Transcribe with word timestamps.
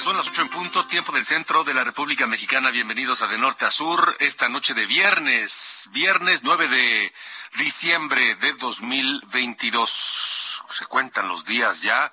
Son 0.00 0.16
las 0.16 0.28
ocho 0.28 0.42
en 0.42 0.48
punto, 0.48 0.86
tiempo 0.86 1.10
del 1.10 1.24
centro 1.24 1.64
de 1.64 1.74
la 1.74 1.82
República 1.82 2.28
Mexicana. 2.28 2.70
Bienvenidos 2.70 3.20
a 3.20 3.26
De 3.26 3.36
Norte 3.36 3.64
a 3.64 3.70
Sur, 3.70 4.16
esta 4.20 4.48
noche 4.48 4.72
de 4.72 4.86
viernes, 4.86 5.88
viernes 5.90 6.44
9 6.44 6.68
de 6.68 7.12
diciembre 7.58 8.36
de 8.36 8.52
2022. 8.52 10.62
Se 10.70 10.86
cuentan 10.86 11.26
los 11.26 11.44
días 11.44 11.82
ya 11.82 12.12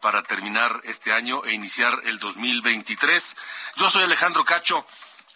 para 0.00 0.22
terminar 0.22 0.80
este 0.84 1.12
año 1.12 1.44
e 1.44 1.52
iniciar 1.52 2.00
el 2.04 2.18
2023. 2.18 3.36
Yo 3.76 3.90
soy 3.90 4.04
Alejandro 4.04 4.42
Cacho 4.42 4.86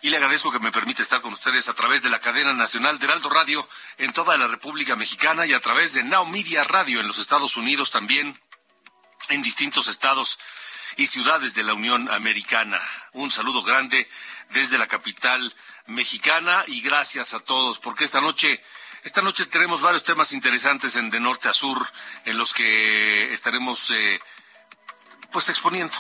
y 0.01 0.09
le 0.09 0.17
agradezco 0.17 0.51
que 0.51 0.59
me 0.59 0.73
permite 0.73 1.03
estar 1.03 1.21
con 1.21 1.35
ustedes 1.35 1.69
a 1.69 1.75
través 1.75 2.03
de 2.03 2.09
la 2.09 2.21
cadena 2.21 2.55
nacional 2.55 2.99
de 2.99 3.05
Heraldo 3.05 3.29
Radio 3.29 3.69
en 3.99 4.15
toda 4.15 4.39
la 4.39 4.47
República 4.47 4.97
Mexicana 4.97 5.45
y 5.45 5.53
a 5.53 5.61
través 5.61 5.93
de 5.93 6.03
Now 6.03 6.25
Media 6.25 6.65
Radio 6.65 7.01
en 7.01 7.09
los 7.09 7.19
Estados 7.19 7.59
Unidos 7.59 7.91
también, 7.91 8.41
en 9.29 9.43
distintos 9.43 9.87
estados 9.87 10.39
y 10.97 11.07
ciudades 11.07 11.55
de 11.55 11.63
la 11.63 11.75
Unión 11.75 12.11
Americana. 12.11 12.81
Un 13.13 13.31
saludo 13.31 13.63
grande 13.63 14.09
desde 14.51 14.79
la 14.79 14.87
capital 14.87 15.55
mexicana 15.87 16.65
y 16.67 16.81
gracias 16.81 17.35
a 17.35 17.41
todos 17.41 17.79
porque 17.79 18.05
esta 18.05 18.21
noche 18.21 18.63
esta 19.03 19.23
noche 19.23 19.47
tenemos 19.47 19.81
varios 19.81 20.05
temas 20.05 20.33
interesantes 20.33 20.95
en 20.97 21.09
de 21.09 21.21
norte 21.21 21.49
a 21.49 21.55
sur 21.55 21.79
en 22.27 22.37
los 22.37 22.53
que 22.53 23.33
estaremos 23.33 23.91
eh, 23.93 24.21
pues 25.33 25.49
exponiendo 25.49 25.97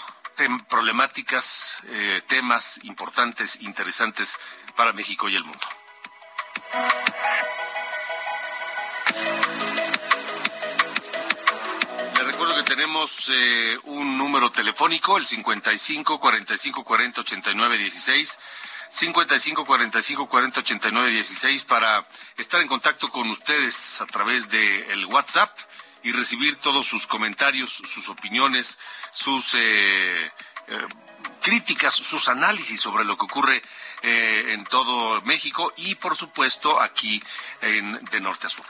problemáticas, 0.69 1.83
eh, 1.89 2.23
temas 2.27 2.81
importantes, 2.85 3.61
interesantes 3.61 4.37
para 4.77 4.93
México 4.93 5.29
y 5.29 5.37
el 5.37 5.45
mundo. 5.45 5.67
Tenemos 12.91 13.31
eh, 13.33 13.79
un 13.85 14.19
número 14.19 14.51
telefónico, 14.51 15.17
el 15.17 15.25
55 15.25 16.19
45 16.19 16.83
40 16.83 17.21
89 17.21 17.79
16. 17.79 18.39
55 18.89 19.65
45 19.65 20.27
40 20.27 20.59
89 20.59 21.11
16 21.13 21.65
para 21.67 22.05
estar 22.37 22.61
en 22.61 22.67
contacto 22.67 23.09
con 23.09 23.31
ustedes 23.31 24.01
a 24.01 24.07
través 24.07 24.51
de 24.51 24.93
el 24.93 25.07
WhatsApp 25.07 25.57
y 26.03 26.11
recibir 26.11 26.57
todos 26.57 26.85
sus 26.85 27.07
comentarios, 27.07 27.71
sus 27.71 28.09
opiniones, 28.09 28.77
sus 29.13 29.55
eh, 29.55 30.33
eh, 30.67 30.87
críticas, 31.41 31.95
sus 31.95 32.29
análisis 32.29 32.81
sobre 32.81 33.05
lo 33.05 33.17
que 33.17 33.27
ocurre 33.27 33.63
eh, 34.03 34.47
en 34.49 34.65
todo 34.65 35.23
México 35.23 35.73
y 35.77 35.95
por 35.95 36.17
supuesto 36.17 36.81
aquí 36.81 37.23
en 37.61 38.05
de 38.07 38.21
norte 38.21 38.49
a 38.49 38.51
sur. 38.51 38.67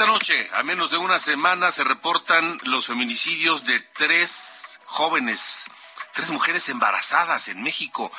Esta 0.00 0.12
noche, 0.12 0.48
a 0.54 0.62
menos 0.62 0.90
de 0.90 0.96
una 0.96 1.20
semana, 1.20 1.70
se 1.70 1.84
reportan 1.84 2.58
los 2.64 2.86
feminicidios 2.86 3.66
de 3.66 3.80
tres 3.80 4.80
jóvenes, 4.86 5.66
tres 6.14 6.30
mujeres 6.30 6.70
embarazadas 6.70 7.48
en 7.48 7.62
México. 7.62 8.10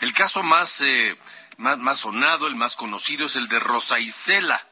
El 0.00 0.12
caso 0.12 0.42
más, 0.42 0.80
eh, 0.80 1.16
más, 1.56 1.78
más 1.78 2.00
sonado, 2.00 2.48
el 2.48 2.56
más 2.56 2.74
conocido, 2.74 3.26
es 3.26 3.36
el 3.36 3.46
de 3.46 3.60
Rosa 3.60 4.00
Isela, 4.00 4.66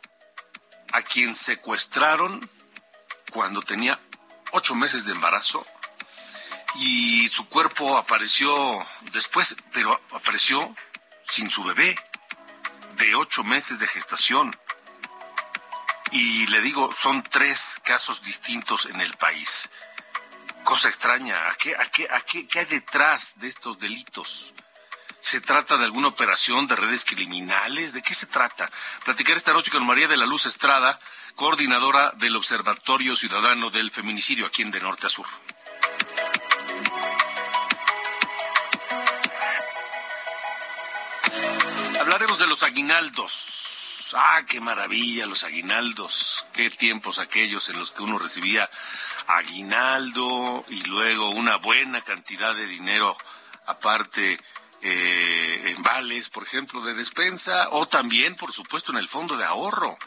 a 0.91 1.03
quien 1.03 1.37
secuestraron 1.37 2.51
cuando 3.31 3.63
tenía 3.63 4.01
ocho 4.51 4.75
meses 4.75 5.05
de 5.05 5.13
embarazo 5.13 5.65
y 6.75 7.29
su 7.29 7.49
cuerpo 7.49 7.97
apareció 7.97 8.85
después, 9.13 9.55
pero 9.73 10.01
apareció 10.11 10.75
sin 11.29 11.49
su 11.49 11.63
bebé 11.63 11.97
de 12.97 13.15
ocho 13.15 13.45
meses 13.45 13.79
de 13.79 13.87
gestación. 13.87 14.53
Y 16.19 16.47
le 16.47 16.63
digo, 16.63 16.91
son 16.95 17.23
tres 17.23 17.79
casos 17.85 18.23
distintos 18.23 18.87
en 18.87 19.03
el 19.03 19.13
país. 19.19 19.69
Cosa 20.65 20.89
extraña, 20.89 21.47
¿a 21.47 21.55
qué, 21.57 21.77
a 21.77 21.85
qué, 21.91 22.09
a 22.11 22.23
qué, 22.23 22.49
qué 22.49 22.61
hay 22.61 22.65
detrás 22.65 23.39
de 23.39 23.49
estos 23.49 23.79
delitos? 23.79 24.55
¿Se 25.21 25.43
trata 25.43 25.77
de 25.77 25.85
alguna 25.85 26.09
operación 26.09 26.67
de 26.67 26.75
redes 26.75 27.05
criminales? 27.05 27.93
¿De 27.93 28.01
qué 28.01 28.15
se 28.15 28.25
trata? 28.25 28.71
Platicar 29.05 29.37
esta 29.37 29.53
noche 29.53 29.71
con 29.71 29.85
María 29.85 30.09
de 30.09 30.17
la 30.17 30.25
Luz 30.25 30.47
Estrada, 30.47 30.99
coordinadora 31.35 32.13
del 32.17 32.35
Observatorio 32.35 33.15
Ciudadano 33.15 33.69
del 33.69 33.91
Feminicidio 33.91 34.47
aquí 34.47 34.63
en 34.63 34.71
De 34.71 34.81
Norte 34.81 35.09
a 35.09 35.11
Sur. 35.11 35.27
Hablaremos 42.01 42.39
de 42.39 42.47
los 42.47 42.63
aguinaldos. 42.63 43.56
Ah, 44.15 44.43
qué 44.47 44.61
maravilla 44.61 45.27
los 45.27 45.45
aguinaldos. 45.45 46.47
Qué 46.53 46.71
tiempos 46.71 47.19
aquellos 47.19 47.69
en 47.69 47.79
los 47.79 47.93
que 47.93 48.03
uno 48.03 48.19
recibía 48.19 48.69
aguinaldo 49.27 50.65
y 50.69 50.81
luego 50.83 51.31
una 51.31 51.57
buena 51.57 52.03
cantidad 52.03 52.55
de 52.55 52.67
dinero 52.67 53.17
aparte 53.67 54.39
eh, 54.83 55.73
en 55.75 55.83
vales, 55.83 56.29
por 56.29 56.45
ejemplo, 56.45 56.81
de 56.83 56.95
despensa 56.95 57.69
o 57.71 57.87
también, 57.87 58.37
por 58.37 58.53
supuesto, 58.53 58.93
en 58.93 58.99
el 58.99 59.09
fondo 59.09 59.37
de 59.37 59.45
ahorro. 59.45 59.99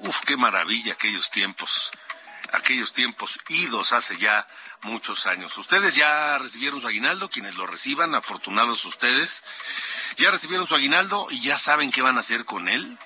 Uf, 0.00 0.20
qué 0.20 0.36
maravilla 0.36 0.92
aquellos 0.92 1.30
tiempos. 1.30 1.90
Aquellos 2.52 2.92
tiempos 2.92 3.40
idos 3.48 3.92
hace 3.92 4.16
ya 4.18 4.46
muchos 4.82 5.26
años. 5.26 5.56
Ustedes 5.58 5.96
ya 5.96 6.38
recibieron 6.38 6.80
su 6.80 6.86
aguinaldo, 6.86 7.30
quienes 7.30 7.54
lo 7.54 7.66
reciban, 7.66 8.14
afortunados 8.14 8.84
ustedes. 8.84 9.42
Ya 10.16 10.30
recibieron 10.30 10.66
su 10.66 10.74
aguinaldo 10.74 11.28
y 11.30 11.40
ya 11.40 11.56
saben 11.56 11.90
qué 11.90 12.02
van 12.02 12.16
a 12.16 12.20
hacer 12.20 12.44
con 12.44 12.68
él. 12.68 12.98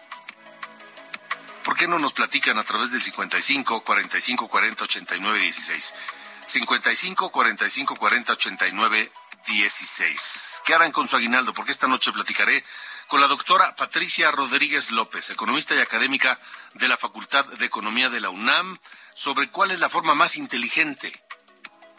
¿Por 1.66 1.74
qué 1.74 1.88
no 1.88 1.98
nos 1.98 2.12
platican 2.12 2.60
a 2.60 2.62
través 2.62 2.92
del 2.92 3.02
55 3.02 3.82
45 3.82 4.48
40 4.48 4.84
89 4.84 5.38
16? 5.40 5.94
55 6.44 7.30
45 7.32 7.96
40 7.96 8.32
89 8.34 9.12
16. 9.48 10.62
¿Qué 10.64 10.74
harán 10.74 10.92
con 10.92 11.08
su 11.08 11.16
aguinaldo? 11.16 11.52
Porque 11.54 11.72
esta 11.72 11.88
noche 11.88 12.12
platicaré 12.12 12.64
con 13.08 13.20
la 13.20 13.26
doctora 13.26 13.74
Patricia 13.74 14.30
Rodríguez 14.30 14.92
López, 14.92 15.28
economista 15.30 15.74
y 15.74 15.78
académica 15.78 16.38
de 16.74 16.86
la 16.86 16.96
Facultad 16.96 17.44
de 17.46 17.66
Economía 17.66 18.10
de 18.10 18.20
la 18.20 18.30
UNAM, 18.30 18.78
sobre 19.12 19.50
cuál 19.50 19.72
es 19.72 19.80
la 19.80 19.88
forma 19.88 20.14
más 20.14 20.36
inteligente 20.36 21.20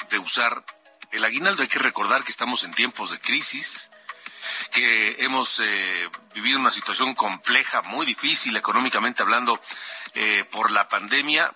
de 0.10 0.20
usar 0.20 0.64
el 1.12 1.26
aguinaldo. 1.26 1.64
Hay 1.64 1.68
que 1.68 1.80
recordar 1.80 2.24
que 2.24 2.32
estamos 2.32 2.64
en 2.64 2.74
tiempos 2.74 3.12
de 3.12 3.20
crisis, 3.20 3.92
que 4.72 5.16
hemos 5.20 5.60
eh, 5.60 6.10
vivido 6.34 6.60
una 6.60 6.72
situación 6.72 7.16
compleja, 7.16 7.82
muy 7.84 8.06
difícil 8.06 8.56
económicamente 8.56 9.22
hablando, 9.24 9.60
eh, 10.14 10.46
por 10.52 10.72
la 10.72 10.90
pandemia. 10.90 11.54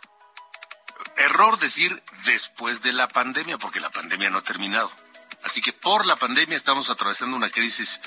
Error 1.17 1.59
decir 1.59 2.01
después 2.25 2.81
de 2.81 2.93
la 2.93 3.07
pandemia, 3.07 3.57
porque 3.57 3.79
la 3.79 3.89
pandemia 3.89 4.29
no 4.29 4.39
ha 4.39 4.43
terminado. 4.43 4.91
Así 5.43 5.61
que 5.61 5.73
por 5.73 6.05
la 6.05 6.15
pandemia 6.15 6.55
estamos 6.55 6.89
atravesando 6.89 7.35
una 7.35 7.49
crisis 7.49 8.01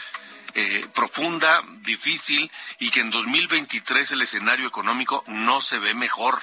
eh, 0.54 0.86
profunda, 0.94 1.62
difícil, 1.80 2.50
y 2.78 2.90
que 2.90 3.00
en 3.00 3.10
2023 3.10 4.12
el 4.12 4.22
escenario 4.22 4.68
económico 4.68 5.24
no 5.26 5.60
se 5.60 5.78
ve 5.78 5.94
mejor. 5.94 6.40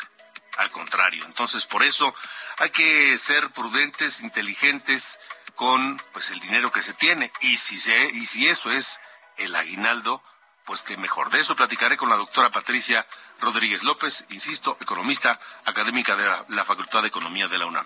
Al 0.58 0.70
contrario. 0.70 1.24
Entonces, 1.26 1.66
por 1.66 1.82
eso 1.82 2.14
hay 2.58 2.70
que 2.72 3.18
ser 3.18 3.50
prudentes, 3.52 4.20
inteligentes 4.20 5.20
con 5.62 6.02
pues 6.12 6.32
el 6.32 6.40
dinero 6.40 6.72
que 6.72 6.82
se 6.82 6.96
tiene. 6.96 7.32
Y 7.42 7.56
si 7.58 7.78
se, 7.78 8.06
y 8.06 8.26
si 8.26 8.48
eso 8.48 8.72
es 8.72 9.00
el 9.38 9.56
aguinaldo, 9.56 10.24
pues 10.66 10.82
qué 10.82 10.98
mejor. 10.98 11.30
De 11.30 11.40
eso 11.40 11.56
platicaré 11.56 11.98
con 11.98 12.10
la 12.10 12.16
doctora 12.16 12.50
Patricia 12.50 13.06
Rodríguez 13.40 13.84
López, 13.84 14.26
insisto, 14.32 14.76
economista 14.82 15.40
académica 15.66 16.16
de 16.16 16.26
la, 16.48 16.66
Facultad 16.66 17.04
de 17.04 17.10
Economía 17.10 17.48
de 17.48 17.60
la 17.60 17.68
UNAM. 17.68 17.86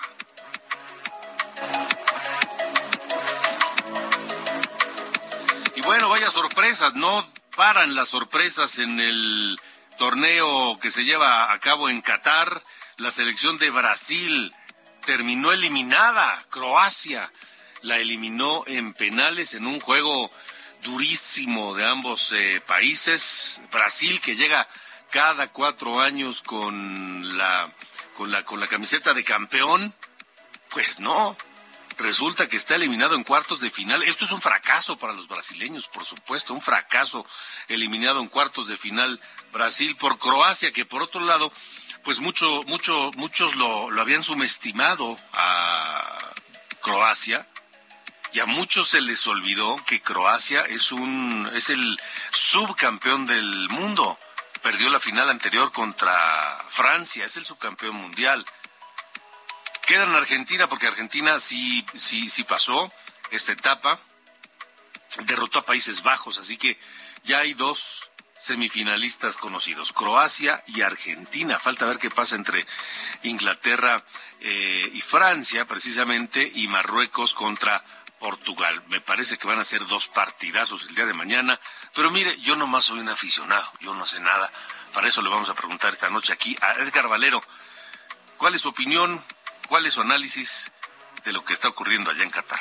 Y 5.76 5.82
bueno, 5.82 6.08
vaya 6.08 6.30
sorpresas, 6.30 6.94
no 6.94 7.28
paran 7.58 7.94
las 7.94 8.08
sorpresas 8.08 8.80
en 8.80 9.02
el 9.02 9.60
torneo 9.98 10.80
que 10.80 10.92
se 10.92 11.04
lleva 11.04 11.52
a 11.52 11.60
cabo 11.60 11.90
en 11.90 12.00
Qatar. 12.00 12.64
La 12.96 13.12
selección 13.12 13.58
de 13.58 13.70
Brasil 13.70 14.56
terminó 15.06 15.52
eliminada. 15.52 16.42
Croacia 16.50 17.30
la 17.86 17.98
eliminó 18.00 18.64
en 18.66 18.94
penales 18.94 19.54
en 19.54 19.68
un 19.68 19.80
juego 19.80 20.32
durísimo 20.84 21.76
de 21.76 21.86
ambos 21.86 22.32
eh, 22.32 22.62
países. 22.66 23.62
Brasil 23.72 24.20
que 24.22 24.36
llega 24.36 24.68
cada 25.12 25.52
cuatro 25.52 26.02
años 26.02 26.42
con 26.42 27.38
la, 27.38 27.72
con 28.16 28.32
la, 28.32 28.44
con 28.44 28.60
la 28.60 28.68
camiseta 28.68 29.14
de 29.14 29.24
campeón. 29.24 29.94
Pues 30.70 31.00
no, 31.00 31.38
resulta 31.98 32.48
que 32.48 32.58
está 32.58 32.76
eliminado 32.76 33.14
en 33.14 33.24
cuartos 33.24 33.62
de 33.62 33.70
final. 33.70 34.02
Esto 34.02 34.26
es 34.26 34.32
un 34.32 34.42
fracaso 34.42 34.98
para 34.98 35.14
los 35.14 35.28
brasileños, 35.28 35.88
por 35.88 36.04
supuesto, 36.04 36.56
un 36.56 36.62
fracaso 36.62 37.24
eliminado 37.68 38.20
en 38.20 38.28
cuartos 38.28 38.68
de 38.68 38.78
final 38.78 39.22
Brasil 39.54 39.96
por 39.96 40.18
Croacia, 40.18 40.74
que 40.74 40.86
por 40.86 41.04
otro 41.04 41.22
lado, 41.22 41.54
pues 42.04 42.20
mucho, 42.20 42.64
mucho, 42.64 43.12
muchos 43.16 43.56
lo, 43.56 43.92
lo 43.92 44.02
habían 44.02 44.24
subestimado 44.24 45.20
a 45.34 46.34
Croacia 46.82 47.48
y 48.36 48.42
a 48.42 48.46
muchos 48.46 48.90
se 48.90 49.00
les 49.00 49.26
olvidó 49.28 49.78
que 49.88 50.02
Croacia 50.02 50.64
es 50.64 50.92
un 50.92 51.50
es 51.56 51.70
el 51.70 51.98
subcampeón 52.32 53.26
del 53.26 53.70
mundo. 53.70 54.20
Perdió 54.62 54.90
la 54.90 55.00
final 55.00 55.30
anterior 55.30 55.72
contra 55.72 56.66
Francia, 56.68 57.24
es 57.24 57.38
el 57.38 57.46
subcampeón 57.46 57.96
mundial. 57.96 58.46
Queda 59.88 60.04
en 60.04 60.16
Argentina 60.16 60.68
porque 60.68 60.88
Argentina 60.88 61.40
sí 61.40 61.86
sí 61.96 62.30
sí 62.30 62.44
pasó 62.44 62.92
esta 63.32 63.54
etapa. 63.54 64.02
Derrotó 65.20 65.60
a 65.60 65.66
Países 65.66 66.04
Bajos, 66.04 66.38
así 66.38 66.58
que 66.58 66.78
ya 67.24 67.40
hay 67.40 67.54
dos 67.54 68.12
semifinalistas 68.38 69.38
conocidos, 69.38 69.94
Croacia 69.94 70.62
y 70.68 70.82
Argentina. 70.82 71.58
Falta 71.58 71.86
ver 71.86 72.00
qué 72.00 72.12
pasa 72.12 72.36
entre 72.36 72.68
Inglaterra 73.24 74.04
eh, 74.42 74.92
y 74.94 75.00
Francia, 75.00 75.66
precisamente, 75.66 76.52
y 76.54 76.68
Marruecos 76.68 77.34
contra 77.34 77.82
Portugal. 78.26 78.82
Me 78.88 79.02
parece 79.02 79.38
que 79.38 79.46
van 79.46 79.60
a 79.60 79.64
ser 79.64 79.86
dos 79.86 80.08
partidazos 80.08 80.88
el 80.90 80.96
día 80.96 81.06
de 81.06 81.14
mañana. 81.14 81.60
Pero 81.94 82.10
mire, 82.10 82.36
yo 82.42 82.56
nomás 82.56 82.86
soy 82.86 82.98
un 82.98 83.10
aficionado, 83.10 83.72
yo 83.82 83.94
no 83.94 84.04
sé 84.08 84.20
nada. 84.20 84.52
Para 84.94 85.08
eso 85.08 85.22
le 85.22 85.30
vamos 85.30 85.48
a 85.52 85.54
preguntar 85.54 85.94
esta 85.94 86.10
noche 86.10 86.34
aquí 86.34 86.58
a 86.60 86.72
Edgar 86.82 87.08
Valero. 87.08 87.44
¿Cuál 88.38 88.56
es 88.56 88.62
su 88.62 88.70
opinión? 88.70 89.24
¿Cuál 89.68 89.86
es 89.86 89.94
su 89.94 90.02
análisis 90.02 90.72
de 91.24 91.34
lo 91.34 91.46
que 91.46 91.54
está 91.54 91.68
ocurriendo 91.68 92.10
allá 92.10 92.24
en 92.24 92.32
Qatar? 92.32 92.60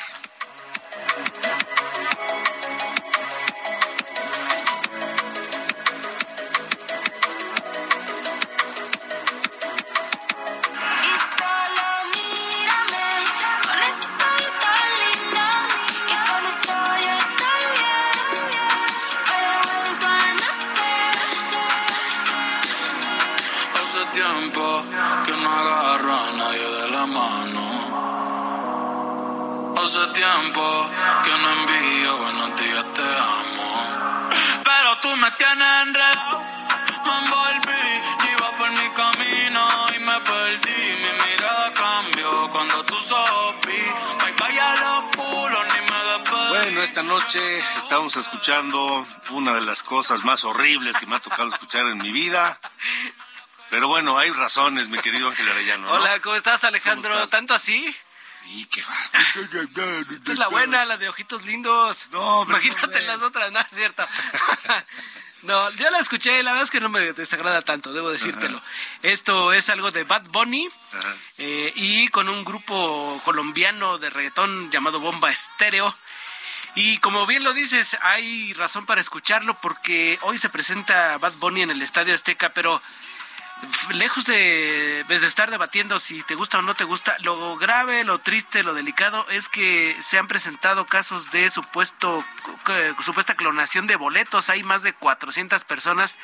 Tiempo 30.15 30.89
que 31.23 31.29
no 31.29 31.49
envío 31.51 32.17
buenos 32.17 32.61
días, 32.61 32.85
te 32.93 33.01
amo. 33.01 34.29
Pero 34.63 34.89
tú 35.01 35.09
me 35.17 35.29
tienes 35.31 35.87
enredado, 35.87 36.43
me 37.05 37.15
envolví, 37.19 37.85
iba 38.33 38.49
por 38.57 38.71
mi 38.71 38.89
camino 39.01 39.61
y 39.95 39.99
me 39.99 40.17
perdí. 40.21 40.81
Mi 41.03 41.11
mirada 41.25 41.73
cambió 41.73 42.49
cuando 42.51 42.83
tú 42.85 42.95
sopí. 42.95 43.81
vaya 44.39 44.75
los 44.75 45.01
culos, 45.17 45.65
ni 45.73 45.81
me 45.91 45.99
despedí. 46.11 46.49
Bueno, 46.49 46.81
esta 46.81 47.03
noche 47.03 47.59
estamos 47.77 48.15
escuchando 48.15 49.05
una 49.31 49.55
de 49.55 49.61
las 49.61 49.83
cosas 49.83 50.23
más 50.23 50.45
horribles 50.45 50.97
que 50.97 51.05
me 51.05 51.17
ha 51.17 51.19
tocado 51.19 51.49
escuchar 51.49 51.87
en 51.87 51.97
mi 51.97 52.11
vida. 52.11 52.59
Pero 53.69 53.87
bueno, 53.87 54.17
hay 54.17 54.29
razones, 54.31 54.89
mi 54.89 54.99
querido 54.99 55.29
Ángel 55.29 55.49
Arellano. 55.49 55.91
Hola, 55.91 56.19
¿cómo 56.19 56.35
estás, 56.35 56.63
Alejandro? 56.63 57.27
¿Tanto 57.27 57.53
así? 57.53 57.95
Sí, 58.43 58.65
qué 58.67 58.81
Esta 58.81 60.31
es 60.31 60.37
la 60.37 60.47
buena, 60.49 60.85
la 60.85 60.97
de 60.97 61.09
ojitos 61.09 61.43
lindos. 61.45 62.07
No, 62.11 62.43
Imagínate 62.43 63.01
las 63.01 63.21
otras, 63.21 63.51
no 63.51 63.59
es 63.59 63.67
cierto. 63.73 64.03
no, 65.43 65.71
yo 65.71 65.89
la 65.89 65.99
escuché, 65.99 66.43
la 66.43 66.51
verdad 66.51 66.65
es 66.65 66.71
que 66.71 66.79
no 66.79 66.89
me 66.89 67.13
desagrada 67.13 67.63
tanto, 67.63 67.91
debo 67.91 68.11
decírtelo. 68.11 68.61
Esto 69.01 69.51
es 69.51 69.69
algo 69.69 69.91
de 69.91 70.03
Bad 70.03 70.27
Bunny 70.29 70.69
eh, 71.39 71.73
y 71.75 72.07
con 72.09 72.29
un 72.29 72.45
grupo 72.45 73.19
colombiano 73.25 73.97
de 73.97 74.11
reggaetón 74.11 74.69
llamado 74.69 74.99
Bomba 74.99 75.31
Estéreo. 75.31 75.95
Y 76.75 76.97
como 76.99 77.25
bien 77.25 77.43
lo 77.43 77.53
dices, 77.53 77.97
hay 78.01 78.53
razón 78.53 78.85
para 78.85 79.01
escucharlo 79.01 79.59
porque 79.61 80.19
hoy 80.21 80.37
se 80.37 80.49
presenta 80.49 81.17
Bad 81.17 81.33
Bunny 81.33 81.61
en 81.61 81.71
el 81.71 81.81
Estadio 81.81 82.13
Azteca, 82.13 82.49
pero 82.49 82.81
lejos 83.93 84.25
de, 84.25 85.03
pues, 85.07 85.21
de, 85.21 85.27
estar 85.27 85.49
debatiendo 85.49 85.99
si 85.99 86.21
te 86.23 86.35
gusta 86.35 86.59
o 86.59 86.61
no 86.61 86.75
te 86.75 86.83
gusta, 86.83 87.15
lo 87.21 87.55
grave, 87.57 88.03
lo 88.03 88.19
triste, 88.19 88.63
lo 88.63 88.73
delicado 88.73 89.25
es 89.29 89.49
que 89.49 89.95
se 90.01 90.17
han 90.17 90.27
presentado 90.27 90.85
casos 90.85 91.31
de 91.31 91.49
supuesto 91.49 92.23
supuesta 93.01 93.35
clonación 93.35 93.87
de 93.87 93.95
boletos. 93.95 94.49
Hay 94.49 94.63
más 94.63 94.83
de 94.83 94.93
400 94.93 95.63
personas 95.63 96.15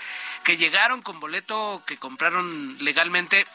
que 0.44 0.58
llegaron 0.58 1.02
con 1.02 1.20
boleto 1.20 1.84
que 1.86 1.98
compraron 1.98 2.78
legalmente 2.80 3.48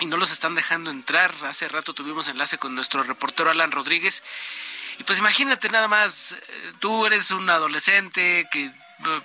y 0.00 0.06
no 0.06 0.16
los 0.16 0.32
están 0.32 0.54
dejando 0.54 0.90
entrar. 0.90 1.34
Hace 1.44 1.68
rato 1.68 1.94
tuvimos 1.94 2.28
enlace 2.28 2.58
con 2.58 2.74
nuestro 2.74 3.02
reportero 3.02 3.50
Alan 3.50 3.72
Rodríguez. 3.72 4.22
Y 4.98 5.04
pues 5.04 5.18
imagínate 5.18 5.68
nada 5.68 5.88
más, 5.88 6.32
eh, 6.32 6.72
tú 6.80 7.06
eres 7.06 7.30
un 7.30 7.48
adolescente 7.50 8.48
que 8.50 8.72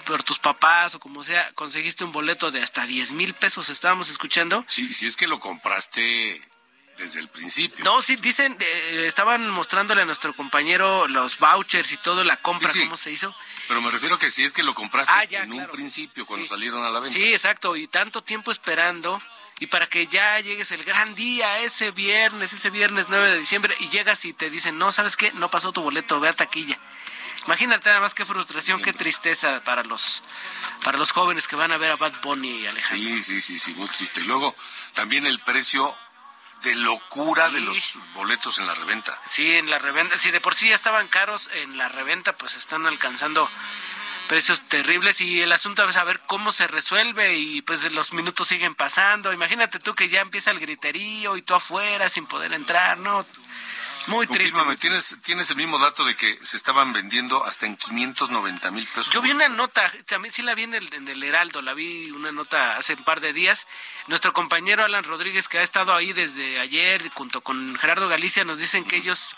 por 0.05 0.23
tus 0.23 0.39
papás 0.39 0.95
o 0.95 0.99
como 0.99 1.23
sea, 1.23 1.51
conseguiste 1.53 2.03
un 2.03 2.11
boleto 2.11 2.51
de 2.51 2.61
hasta 2.61 2.85
10 2.85 3.13
mil 3.13 3.33
pesos, 3.33 3.69
estábamos 3.69 4.09
escuchando. 4.09 4.63
Sí, 4.67 4.93
si 4.93 5.07
es 5.07 5.17
que 5.17 5.27
lo 5.27 5.39
compraste 5.39 6.41
desde 6.97 7.19
el 7.19 7.27
principio. 7.27 7.83
No, 7.83 8.01
sí, 8.01 8.15
dicen, 8.17 8.55
eh, 8.59 9.05
estaban 9.07 9.49
mostrándole 9.49 10.03
a 10.03 10.05
nuestro 10.05 10.33
compañero 10.33 11.07
los 11.07 11.39
vouchers 11.39 11.91
y 11.91 11.97
todo, 11.97 12.23
la 12.23 12.37
compra, 12.37 12.69
cómo 12.71 12.97
se 12.97 13.11
hizo. 13.11 13.33
Pero 13.67 13.81
me 13.81 13.91
refiero 13.91 14.19
que 14.19 14.29
si 14.29 14.43
es 14.43 14.53
que 14.53 14.63
lo 14.63 14.75
compraste 14.75 15.11
ah, 15.13 15.23
en 15.23 15.53
un 15.53 15.67
principio, 15.67 16.25
cuando 16.25 16.45
salieron 16.45 16.83
a 16.83 16.89
la 16.89 16.99
venta. 16.99 17.17
Sí, 17.17 17.33
exacto, 17.33 17.75
y 17.75 17.87
tanto 17.87 18.23
tiempo 18.23 18.51
esperando, 18.51 19.21
y 19.59 19.67
para 19.67 19.87
que 19.87 20.07
ya 20.07 20.39
llegues 20.39 20.71
el 20.71 20.83
gran 20.83 21.15
día, 21.15 21.59
ese 21.59 21.91
viernes, 21.91 22.53
ese 22.53 22.69
viernes 22.69 23.07
9 23.09 23.31
de 23.31 23.39
diciembre, 23.39 23.73
y 23.79 23.89
llegas 23.89 24.25
y 24.25 24.33
te 24.33 24.49
dicen, 24.49 24.77
no, 24.77 24.91
¿sabes 24.91 25.17
qué? 25.17 25.31
No 25.33 25.49
pasó 25.49 25.71
tu 25.71 25.81
boleto, 25.81 26.19
ve 26.19 26.29
a 26.29 26.33
taquilla. 26.33 26.77
Imagínate 27.45 27.89
nada 27.89 28.01
más 28.01 28.13
qué 28.13 28.25
frustración, 28.25 28.81
qué 28.81 28.93
tristeza 28.93 29.61
para 29.63 29.83
los 29.83 30.23
para 30.83 30.97
los 30.97 31.11
jóvenes 31.11 31.47
que 31.47 31.55
van 31.55 31.71
a 31.71 31.77
ver 31.77 31.91
a 31.91 31.95
Bad 31.95 32.13
Bunny, 32.21 32.67
Alejandro. 32.67 33.07
Sí, 33.07 33.23
sí, 33.23 33.41
sí, 33.41 33.59
sí, 33.59 33.73
muy 33.73 33.87
triste. 33.87 34.21
Y 34.21 34.25
luego 34.25 34.55
también 34.93 35.25
el 35.25 35.39
precio 35.39 35.95
de 36.63 36.75
locura 36.75 37.49
de 37.49 37.59
los 37.59 37.97
boletos 38.13 38.57
en 38.59 38.67
la 38.67 38.73
reventa. 38.73 39.19
Sí, 39.25 39.55
en 39.55 39.69
la 39.69 39.79
reventa, 39.79 40.17
si 40.17 40.31
de 40.31 40.41
por 40.41 40.55
sí 40.55 40.69
ya 40.69 40.75
estaban 40.75 41.07
caros, 41.07 41.49
en 41.53 41.77
la 41.77 41.89
reventa 41.89 42.33
pues 42.33 42.55
están 42.55 42.85
alcanzando 42.85 43.49
precios 44.27 44.61
terribles 44.69 45.19
y 45.21 45.41
el 45.41 45.51
asunto 45.51 45.87
es 45.87 45.95
saber 45.95 46.21
cómo 46.25 46.51
se 46.51 46.67
resuelve 46.67 47.35
y 47.35 47.61
pues 47.61 47.91
los 47.91 48.13
minutos 48.13 48.47
siguen 48.47 48.75
pasando. 48.75 49.33
Imagínate 49.33 49.79
tú 49.79 49.93
que 49.93 50.09
ya 50.09 50.21
empieza 50.21 50.51
el 50.51 50.59
griterío 50.59 51.35
y 51.37 51.41
tú 51.41 51.53
afuera 51.53 52.09
sin 52.09 52.25
poder 52.25 52.53
entrar, 52.53 52.97
¿no? 52.99 53.25
Muy 54.07 54.27
triste. 54.27 54.59
¿Tienes, 54.79 55.15
tienes 55.23 55.49
el 55.49 55.55
mismo 55.55 55.79
dato 55.79 56.03
de 56.03 56.15
que 56.15 56.37
se 56.43 56.57
estaban 56.57 56.93
vendiendo 56.93 57.45
hasta 57.45 57.65
en 57.65 57.77
590 57.77 58.71
mil 58.71 58.85
pesos. 58.87 59.11
Yo 59.11 59.21
vi 59.21 59.31
una 59.31 59.47
nota, 59.49 59.91
también 60.05 60.33
sí 60.33 60.41
la 60.41 60.55
vi 60.55 60.63
en 60.63 60.73
el, 60.73 60.93
en 60.93 61.07
el 61.07 61.23
Heraldo, 61.23 61.61
la 61.61 61.73
vi 61.73 62.11
una 62.11 62.31
nota 62.31 62.77
hace 62.77 62.93
un 62.93 63.03
par 63.03 63.21
de 63.21 63.33
días. 63.33 63.67
Nuestro 64.07 64.33
compañero 64.33 64.83
Alan 64.83 65.03
Rodríguez, 65.03 65.47
que 65.47 65.59
ha 65.59 65.63
estado 65.63 65.93
ahí 65.93 66.13
desde 66.13 66.59
ayer, 66.59 67.09
junto 67.13 67.41
con 67.41 67.75
Gerardo 67.75 68.09
Galicia, 68.09 68.43
nos 68.43 68.59
dicen 68.59 68.85
que 68.85 68.97
ellos 68.97 69.35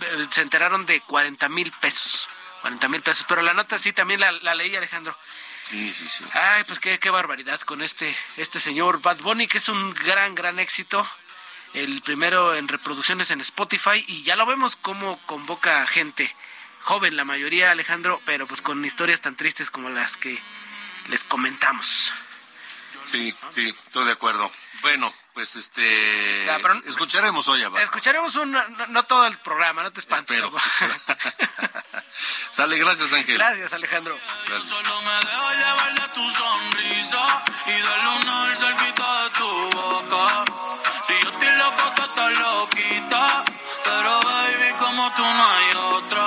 eh, 0.00 0.26
se 0.30 0.42
enteraron 0.42 0.86
de 0.86 1.00
40 1.00 1.48
mil 1.48 1.70
pesos. 1.72 2.28
40 2.62 2.88
mil 2.88 3.02
pesos. 3.02 3.26
Pero 3.28 3.42
la 3.42 3.54
nota 3.54 3.78
sí 3.78 3.92
también 3.92 4.20
la, 4.20 4.32
la 4.32 4.54
leí, 4.54 4.74
Alejandro. 4.76 5.16
Sí, 5.62 5.92
sí, 5.94 6.06
sí. 6.08 6.24
Ay, 6.34 6.64
pues 6.64 6.78
qué, 6.78 6.98
qué 6.98 7.10
barbaridad 7.10 7.60
con 7.62 7.82
este, 7.82 8.14
este 8.36 8.60
señor 8.60 9.00
Bad 9.00 9.18
Bunny, 9.18 9.46
que 9.46 9.58
es 9.58 9.68
un 9.68 9.94
gran, 9.94 10.34
gran 10.34 10.58
éxito 10.60 11.06
el 11.74 12.00
primero 12.02 12.54
en 12.54 12.68
reproducciones 12.68 13.30
en 13.30 13.40
Spotify 13.40 14.04
y 14.06 14.22
ya 14.22 14.36
lo 14.36 14.46
vemos 14.46 14.76
cómo 14.76 15.18
convoca 15.26 15.86
gente 15.86 16.34
joven 16.82 17.16
la 17.16 17.24
mayoría 17.24 17.70
Alejandro 17.70 18.20
pero 18.24 18.46
pues 18.46 18.62
con 18.62 18.84
historias 18.84 19.20
tan 19.20 19.36
tristes 19.36 19.70
como 19.70 19.90
las 19.90 20.16
que 20.16 20.40
les 21.08 21.24
comentamos. 21.24 22.12
Sí, 23.04 23.34
sí, 23.50 23.68
estoy 23.68 24.06
de 24.06 24.12
acuerdo. 24.12 24.50
Bueno, 24.80 25.12
pues 25.34 25.56
este 25.56 26.46
escucharemos 26.86 27.48
hoy 27.48 27.62
a 27.62 27.68
Escucharemos 27.82 28.34
un, 28.36 28.56
no, 28.88 29.02
todo 29.04 29.26
el 29.26 29.36
programa, 29.38 29.82
no 29.82 29.92
te 29.92 30.00
espantes. 30.00 30.36
Espero. 30.36 30.52
Sale, 32.50 32.78
gracias 32.78 33.12
Ángel. 33.12 33.36
Gracias 33.36 33.72
Alejandro. 33.72 34.16
Gracias. 34.46 34.68
Solo 34.68 35.02
me 35.02 35.30
dejo 35.30 35.50
llevar 35.52 35.94
de 35.94 36.08
tu 36.14 36.30
sonrisa 36.30 37.44
y 37.66 37.80
darle 37.82 38.08
una 38.22 38.56
cerquita 38.56 39.24
de 39.24 39.30
tu 39.30 39.70
boca. 39.70 40.44
Si 41.06 41.12
yo 41.12 41.30
estoy 41.30 41.56
loco, 41.58 41.92
tú 41.96 42.02
estás 42.02 42.38
loquita, 42.38 43.44
pero 43.84 44.22
baby 44.22 44.72
como 44.78 45.14
tú 45.14 45.22
no 45.22 45.46
hay 45.50 45.76
otra. 45.96 46.26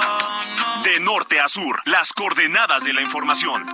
De 0.83 0.99
norte 0.99 1.39
a 1.39 1.47
sur, 1.47 1.81
las 1.85 2.13
coordenadas 2.13 2.83
de 2.83 2.93
la 2.93 3.01
información. 3.01 3.65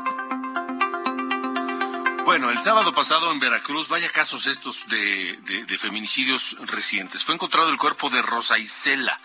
Bueno, 2.23 2.51
el 2.51 2.61
sábado 2.61 2.93
pasado 2.93 3.33
en 3.33 3.41
Veracruz, 3.41 3.89
vaya 3.89 4.09
casos 4.09 4.47
estos 4.47 4.87
de, 4.87 5.77
feminicidios 5.77 6.55
recientes. 6.61 7.25
Fue 7.25 7.35
encontrado 7.35 7.69
el 7.69 7.77
cuerpo 7.77 8.09
de 8.09 8.21
Rosa 8.21 8.57
Isela, 8.57 9.19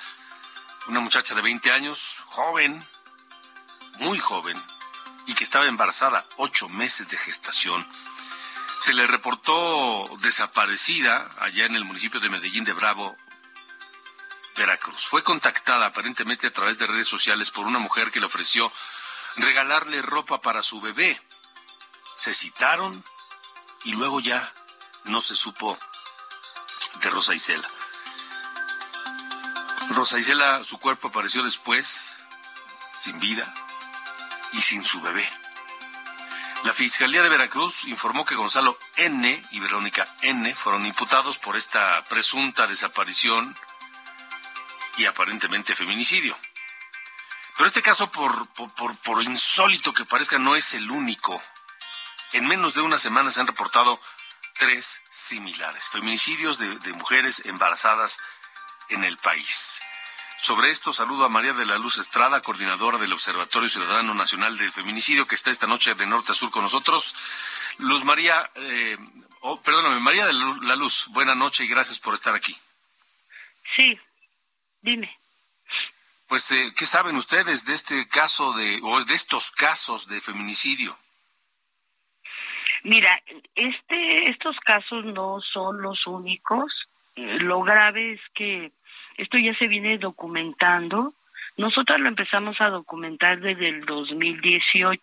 una 0.89 0.99
muchacha 0.99 1.37
de 1.37 1.43
20 1.43 1.71
años, 1.71 2.17
joven, 2.27 2.85
muy 4.01 4.19
joven, 4.19 4.61
y 5.27 5.35
que 5.35 5.45
estaba 5.45 5.67
embarazada, 5.67 6.27
ocho 6.39 6.69
meses 6.69 7.09
de 7.09 7.17
gestación. 7.17 7.87
Se 8.81 8.93
le 8.93 9.07
reportó 9.07 10.09
desaparecida 10.21 11.31
allá 11.39 11.67
en 11.67 11.75
el 11.75 11.85
municipio 11.85 12.21
de 12.21 12.31
Medellín 12.31 12.65
de 12.65 12.73
Bravo, 12.73 13.17
Veracruz. 14.57 15.07
Fue 15.07 15.23
contactada 15.23 15.87
aparentemente 15.87 16.47
a 16.47 16.53
través 16.53 16.79
de 16.79 16.87
redes 16.87 17.09
sociales 17.09 17.51
por 17.51 17.67
una 17.67 17.79
mujer 17.79 18.11
que 18.11 18.21
le 18.21 18.27
ofreció 18.27 18.73
regalarle 19.37 20.03
ropa 20.03 20.41
para 20.41 20.63
su 20.63 20.81
bebé 20.81 21.21
se 22.19 22.35
citaron 22.35 23.05
y 23.85 23.93
luego 23.93 24.19
ya 24.19 24.53
no 25.05 25.21
se 25.21 25.37
supo 25.37 25.79
de 27.01 27.11
Rosa 27.11 27.33
Isela. 27.33 27.69
Rosa 29.91 30.19
Isela, 30.19 30.65
su 30.65 30.79
cuerpo 30.79 31.09
apareció 31.09 31.45
después, 31.45 32.19
sin 32.99 33.19
vida 33.21 33.55
y 34.53 34.63
sin 34.63 34.85
su 34.85 35.01
bebé. 35.01 35.27
La 36.65 36.73
Fiscalía 36.75 37.23
de 37.23 37.29
Veracruz 37.29 37.85
informó 37.85 38.25
que 38.25 38.35
Gonzalo 38.35 38.79
N. 38.97 39.43
y 39.51 39.61
Verónica 39.61 40.15
N. 40.23 40.55
fueron 40.55 40.87
imputados 40.87 41.39
por 41.39 41.57
esta 41.57 42.05
presunta 42.05 42.67
desaparición 42.67 43.57
y 44.97 45.07
aparentemente 45.07 45.75
feminicidio. 45.75 46.37
Pero 47.57 47.69
este 47.69 47.83
caso, 47.83 48.11
por, 48.11 48.49
por, 48.49 48.97
por 48.99 49.23
insólito 49.23 49.93
que 49.93 50.05
parezca, 50.05 50.39
no 50.39 50.57
es 50.57 50.75
el 50.75 50.91
único 50.91 51.41
en 52.33 52.47
menos 52.47 52.75
de 52.75 52.83
una 52.83 52.99
semana 52.99 53.31
se 53.31 53.41
han 53.41 53.47
reportado 53.47 54.01
tres 54.59 55.01
similares, 55.11 55.89
feminicidios 55.89 56.59
de, 56.59 56.93
mujeres 56.93 57.43
embarazadas 57.47 58.19
en 58.91 59.05
el 59.05 59.17
país. 59.17 59.81
Sobre 60.39 60.71
esto 60.71 60.93
saludo 60.93 61.25
a 61.25 61.29
María 61.29 61.53
de 61.53 61.67
la 61.67 61.79
Luz 61.79 61.99
Estrada, 61.99 62.41
coordinadora 62.41 62.97
del 62.97 63.13
Observatorio 63.13 63.69
Ciudadano 63.69 64.15
Nacional 64.15 64.57
del 64.57 64.71
Feminicidio, 64.71 65.27
que 65.27 65.35
está 65.35 65.51
esta 65.51 65.67
noche 65.67 65.97
de 65.97 66.07
norte 66.07 66.31
a 66.31 66.35
sur 66.35 66.53
con 66.53 66.63
nosotros. 66.63 67.17
Luz 67.79 68.05
María, 68.05 68.49
eh, 68.55 68.97
oh, 69.41 69.61
perdóname, 69.61 69.99
María 69.99 70.27
de 70.27 70.33
la 70.33 70.77
Luz, 70.77 71.09
buena 71.09 71.35
noche 71.35 71.65
y 71.65 71.69
gracias 71.69 71.99
por 71.99 72.15
estar 72.15 72.37
aquí. 72.37 72.57
Sí, 73.77 73.99
dime. 74.81 75.19
Pues, 76.29 76.53
eh, 76.53 76.73
¿qué 76.77 76.87
saben 76.87 77.17
ustedes 77.17 77.65
de 77.65 77.75
este 77.75 78.07
caso 78.07 78.53
de, 78.53 78.79
o 78.85 79.05
de 79.05 79.15
estos 79.15 79.51
casos 79.51 80.07
de 80.07 80.21
feminicidio? 80.21 80.97
Mira, 82.85 83.21
este, 83.57 84.29
estos 84.31 84.57
casos 84.61 85.05
no 85.05 85.41
son 85.53 85.83
los 85.83 86.07
únicos. 86.07 86.73
Lo 87.17 87.63
grave 87.63 88.13
es 88.13 88.21
que 88.35 88.71
esto 89.19 89.37
ya 89.37 89.55
se 89.55 89.67
viene 89.67 89.99
documentando. 89.99 91.13
Nosotros 91.57 92.01
lo 92.01 92.09
empezamos 92.09 92.61
a 92.61 92.71
documentar 92.71 93.41
desde 93.41 93.69
el 93.69 93.85
2018. 93.85 95.03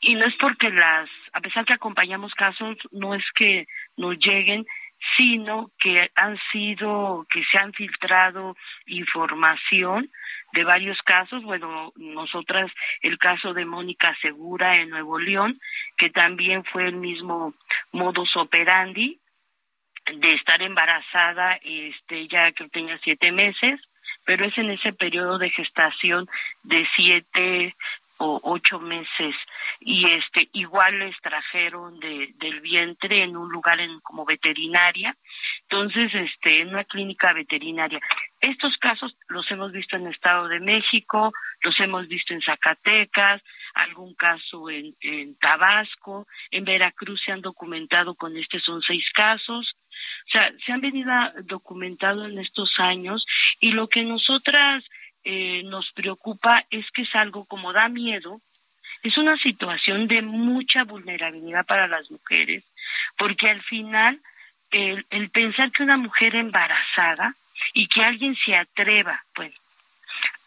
Y 0.00 0.14
no 0.14 0.24
es 0.26 0.34
porque 0.36 0.70
las, 0.70 1.08
a 1.34 1.40
pesar 1.40 1.66
que 1.66 1.74
acompañamos 1.74 2.32
casos, 2.34 2.76
no 2.90 3.14
es 3.14 3.24
que 3.34 3.66
nos 3.98 4.18
lleguen, 4.18 4.66
sino 5.16 5.70
que 5.78 6.10
han 6.14 6.38
sido, 6.50 7.26
que 7.30 7.44
se 7.44 7.58
han 7.58 7.74
filtrado 7.74 8.56
información 8.86 10.10
de 10.54 10.64
varios 10.64 10.98
casos. 11.02 11.42
Bueno, 11.42 11.92
nosotras, 11.96 12.72
el 13.02 13.18
caso 13.18 13.52
de 13.52 13.66
Mónica 13.66 14.16
Segura 14.22 14.80
en 14.80 14.88
Nuevo 14.88 15.18
León, 15.18 15.60
que 15.98 16.08
también 16.08 16.64
fue 16.64 16.86
el 16.86 16.96
mismo 16.96 17.52
modus 17.92 18.34
operandi 18.36 19.20
de 20.14 20.34
estar 20.34 20.62
embarazada, 20.62 21.58
este, 21.62 22.28
ya 22.28 22.52
que 22.52 22.68
tenía 22.68 22.98
siete 22.98 23.32
meses, 23.32 23.80
pero 24.24 24.44
es 24.44 24.56
en 24.58 24.70
ese 24.70 24.92
periodo 24.92 25.38
de 25.38 25.50
gestación 25.50 26.28
de 26.62 26.86
siete 26.96 27.74
o 28.18 28.40
ocho 28.42 28.78
meses. 28.78 29.34
Y 29.80 30.06
este 30.10 30.48
igual 30.52 30.98
le 30.98 31.08
extrajeron 31.08 32.00
de, 32.00 32.32
del 32.38 32.60
vientre 32.60 33.22
en 33.22 33.36
un 33.36 33.50
lugar 33.50 33.78
en, 33.80 34.00
como 34.00 34.24
veterinaria. 34.24 35.14
Entonces 35.68 36.14
este 36.14 36.62
en 36.62 36.68
una 36.68 36.84
clínica 36.84 37.32
veterinaria. 37.34 38.00
Estos 38.40 38.76
casos 38.78 39.16
los 39.28 39.50
hemos 39.50 39.72
visto 39.72 39.96
en 39.96 40.06
el 40.06 40.14
Estado 40.14 40.48
de 40.48 40.60
México 40.60 41.32
los 41.62 41.78
hemos 41.80 42.08
visto 42.08 42.32
en 42.32 42.40
Zacatecas 42.42 43.42
algún 43.76 44.14
caso 44.14 44.70
en, 44.70 44.96
en 45.00 45.36
Tabasco, 45.38 46.26
en 46.50 46.64
Veracruz 46.64 47.20
se 47.24 47.32
han 47.32 47.42
documentado 47.42 48.14
con 48.14 48.36
este 48.36 48.58
son 48.60 48.80
seis 48.80 49.04
casos, 49.14 49.76
o 50.26 50.30
sea, 50.30 50.52
se 50.64 50.72
han 50.72 50.80
venido 50.80 51.12
documentado 51.44 52.26
en 52.26 52.38
estos 52.38 52.70
años 52.78 53.24
y 53.60 53.72
lo 53.72 53.88
que 53.88 54.02
nosotras 54.02 54.84
eh, 55.24 55.62
nos 55.64 55.90
preocupa 55.92 56.64
es 56.70 56.84
que 56.90 57.02
es 57.02 57.14
algo 57.14 57.44
como 57.44 57.72
da 57.72 57.88
miedo, 57.88 58.40
es 59.02 59.16
una 59.18 59.36
situación 59.36 60.08
de 60.08 60.22
mucha 60.22 60.84
vulnerabilidad 60.84 61.64
para 61.64 61.86
las 61.86 62.10
mujeres, 62.10 62.64
porque 63.16 63.48
al 63.48 63.62
final 63.62 64.20
el, 64.70 65.06
el 65.10 65.30
pensar 65.30 65.70
que 65.70 65.84
una 65.84 65.96
mujer 65.96 66.34
embarazada 66.34 67.34
y 67.72 67.86
que 67.86 68.02
alguien 68.02 68.36
se 68.44 68.56
atreva, 68.56 69.24
pues, 69.32 69.52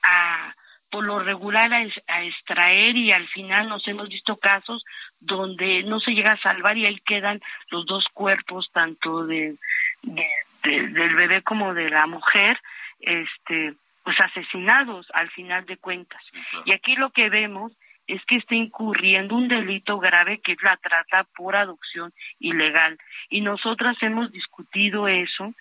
a 0.04 0.54
por 0.90 1.04
lo 1.04 1.20
regular 1.20 1.72
a, 1.74 2.24
extraer 2.24 2.96
y 2.98 3.12
al 3.12 3.28
final 3.28 3.70
nos 3.70 3.88
hemos 3.88 4.10
visto 4.10 4.38
casos 4.38 4.84
donde 5.20 5.84
no 5.84 6.00
se 6.00 6.12
llega 6.12 6.34
a 6.34 6.42
salvar 6.42 6.78
y 6.78 6.86
ahí 6.86 7.00
quedan 7.06 7.42
los 7.70 7.86
dos 7.86 8.06
cuerpos 8.14 8.70
tanto 8.74 9.26
de, 9.26 9.56
del 10.04 11.16
bebé 11.16 11.42
como 11.42 11.74
de 11.74 11.90
la 11.90 12.08
mujer 12.08 12.60
este 13.00 13.74
pues 14.04 14.20
asesinados 14.20 15.08
al 15.14 15.30
final 15.32 15.66
de 15.66 15.78
cuentas 15.78 16.32
y 16.66 16.72
aquí 16.72 16.96
lo 16.96 17.12
que 17.12 17.30
vemos 17.30 17.74
es 18.10 18.26
que 18.26 18.38
está 18.38 18.56
incurriendo 18.56 19.36
un 19.36 19.48
delito 19.48 20.00
grave 20.00 20.40
que 20.40 20.54
es 20.54 20.64
la 20.64 20.78
trata 20.78 21.26
por 21.36 21.56
adopción 21.56 22.12
ilegal. 22.40 22.98
Y 23.30 23.42
nosotras 23.42 23.98
hemos 24.02 24.32
discutido 24.32 25.08
eso 25.08 25.54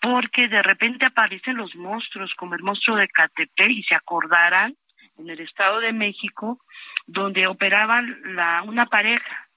porque 0.00 0.48
de 0.48 0.62
repente 0.62 1.06
aparecen 1.06 1.56
los 1.56 1.74
monstruos 1.76 2.34
como 2.34 2.56
el 2.56 2.62
monstruo 2.62 2.96
de 2.96 3.08
Catepec 3.08 3.70
y 3.70 3.84
se 3.84 3.94
acordarán 3.94 4.74
en 5.16 5.30
el 5.30 5.40
Estado 5.40 5.78
de 5.78 5.92
México 5.92 6.58
donde 7.06 7.46
operaban 7.46 8.34
la, 8.34 8.62
una 8.62 8.86
pareja. 8.86 9.48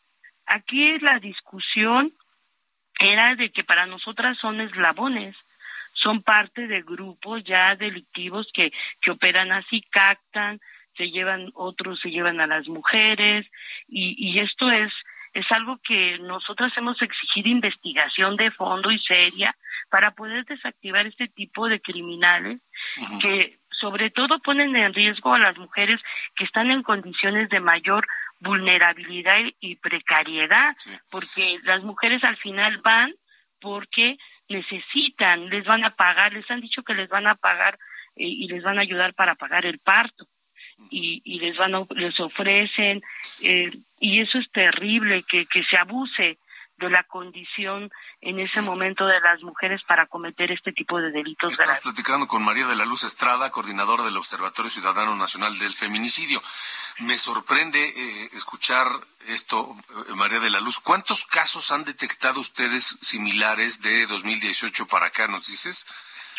Aquí 0.45 0.99
la 0.99 1.19
discusión 1.19 2.13
era 2.99 3.35
de 3.35 3.51
que 3.51 3.63
para 3.63 3.85
nosotras 3.85 4.37
son 4.37 4.61
eslabones, 4.61 5.35
son 5.93 6.21
parte 6.21 6.67
de 6.67 6.81
grupos 6.81 7.43
ya 7.43 7.75
delictivos 7.75 8.49
que, 8.53 8.71
que 9.01 9.11
operan 9.11 9.51
así, 9.51 9.81
captan, 9.89 10.59
se 10.95 11.09
llevan, 11.09 11.51
otros 11.53 11.99
se 12.01 12.09
llevan 12.09 12.39
a 12.39 12.47
las 12.47 12.67
mujeres, 12.67 13.45
y, 13.87 14.15
y 14.17 14.39
esto 14.39 14.69
es, 14.71 14.91
es 15.33 15.45
algo 15.51 15.79
que 15.83 16.17
nosotros 16.19 16.71
hemos 16.77 17.01
exigido 17.01 17.49
investigación 17.49 18.37
de 18.37 18.51
fondo 18.51 18.91
y 18.91 18.99
seria 18.99 19.55
para 19.89 20.11
poder 20.11 20.45
desactivar 20.45 21.05
este 21.05 21.27
tipo 21.27 21.67
de 21.67 21.81
criminales 21.81 22.59
que 23.21 23.59
sobre 23.69 24.09
todo 24.09 24.39
ponen 24.39 24.75
en 24.75 24.93
riesgo 24.93 25.33
a 25.33 25.39
las 25.39 25.57
mujeres 25.57 26.01
que 26.35 26.45
están 26.45 26.71
en 26.71 26.83
condiciones 26.83 27.49
de 27.49 27.59
mayor 27.59 28.07
vulnerabilidad 28.45 29.39
y 29.59 29.75
precariedad, 29.75 30.75
porque 31.11 31.59
las 31.63 31.83
mujeres 31.83 32.23
al 32.23 32.37
final 32.37 32.77
van 32.83 33.13
porque 33.59 34.17
necesitan, 34.47 35.49
les 35.49 35.65
van 35.65 35.83
a 35.83 35.95
pagar, 35.95 36.33
les 36.33 36.49
han 36.51 36.61
dicho 36.61 36.83
que 36.83 36.93
les 36.93 37.09
van 37.09 37.27
a 37.27 37.35
pagar 37.35 37.79
eh, 38.15 38.27
y 38.27 38.47
les 38.47 38.63
van 38.63 38.77
a 38.77 38.81
ayudar 38.81 39.13
para 39.15 39.35
pagar 39.35 39.65
el 39.65 39.79
parto 39.79 40.27
y, 40.89 41.21
y 41.23 41.39
les 41.39 41.57
van 41.57 41.75
a, 41.75 41.85
les 41.95 42.19
ofrecen 42.19 43.01
eh, 43.41 43.71
y 43.99 44.21
eso 44.21 44.37
es 44.37 44.49
terrible 44.51 45.23
que, 45.23 45.45
que 45.47 45.63
se 45.63 45.77
abuse 45.77 46.37
de 46.77 46.89
la 46.89 47.03
condición 47.03 47.89
en 48.21 48.39
ese 48.39 48.61
momento 48.61 49.05
de 49.05 49.19
las 49.21 49.41
mujeres 49.41 49.81
para 49.87 50.07
cometer 50.07 50.51
este 50.51 50.71
tipo 50.73 50.99
de 50.99 51.11
delitos 51.11 51.51
Estamos 51.51 51.67
graves. 51.67 51.83
platicando 51.83 52.27
con 52.27 52.43
María 52.43 52.67
de 52.67 52.75
la 52.75 52.85
Luz 52.85 53.03
Estrada, 53.03 53.49
coordinadora 53.51 54.03
del 54.03 54.17
Observatorio 54.17 54.69
Ciudadano 54.69 55.15
Nacional 55.15 55.57
del 55.57 55.73
Feminicidio. 55.73 56.41
Me 56.99 57.17
sorprende 57.17 57.79
eh, 57.81 58.29
escuchar 58.33 58.87
esto, 59.27 59.75
eh, 60.09 60.13
María 60.15 60.39
de 60.39 60.49
la 60.49 60.59
Luz. 60.59 60.79
¿Cuántos 60.79 61.25
casos 61.25 61.71
han 61.71 61.83
detectado 61.85 62.39
ustedes 62.41 62.97
similares 63.01 63.81
de 63.81 64.05
2018 64.07 64.85
para 64.87 65.07
acá, 65.07 65.27
nos 65.27 65.47
dices? 65.47 65.85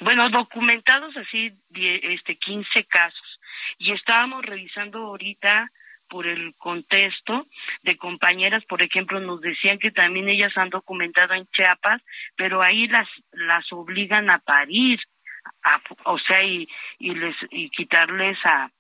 Bueno, 0.00 0.28
documentados 0.28 1.16
así, 1.16 1.50
die- 1.70 2.00
este, 2.14 2.36
15 2.36 2.84
casos. 2.84 3.40
Y 3.78 3.92
estábamos 3.92 4.44
revisando 4.44 4.98
ahorita 4.98 5.70
por 6.08 6.26
el 6.26 6.54
contexto 6.56 7.46
de 7.82 7.96
compañeras, 7.96 8.64
por 8.66 8.82
ejemplo, 8.82 9.20
nos 9.20 9.40
decían 9.40 9.78
que 9.78 9.90
también 9.90 10.28
ellas 10.28 10.56
han 10.56 10.70
documentado 10.70 11.34
en 11.34 11.46
Chiapas, 11.48 12.02
pero 12.36 12.62
ahí 12.62 12.86
las 12.88 13.08
las 13.32 13.64
obligan 13.72 14.30
a 14.30 14.38
parir, 14.38 15.00
a- 15.64 15.80
o 16.04 16.18
sea, 16.18 16.42
y, 16.44 16.68
y 16.98 17.14
les 17.14 17.36
y 17.50 17.70
quitarles 17.70 18.38
a 18.44 18.70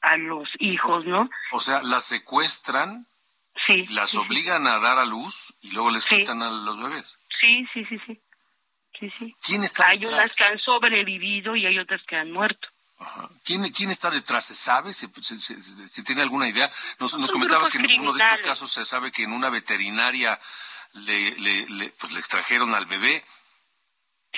a 0.00 0.16
los 0.18 0.48
hijos, 0.58 1.06
¿no? 1.06 1.30
O 1.52 1.60
sea, 1.60 1.82
las 1.82 2.04
secuestran, 2.04 3.06
Sí. 3.66 3.86
las 3.94 4.10
sí, 4.10 4.18
sí. 4.18 4.22
obligan 4.26 4.66
a 4.66 4.78
dar 4.78 4.98
a 4.98 5.06
luz 5.06 5.54
y 5.62 5.70
luego 5.72 5.90
les 5.90 6.04
Sí. 6.04 6.18
quitan 6.18 6.42
a 6.42 6.50
los 6.50 6.76
bebés. 6.82 7.18
Sí, 7.40 7.66
sí, 7.72 7.84
sí, 7.86 7.98
sí. 8.06 8.20
Sí, 9.00 9.10
sí. 9.18 9.34
¿Quién 9.44 9.64
está 9.64 9.88
Hay 9.88 9.98
unas 9.98 10.10
detrás? 10.10 10.36
que 10.36 10.44
han 10.44 10.58
sobrevivido 10.58 11.56
y 11.56 11.66
hay 11.66 11.78
otras 11.78 12.02
que 12.04 12.16
han 12.16 12.30
muerto. 12.32 12.68
Ajá. 13.04 13.28
¿Quién, 13.44 13.62
¿Quién 13.72 13.90
está 13.90 14.10
detrás? 14.10 14.46
¿Se 14.46 14.54
sabe? 14.54 14.92
¿Se, 14.92 15.08
se- 15.20 15.38
se- 15.38 15.60
se- 15.60 16.02
tiene 16.02 16.22
alguna 16.22 16.48
idea? 16.48 16.70
Nos, 16.98 17.16
nos 17.18 17.30
comentabas 17.30 17.70
que 17.70 17.78
en 17.78 18.00
uno 18.00 18.12
de 18.12 18.22
estos 18.24 18.42
casos 18.42 18.72
se 18.72 18.84
sabe 18.84 19.12
que 19.12 19.24
en 19.24 19.32
una 19.32 19.50
veterinaria 19.50 20.38
le, 20.94 21.32
le, 21.38 21.66
le- 21.68 21.90
pues 21.98 22.12
le 22.12 22.18
extrajeron 22.18 22.74
al 22.74 22.86
bebé. 22.86 23.22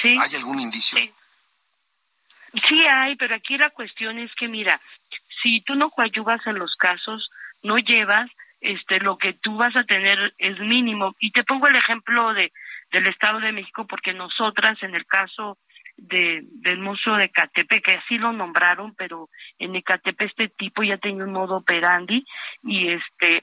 Sí. 0.03 0.17
¿Hay 0.21 0.35
algún 0.35 0.61
indicio? 0.61 0.99
Sí. 0.99 1.13
Sí 2.69 2.87
hay, 2.87 3.17
pero 3.17 3.35
aquí 3.35 3.59
la 3.59 3.71
cuestión 3.71 4.19
es 4.19 4.31
que 4.39 4.49
mira, 4.49 4.81
si 5.43 5.61
tú 5.63 5.75
no 5.75 5.91
coadyuvas 5.91 6.47
en 6.47 6.59
los 6.59 6.75
casos, 6.77 7.29
no 7.63 7.77
llevas, 7.79 8.31
este, 8.61 8.99
lo 9.01 9.19
que 9.19 9.35
tú 9.35 9.57
vas 9.57 9.77
a 9.77 9.85
tener 9.85 10.35
es 10.39 10.59
mínimo. 10.61 11.15
Y 11.21 11.31
te 11.33 11.45
pongo 11.45 11.67
el 11.69 11.77
ejemplo 11.77 12.33
de 12.35 12.53
del 12.93 13.09
Estado 13.09 13.41
de 13.41 13.51
México 13.51 13.85
porque 13.87 14.13
nosotras 14.13 14.81
en 14.83 14.95
el 14.95 15.05
caso 15.07 15.59
de 15.97 16.43
del 16.63 16.79
Museo 16.79 17.17
de 17.17 17.31
Catepe, 17.31 17.81
que 17.81 17.95
así 17.95 18.19
lo 18.19 18.33
nombraron, 18.33 18.95
pero 18.95 19.29
en 19.59 19.75
Ecatepe 19.77 20.27
este 20.27 20.49
tipo 20.49 20.83
ya 20.83 20.99
tenía 20.99 21.25
un 21.25 21.33
modo 21.33 21.57
operandi 21.57 22.25
y 22.63 22.89
este 22.89 23.43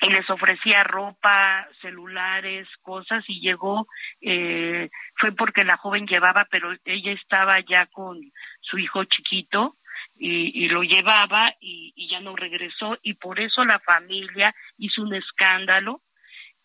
y 0.00 0.08
les 0.10 0.28
ofrecía 0.28 0.82
ropa, 0.82 1.68
celulares, 1.80 2.68
cosas 2.82 3.24
y 3.28 3.40
llegó, 3.40 3.86
eh, 4.20 4.90
fue 5.14 5.32
porque 5.32 5.62
la 5.62 5.76
joven 5.76 6.06
llevaba, 6.06 6.46
pero 6.50 6.72
ella 6.84 7.12
estaba 7.12 7.60
ya 7.60 7.86
con 7.86 8.20
su 8.60 8.78
hijo 8.78 9.04
chiquito 9.04 9.76
y, 10.16 10.64
y 10.64 10.68
lo 10.68 10.82
llevaba 10.82 11.54
y 11.60 12.08
ya 12.10 12.20
no 12.20 12.34
regresó 12.34 12.98
y 13.02 13.14
por 13.14 13.38
eso 13.38 13.64
la 13.64 13.78
familia 13.78 14.54
hizo 14.78 15.02
un 15.02 15.14
escándalo 15.14 16.02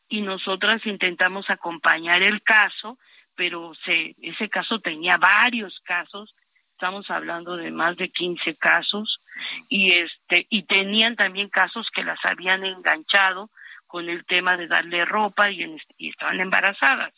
y 0.09 0.21
nosotras 0.21 0.83
intentamos 0.85 1.49
acompañar 1.49 2.23
el 2.23 2.41
caso, 2.41 2.97
pero 3.39 3.71
se, 3.85 4.17
ese 4.21 4.49
caso 4.49 4.79
tenía 4.81 5.15
varios 5.15 5.79
casos, 5.85 6.35
estamos 6.73 7.09
hablando 7.09 7.55
de 7.55 7.71
más 7.71 7.95
de 7.95 8.09
15 8.09 8.57
casos 8.57 9.21
y 9.69 9.93
este 9.93 10.45
y 10.49 10.63
tenían 10.63 11.15
también 11.15 11.47
casos 11.47 11.87
que 11.95 12.03
las 12.03 12.19
habían 12.25 12.65
enganchado 12.65 13.49
con 13.87 14.09
el 14.09 14.25
tema 14.25 14.57
de 14.57 14.67
darle 14.67 15.05
ropa 15.05 15.49
y, 15.51 15.63
en- 15.63 15.79
y 15.97 16.09
estaban 16.09 16.41
embarazadas. 16.41 17.13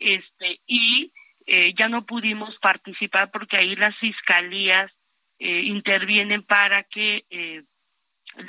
Este 0.00 0.58
y 0.66 1.12
eh, 1.46 1.72
ya 1.78 1.88
no 1.88 2.06
pudimos 2.06 2.58
participar 2.58 3.30
porque 3.30 3.56
ahí 3.56 3.76
las 3.76 3.96
fiscalías 3.98 4.90
eh, 5.38 5.60
intervienen 5.62 6.42
para 6.42 6.82
que 6.82 7.24
eh, 7.30 7.62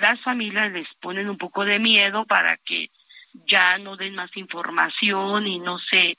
las 0.01 0.20
familias 0.22 0.72
les 0.72 0.88
ponen 1.00 1.29
un 1.29 1.38
poco 1.38 1.63
de 1.63 1.77
miedo 1.77 2.25
para 2.25 2.58
que 2.58 2.89
ya 3.48 3.77
no 3.77 3.98
den 3.98 4.15
más 4.15 4.36
información 4.36 5.46
y 5.46 5.60
no 5.60 5.77
se 5.77 6.17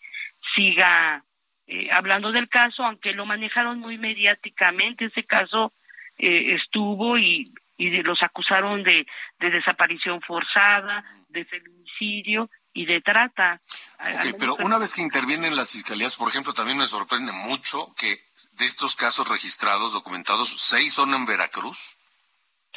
siga 0.55 1.23
eh, 1.67 1.91
hablando 1.93 2.31
del 2.33 2.49
caso, 2.49 2.85
aunque 2.85 3.13
lo 3.13 3.25
manejaron 3.27 3.79
muy 3.81 3.97
mediáticamente, 3.99 5.07
ese 5.07 5.25
caso 5.25 5.73
eh, 6.19 6.55
estuvo 6.57 7.17
y, 7.19 7.53
y 7.77 7.91
de- 7.91 8.03
los 8.03 8.23
acusaron 8.23 8.83
de, 8.83 9.07
de 9.39 9.51
desaparición 9.51 10.21
forzada, 10.21 11.05
de 11.29 11.45
feminicidio 11.47 12.51
y 12.73 12.87
de 12.87 13.01
trata. 13.01 13.61
Ok, 13.99 14.37
pero 14.39 14.57
una 14.57 14.79
vez 14.79 14.95
que 14.95 15.03
intervienen 15.03 15.57
las 15.57 15.73
fiscalías, 15.73 16.17
por 16.17 16.29
ejemplo, 16.29 16.53
también 16.53 16.77
me 16.79 16.87
sorprende 16.87 17.33
mucho 17.33 17.95
que 17.97 18.21
de 18.53 18.65
estos 18.67 18.95
casos 18.97 19.29
registrados, 19.29 19.93
documentados, 19.93 20.51
seis 20.61 20.93
son 20.93 21.15
en 21.15 21.25
Veracruz. 21.25 21.97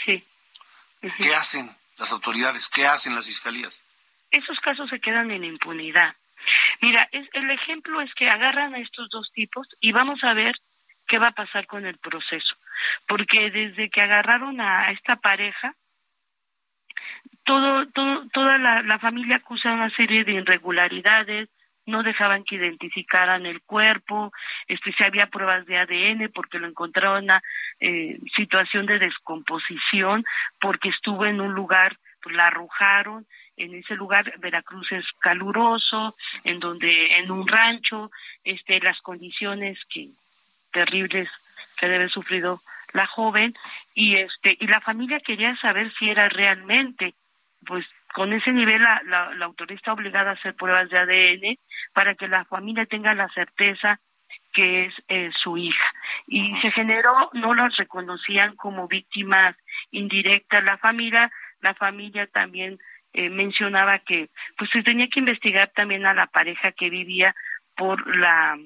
Sí. 0.06 0.24
¿Qué 1.20 1.36
hacen 1.36 1.70
las 1.98 2.12
autoridades? 2.14 2.70
¿Qué 2.70 2.88
hacen 2.88 3.16
las 3.16 3.26
fiscalías? 3.26 3.84
esos 4.30 4.60
casos 4.60 4.90
se 4.90 5.00
quedan 5.00 5.32
en 5.32 5.44
impunidad. 5.46 6.16
Mira, 6.82 7.08
es, 7.12 7.28
el 7.34 7.50
ejemplo 7.52 8.02
es 8.02 8.14
que 8.14 8.30
agarran 8.30 8.76
a 8.76 8.80
estos 8.80 9.10
dos 9.10 9.32
tipos 9.34 9.68
y 9.80 9.92
vamos 9.92 10.24
a 10.24 10.34
ver 10.34 10.56
qué 11.08 11.18
va 11.20 11.28
a 11.28 11.32
pasar 11.32 11.66
con 11.68 11.86
el 11.86 11.98
proceso. 11.98 12.56
Porque 13.08 13.50
desde 13.50 13.90
que 13.90 14.02
agarraron 14.02 14.62
a 14.62 14.92
esta 14.92 15.16
pareja, 15.16 15.76
todo, 17.44 17.88
todo, 17.88 18.28
toda 18.34 18.58
la, 18.58 19.00
familia 19.00 19.38
acusa 19.38 19.72
una 19.72 19.90
serie 19.92 20.24
de 20.24 20.34
irregularidades, 20.34 21.50
no 21.86 22.04
dejaban 22.04 22.44
que 22.44 22.56
identificaran 22.56 23.46
el 23.46 23.62
cuerpo, 23.62 24.34
este, 24.68 24.92
si 24.92 25.04
había 25.04 25.28
pruebas 25.28 25.66
de 25.66 25.78
ADN 25.78 26.30
porque 26.34 26.60
lo 26.60 26.68
encontraron 26.68 27.20
en 27.20 27.24
una 27.24 27.44
eh, 27.80 28.20
situación 28.36 28.86
de 28.86 29.00
descomposición, 29.00 30.26
porque 30.60 30.90
estuvo 30.90 31.26
en 31.26 31.40
un 31.40 31.54
lugar, 31.54 31.98
pues 32.22 32.36
la 32.36 32.48
arrojaron, 32.48 33.26
en 33.58 33.74
ese 33.76 33.96
lugar 33.96 34.34
Veracruz 34.40 34.92
es 34.92 35.06
caluroso, 35.20 36.16
en 36.44 36.60
donde 36.60 37.18
en 37.18 37.32
un 37.32 37.48
rancho, 37.48 38.12
este, 38.44 38.80
las 38.80 39.00
condiciones 39.02 39.78
que 39.90 40.10
terribles 40.72 41.30
que 41.78 41.88
debe 41.88 42.10
sufrido 42.10 42.62
la 42.94 43.08
joven 43.08 43.54
y 43.94 44.16
este 44.16 44.58
y 44.60 44.68
la 44.68 44.82
familia 44.82 45.20
quería 45.20 45.56
saber 45.58 45.92
si 45.98 46.10
era 46.10 46.30
realmente 46.30 47.14
pues 47.66 47.86
con 48.14 48.34
ese 48.34 48.52
nivel 48.52 48.82
la, 48.82 49.02
la, 49.06 49.34
la 49.34 49.46
autoridad 49.46 49.78
está 49.78 49.94
obligada 49.94 50.32
a 50.32 50.34
hacer 50.34 50.56
pruebas 50.56 50.90
de 50.90 50.98
ADN 50.98 51.58
para 51.94 52.16
que 52.16 52.28
la 52.28 52.46
familia 52.46 52.86
tenga 52.86 53.14
la 53.14 53.28
certeza 53.30 54.00
que 54.54 54.86
es 54.86 54.94
eh, 55.08 55.30
su 55.44 55.58
hija. 55.58 55.86
Y 56.26 56.56
se 56.62 56.72
generó, 56.72 57.30
no 57.34 57.54
las 57.54 57.76
reconocían 57.78 58.56
como 58.56 58.88
víctimas 58.88 59.56
indirectas 59.92 60.64
la 60.64 60.78
familia, 60.78 61.32
la 61.62 61.76
familia 61.76 62.26
también 62.28 62.80
eh, 63.14 63.30
mencionaba 63.30 64.00
que 64.00 64.30
pues 64.58 64.70
se 64.72 64.84
tenía 64.84 65.08
que 65.08 65.20
investigar 65.20 65.72
también 65.76 66.06
a 66.06 66.14
la 66.14 66.28
pareja 66.28 66.72
que 66.72 66.90
vivía 66.90 67.36
por 67.76 68.16
la 68.16 68.58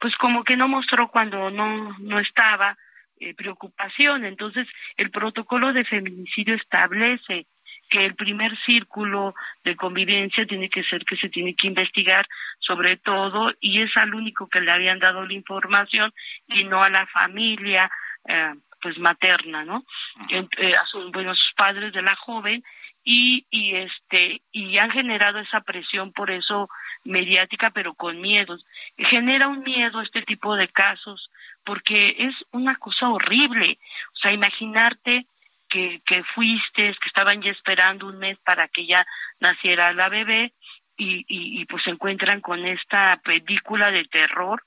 pues 0.00 0.14
como 0.16 0.44
que 0.44 0.56
no 0.56 0.68
mostró 0.68 1.08
cuando 1.08 1.50
no 1.50 1.96
no 1.98 2.18
estaba 2.18 2.76
eh, 3.18 3.34
preocupación. 3.34 4.24
Entonces 4.26 4.68
el 4.96 5.10
protocolo 5.10 5.72
de 5.72 5.84
feminicidio 5.84 6.54
establece 6.54 7.46
que 7.88 8.04
el 8.04 8.14
primer 8.14 8.56
círculo 8.64 9.34
de 9.64 9.76
convivencia 9.76 10.44
tiene 10.46 10.68
que 10.68 10.84
ser 10.84 11.04
que 11.04 11.16
se 11.16 11.28
tiene 11.28 11.54
que 11.54 11.66
investigar 11.66 12.26
sobre 12.58 12.96
todo 12.96 13.52
y 13.60 13.80
es 13.80 13.96
al 13.96 14.14
único 14.14 14.48
que 14.48 14.60
le 14.60 14.70
habían 14.70 14.98
dado 14.98 15.24
la 15.24 15.32
información 15.32 16.12
y 16.48 16.64
no 16.64 16.82
a 16.82 16.90
la 16.90 17.06
familia 17.06 17.90
eh, 18.28 18.54
pues 18.82 18.98
materna 18.98 19.64
no 19.64 19.84
eh, 20.30 20.74
a 20.74 20.84
sus 20.86 21.10
bueno, 21.12 21.30
a 21.30 21.34
sus 21.34 21.54
padres 21.56 21.92
de 21.92 22.02
la 22.02 22.16
joven 22.16 22.62
y 23.08 23.46
y 23.50 23.76
este 23.76 24.42
y 24.50 24.76
han 24.78 24.90
generado 24.90 25.38
esa 25.38 25.60
presión 25.60 26.12
por 26.12 26.30
eso 26.32 26.68
mediática 27.04 27.70
pero 27.70 27.94
con 27.94 28.20
miedos. 28.20 28.66
Genera 28.98 29.46
un 29.46 29.62
miedo 29.62 30.02
este 30.02 30.22
tipo 30.22 30.56
de 30.56 30.68
casos 30.68 31.30
porque 31.64 32.16
es 32.18 32.34
una 32.50 32.74
cosa 32.76 33.08
horrible. 33.08 33.78
O 34.12 34.18
sea 34.18 34.32
imaginarte 34.32 35.26
que, 35.68 36.02
que 36.04 36.24
fuiste, 36.34 36.94
que 37.00 37.08
estaban 37.08 37.40
ya 37.42 37.52
esperando 37.52 38.08
un 38.08 38.18
mes 38.18 38.38
para 38.38 38.66
que 38.66 38.86
ya 38.86 39.06
naciera 39.38 39.92
la 39.92 40.08
bebé 40.08 40.52
y, 40.96 41.18
y, 41.28 41.60
y 41.60 41.64
pues 41.66 41.84
se 41.84 41.90
encuentran 41.90 42.40
con 42.40 42.66
esta 42.66 43.20
película 43.22 43.92
de 43.92 44.04
terror 44.06 44.64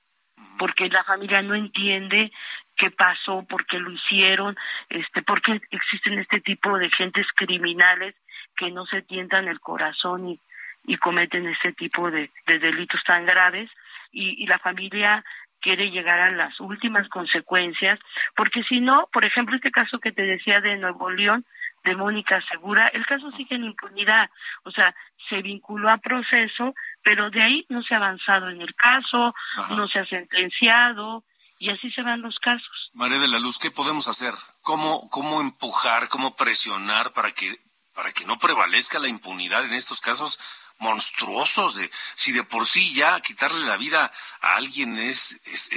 porque 0.57 0.87
la 0.87 1.03
familia 1.03 1.41
no 1.41 1.55
entiende 1.55 2.31
qué 2.77 2.91
pasó, 2.91 3.45
por 3.45 3.65
qué 3.65 3.79
lo 3.79 3.91
hicieron, 3.91 4.55
este, 4.87 5.21
por 5.23 5.41
qué 5.41 5.59
existen 5.71 6.19
este 6.19 6.39
tipo 6.39 6.77
de 6.77 6.89
gentes 6.91 7.27
criminales 7.35 8.15
que 8.59 8.69
no 8.71 8.85
se 8.85 9.01
tientan 9.01 9.47
el 9.47 9.61
corazón 9.61 10.27
y, 10.27 10.39
y 10.85 10.97
cometen 10.97 11.47
este 11.47 11.71
tipo 11.71 12.11
de, 12.11 12.29
de 12.45 12.59
delitos 12.59 13.01
tan 13.05 13.25
graves 13.25 13.71
y, 14.11 14.43
y 14.43 14.47
la 14.47 14.59
familia 14.59 15.23
quiere 15.61 15.91
llegar 15.91 16.19
a 16.19 16.31
las 16.31 16.59
últimas 16.59 17.07
consecuencias, 17.09 17.99
porque 18.35 18.63
si 18.63 18.79
no, 18.79 19.07
por 19.11 19.25
ejemplo, 19.25 19.55
este 19.55 19.71
caso 19.71 19.99
que 19.99 20.11
te 20.11 20.23
decía 20.23 20.61
de 20.61 20.77
Nuevo 20.77 21.09
León, 21.09 21.45
de 21.83 21.95
Mónica 21.95 22.41
Segura, 22.49 22.87
el 22.89 23.05
caso 23.05 23.31
sigue 23.31 23.55
en 23.55 23.63
impunidad, 23.63 24.29
o 24.63 24.71
sea, 24.71 24.93
se 25.29 25.41
vinculó 25.41 25.89
a 25.89 25.97
proceso, 25.97 26.75
pero 27.03 27.29
de 27.29 27.41
ahí 27.41 27.65
no 27.69 27.81
se 27.83 27.93
ha 27.93 27.97
avanzado 27.97 28.49
en 28.49 28.61
el 28.61 28.73
caso, 28.75 29.33
no 29.75 29.87
se 29.87 29.99
ha 29.99 30.05
sentenciado, 30.05 31.23
y 31.59 31.69
así 31.69 31.91
se 31.91 32.01
van 32.01 32.21
los 32.21 32.37
casos. 32.39 32.89
María 32.93 33.19
de 33.19 33.27
la 33.27 33.39
Luz, 33.39 33.59
¿qué 33.59 33.69
podemos 33.69 34.07
hacer? 34.07 34.33
¿Cómo, 34.61 35.09
cómo 35.09 35.41
empujar, 35.41 36.07
cómo 36.09 36.35
presionar 36.35 37.11
para 37.13 37.31
que, 37.31 37.57
para 37.99 38.13
que 38.13 38.23
no 38.23 38.39
prevalezca 38.39 38.97
la 38.97 39.09
impunidad 39.09 39.65
en 39.65 39.73
estos 39.73 39.99
casos 39.99 40.39
monstruosos 40.77 41.75
de 41.75 41.91
si 42.15 42.31
de 42.31 42.45
por 42.45 42.65
sí 42.65 42.93
ya 42.93 43.19
quitarle 43.19 43.65
la 43.65 43.75
vida 43.75 44.13
a 44.39 44.55
alguien 44.55 44.97
es, 44.97 45.37
es, 45.43 45.67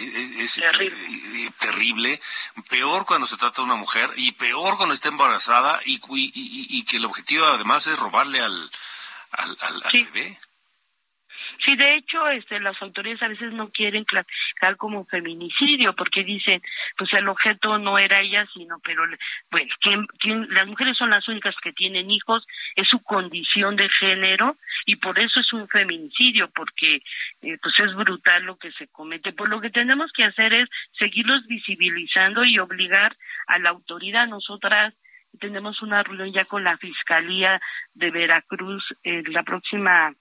terrible. 0.54 1.46
Eh, 1.46 1.50
terrible. 1.58 2.20
peor 2.68 3.06
cuando 3.06 3.26
se 3.26 3.36
trata 3.36 3.56
de 3.56 3.62
una 3.62 3.74
mujer 3.74 4.08
y 4.14 4.30
peor 4.30 4.76
cuando 4.76 4.94
está 4.94 5.08
embarazada 5.08 5.80
y, 5.84 6.00
y, 6.08 6.84
que 6.84 6.98
el 6.98 7.06
objetivo 7.06 7.44
además 7.44 7.88
es 7.88 7.98
robarle 7.98 8.40
al, 8.40 8.70
al, 9.32 9.58
al, 9.60 9.82
bebé. 9.92 10.38
Sí, 11.64 11.76
de 11.76 11.94
hecho, 11.94 12.26
este, 12.28 12.58
las 12.58 12.80
autoridades 12.82 13.22
a 13.22 13.28
veces 13.28 13.52
no 13.52 13.68
quieren 13.68 14.04
clasificar 14.04 14.76
como 14.76 15.04
feminicidio 15.04 15.94
porque 15.94 16.24
dicen, 16.24 16.60
pues 16.96 17.12
el 17.12 17.28
objeto 17.28 17.78
no 17.78 17.98
era 17.98 18.20
ella, 18.20 18.46
sino, 18.52 18.80
pero, 18.82 19.04
bueno, 19.50 19.72
¿quién, 20.18 20.48
las 20.50 20.66
mujeres 20.66 20.96
son 20.96 21.10
las 21.10 21.26
únicas 21.28 21.54
que 21.62 21.72
tienen 21.72 22.10
hijos, 22.10 22.44
es 22.74 22.88
su 22.88 23.00
condición 23.02 23.76
de 23.76 23.88
género 23.88 24.56
y 24.86 24.96
por 24.96 25.20
eso 25.20 25.38
es 25.38 25.52
un 25.52 25.68
feminicidio, 25.68 26.50
porque 26.50 27.02
eh, 27.42 27.58
pues 27.62 27.78
es 27.78 27.94
brutal 27.94 28.44
lo 28.44 28.56
que 28.56 28.72
se 28.72 28.88
comete. 28.88 29.32
Por 29.32 29.48
lo 29.48 29.60
que 29.60 29.70
tenemos 29.70 30.10
que 30.12 30.24
hacer 30.24 30.52
es 30.54 30.68
seguirlos 30.98 31.46
visibilizando 31.46 32.44
y 32.44 32.58
obligar 32.58 33.16
a 33.46 33.58
la 33.60 33.70
autoridad, 33.70 34.26
nosotras 34.26 34.94
tenemos 35.38 35.80
una 35.82 36.02
reunión 36.02 36.32
ya 36.32 36.44
con 36.44 36.64
la 36.64 36.76
Fiscalía 36.76 37.60
de 37.94 38.10
Veracruz 38.10 38.84
eh, 39.02 39.22
la 39.28 39.42
próxima 39.42 40.14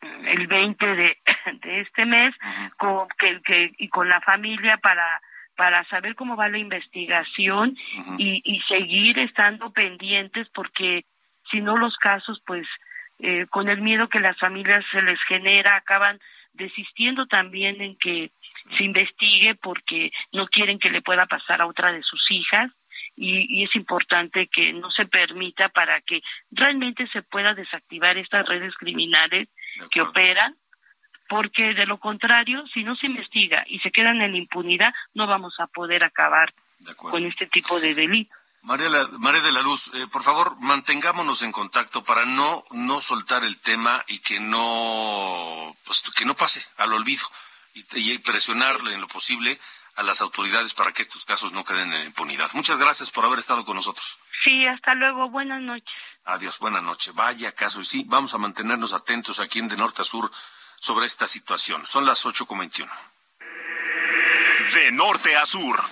el 0.00 0.46
20 0.46 0.86
de, 0.86 1.18
de 1.62 1.80
este 1.80 2.06
mes 2.06 2.34
con 2.76 3.08
que, 3.18 3.40
que, 3.42 3.72
y 3.78 3.88
con 3.88 4.08
la 4.08 4.20
familia 4.20 4.76
para 4.78 5.20
para 5.56 5.82
saber 5.86 6.14
cómo 6.14 6.36
va 6.36 6.48
la 6.48 6.58
investigación 6.58 7.76
y, 8.16 8.40
y 8.44 8.60
seguir 8.68 9.18
estando 9.18 9.72
pendientes 9.72 10.48
porque 10.54 11.04
si 11.50 11.60
no 11.60 11.76
los 11.76 11.96
casos 11.96 12.40
pues 12.46 12.64
eh, 13.18 13.46
con 13.50 13.68
el 13.68 13.80
miedo 13.80 14.08
que 14.08 14.20
las 14.20 14.38
familias 14.38 14.84
se 14.92 15.02
les 15.02 15.20
genera 15.24 15.74
acaban 15.74 16.20
desistiendo 16.52 17.26
también 17.26 17.80
en 17.80 17.96
que 17.96 18.30
se 18.76 18.84
investigue 18.84 19.56
porque 19.56 20.12
no 20.32 20.46
quieren 20.46 20.78
que 20.78 20.90
le 20.90 21.02
pueda 21.02 21.26
pasar 21.26 21.60
a 21.60 21.66
otra 21.66 21.92
de 21.92 22.02
sus 22.02 22.30
hijas 22.30 22.70
y, 23.16 23.64
es 23.64 23.74
importante 23.74 24.46
que 24.46 24.72
no 24.72 24.90
se 24.90 25.06
permita 25.06 25.68
para 25.68 26.00
que 26.02 26.20
realmente 26.50 27.08
se 27.08 27.22
pueda 27.22 27.54
desactivar 27.54 28.16
estas 28.16 28.46
redes 28.46 28.74
criminales 28.76 29.48
que 29.90 30.00
operan, 30.00 30.56
porque 31.28 31.74
de 31.74 31.86
lo 31.86 31.98
contrario, 31.98 32.64
si 32.72 32.82
no 32.82 32.96
se 32.96 33.06
investiga 33.06 33.64
y 33.68 33.78
se 33.80 33.90
quedan 33.90 34.22
en 34.22 34.34
impunidad, 34.34 34.92
no 35.14 35.26
vamos 35.26 35.54
a 35.58 35.66
poder 35.66 36.04
acabar 36.04 36.54
con 36.96 37.24
este 37.24 37.46
tipo 37.46 37.80
de 37.80 37.94
delito. 37.94 38.34
María, 38.62 38.88
María 39.18 39.40
de 39.40 39.52
la 39.52 39.62
Luz, 39.62 39.90
eh, 39.94 40.06
por 40.10 40.22
favor, 40.22 40.56
mantengámonos 40.60 41.42
en 41.42 41.52
contacto 41.52 42.02
para 42.02 42.24
no 42.24 42.64
no 42.72 43.00
soltar 43.00 43.44
el 43.44 43.58
tema 43.60 44.04
y 44.08 44.18
que 44.18 44.40
no 44.40 45.76
pues, 45.84 46.02
que 46.16 46.24
no 46.24 46.34
pase 46.34 46.64
al 46.76 46.92
olvido 46.92 47.24
y, 47.74 47.84
y 47.94 48.18
presionarle 48.18 48.94
en 48.94 49.00
lo 49.00 49.06
posible 49.06 49.58
a 49.94 50.02
las 50.02 50.20
autoridades 50.20 50.74
para 50.74 50.92
que 50.92 51.02
estos 51.02 51.24
casos 51.24 51.52
no 51.52 51.64
queden 51.64 51.92
en 51.92 52.06
impunidad. 52.06 52.50
Muchas 52.54 52.78
gracias 52.78 53.10
por 53.10 53.24
haber 53.24 53.38
estado 53.38 53.64
con 53.64 53.76
nosotros. 53.76 54.18
Sí, 54.48 54.66
hasta 54.66 54.94
luego. 54.94 55.28
Buenas 55.28 55.60
noches. 55.60 55.94
Adiós, 56.24 56.58
buenas 56.58 56.82
noches. 56.82 57.14
Vaya 57.14 57.52
caso. 57.52 57.82
Y 57.82 57.84
sí, 57.84 58.04
vamos 58.06 58.32
a 58.32 58.38
mantenernos 58.38 58.94
atentos 58.94 59.40
aquí 59.40 59.58
en 59.58 59.68
De 59.68 59.76
Norte 59.76 60.00
a 60.00 60.04
Sur 60.04 60.30
sobre 60.78 61.04
esta 61.04 61.26
situación. 61.26 61.84
Son 61.84 62.06
las 62.06 62.24
8.21. 62.24 62.88
De 64.72 64.90
Norte 64.92 65.36
a 65.36 65.44
Sur. 65.44 65.82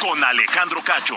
Con 0.00 0.24
Alejandro 0.24 0.82
Cacho. 0.82 1.14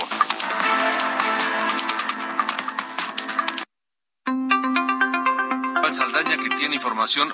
Saldaña 5.92 6.38
que 6.38 6.50
tiene 6.50 6.76
información. 6.76 7.34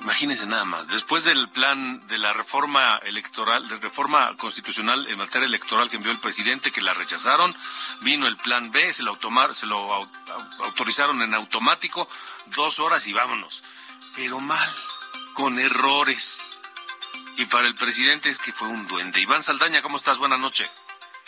Imagínense 0.00 0.46
nada 0.46 0.64
más, 0.64 0.88
después 0.88 1.24
del 1.24 1.48
plan 1.50 2.06
de 2.06 2.16
la 2.16 2.32
reforma 2.32 2.98
electoral, 3.04 3.68
de 3.68 3.76
reforma 3.76 4.34
constitucional 4.38 5.06
en 5.08 5.18
materia 5.18 5.46
electoral 5.46 5.90
que 5.90 5.96
envió 5.96 6.10
el 6.10 6.18
presidente, 6.18 6.72
que 6.72 6.80
la 6.80 6.94
rechazaron, 6.94 7.54
vino 8.00 8.26
el 8.26 8.38
plan 8.38 8.70
B, 8.70 8.92
se 8.94 9.02
lo, 9.02 9.18
se 9.52 9.66
lo 9.66 10.08
autorizaron 10.64 11.20
en 11.20 11.34
automático, 11.34 12.08
dos 12.46 12.80
horas 12.80 13.06
y 13.06 13.12
vámonos. 13.12 13.62
Pero 14.16 14.40
mal, 14.40 14.68
con 15.34 15.58
errores. 15.58 16.48
Y 17.36 17.44
para 17.46 17.66
el 17.66 17.74
presidente 17.74 18.30
es 18.30 18.38
que 18.38 18.52
fue 18.52 18.68
un 18.68 18.86
duende. 18.86 19.20
Iván 19.20 19.42
Saldaña, 19.42 19.82
¿cómo 19.82 19.96
estás? 19.96 20.18
Buenas 20.18 20.40
noches. 20.40 20.70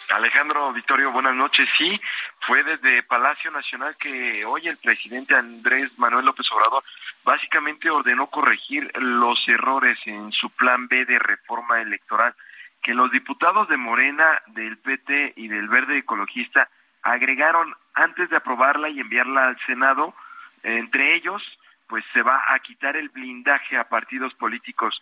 Alejandro 0.08 0.72
Victorio, 0.72 1.12
buenas 1.12 1.34
noches. 1.34 1.68
Sí, 1.78 2.00
fue 2.46 2.64
desde 2.64 3.02
Palacio 3.02 3.50
Nacional 3.50 3.96
que 3.96 4.44
hoy 4.44 4.66
el 4.66 4.76
presidente 4.76 5.34
Andrés 5.34 5.96
Manuel 5.98 6.26
López 6.26 6.46
Obrador 6.52 6.82
básicamente 7.24 7.90
ordenó 7.90 8.26
corregir 8.28 8.90
los 8.98 9.38
errores 9.48 9.98
en 10.06 10.32
su 10.32 10.50
plan 10.50 10.88
B 10.88 11.04
de 11.04 11.18
reforma 11.18 11.80
electoral 11.80 12.34
que 12.82 12.94
los 12.94 13.12
diputados 13.12 13.68
de 13.68 13.76
Morena, 13.76 14.42
del 14.48 14.76
PT 14.76 15.34
y 15.36 15.46
del 15.46 15.68
Verde 15.68 15.98
Ecologista 15.98 16.68
agregaron 17.02 17.74
antes 17.94 18.28
de 18.28 18.36
aprobarla 18.36 18.88
y 18.88 19.00
enviarla 19.00 19.46
al 19.46 19.58
Senado. 19.66 20.12
Entre 20.64 21.14
ellos, 21.14 21.42
pues 21.86 22.04
se 22.12 22.22
va 22.22 22.42
a 22.48 22.58
quitar 22.58 22.96
el 22.96 23.08
blindaje 23.08 23.78
a 23.78 23.88
partidos 23.88 24.34
políticos 24.34 25.00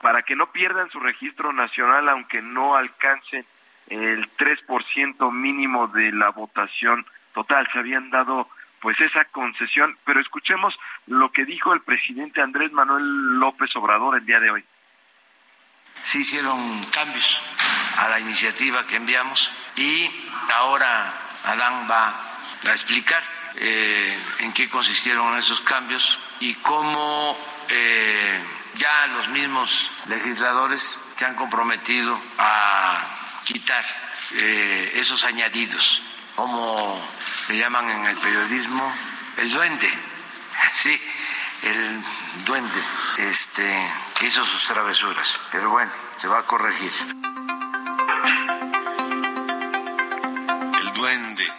para 0.00 0.22
que 0.22 0.36
no 0.36 0.52
pierdan 0.52 0.90
su 0.90 1.00
registro 1.00 1.52
nacional 1.52 2.08
aunque 2.08 2.40
no 2.40 2.76
alcancen 2.76 3.44
el 3.88 4.28
3% 4.36 5.32
mínimo 5.32 5.88
de 5.88 6.12
la 6.12 6.30
votación 6.30 7.06
total. 7.34 7.68
Se 7.72 7.78
habían 7.78 8.10
dado 8.10 8.48
pues 8.80 8.98
esa 9.00 9.24
concesión, 9.26 9.96
pero 10.04 10.20
escuchemos 10.20 10.78
lo 11.06 11.32
que 11.32 11.44
dijo 11.44 11.72
el 11.72 11.80
presidente 11.80 12.40
Andrés 12.40 12.72
Manuel 12.72 13.04
López 13.38 13.74
Obrador 13.76 14.16
el 14.16 14.26
día 14.26 14.40
de 14.40 14.50
hoy. 14.50 14.64
Se 16.02 16.20
hicieron 16.20 16.84
cambios 16.86 17.42
a 17.96 18.08
la 18.08 18.20
iniciativa 18.20 18.86
que 18.86 18.96
enviamos 18.96 19.50
y 19.76 20.08
ahora 20.54 21.12
Adán 21.44 21.88
va 21.90 22.08
a 22.66 22.70
explicar 22.70 23.22
eh, 23.56 24.18
en 24.40 24.52
qué 24.52 24.68
consistieron 24.68 25.36
esos 25.36 25.60
cambios 25.60 26.18
y 26.40 26.54
cómo 26.54 27.36
eh, 27.68 28.40
ya 28.74 29.06
los 29.08 29.28
mismos 29.28 29.90
legisladores 30.08 31.00
se 31.14 31.26
han 31.26 31.34
comprometido 31.34 32.18
a 32.38 33.17
quitar 33.48 33.82
eh, 34.34 34.92
esos 34.96 35.24
añadidos, 35.24 36.02
como 36.36 37.00
le 37.48 37.56
llaman 37.56 37.88
en 37.88 38.04
el 38.04 38.16
periodismo 38.18 38.94
el 39.38 39.50
duende, 39.50 39.90
sí, 40.74 41.00
el 41.62 42.04
duende, 42.44 42.78
este, 43.16 43.90
que 44.18 44.26
hizo 44.26 44.44
sus 44.44 44.68
travesuras. 44.68 45.40
Pero 45.50 45.70
bueno, 45.70 45.90
se 46.16 46.28
va 46.28 46.40
a 46.40 46.42
corregir. 46.42 46.92
El 50.82 50.92
duende. 50.92 51.50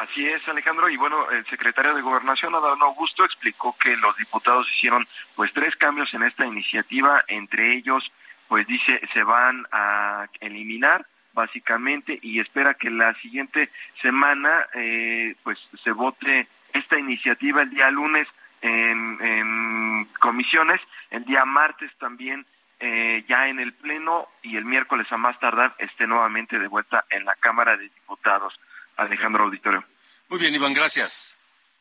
Así 0.00 0.26
es, 0.26 0.48
Alejandro, 0.48 0.88
y 0.88 0.96
bueno, 0.96 1.30
el 1.30 1.44
secretario 1.46 1.94
de 1.94 2.00
Gobernación, 2.00 2.54
Adán 2.54 2.80
Augusto, 2.80 3.26
explicó 3.26 3.76
que 3.78 3.94
los 3.98 4.16
diputados 4.16 4.66
hicieron 4.74 5.06
pues 5.36 5.52
tres 5.52 5.76
cambios 5.76 6.14
en 6.14 6.22
esta 6.22 6.46
iniciativa, 6.46 7.22
entre 7.28 7.76
ellos, 7.76 8.10
pues 8.52 8.66
dice, 8.66 9.00
se 9.14 9.22
van 9.22 9.66
a 9.72 10.28
eliminar 10.40 11.06
básicamente 11.32 12.18
y 12.20 12.38
espera 12.38 12.74
que 12.74 12.90
la 12.90 13.14
siguiente 13.14 13.70
semana 14.02 14.66
eh, 14.74 15.34
pues 15.42 15.58
se 15.82 15.90
vote 15.90 16.46
esta 16.74 16.98
iniciativa 16.98 17.62
el 17.62 17.70
día 17.70 17.90
lunes 17.90 18.28
en, 18.60 20.06
comisiones, 20.20 20.82
el 21.08 21.24
día 21.24 21.46
martes 21.46 21.90
también 21.98 22.44
eh, 22.78 23.24
ya 23.26 23.48
en 23.48 23.58
el 23.58 23.72
pleno 23.72 24.28
y 24.42 24.58
el 24.58 24.66
miércoles 24.66 25.10
a 25.10 25.16
más 25.16 25.40
tardar 25.40 25.74
esté 25.78 26.06
nuevamente 26.06 26.58
de 26.58 26.68
vuelta 26.68 27.06
en 27.08 27.24
la 27.24 27.34
Cámara 27.36 27.78
de 27.78 27.84
Diputados. 27.84 28.60
Alejandro 28.98 29.44
Auditorio. 29.44 29.82
Muy 30.28 30.38
bien, 30.38 30.54
Iván, 30.54 30.74
gracias. 30.74 31.38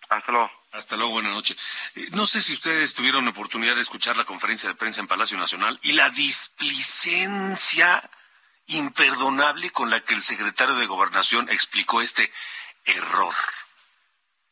Hasta 0.08 0.32
luego. 0.32 0.61
Hasta 0.72 0.96
luego, 0.96 1.14
buenas 1.14 1.34
noches. 1.34 1.58
Eh, 1.96 2.08
no 2.14 2.26
sé 2.26 2.42
si 2.42 2.54
ustedes 2.54 2.94
tuvieron 2.94 3.26
la 3.26 3.32
oportunidad 3.32 3.76
de 3.76 3.82
escuchar 3.82 4.16
la 4.16 4.24
conferencia 4.24 4.70
de 4.70 4.76
prensa 4.76 5.02
en 5.02 5.08
Palacio 5.08 5.38
Nacional 5.38 5.78
y 5.84 5.92
la 5.92 6.10
displicencia 6.10 8.10
imperdonable 8.68 9.72
con 9.72 9.90
la 9.90 10.02
que 10.02 10.14
el 10.14 10.22
secretario 10.22 10.76
de 10.76 10.86
Gobernación 10.86 11.50
explicó 11.50 12.02
este 12.02 12.32
error. 12.86 13.34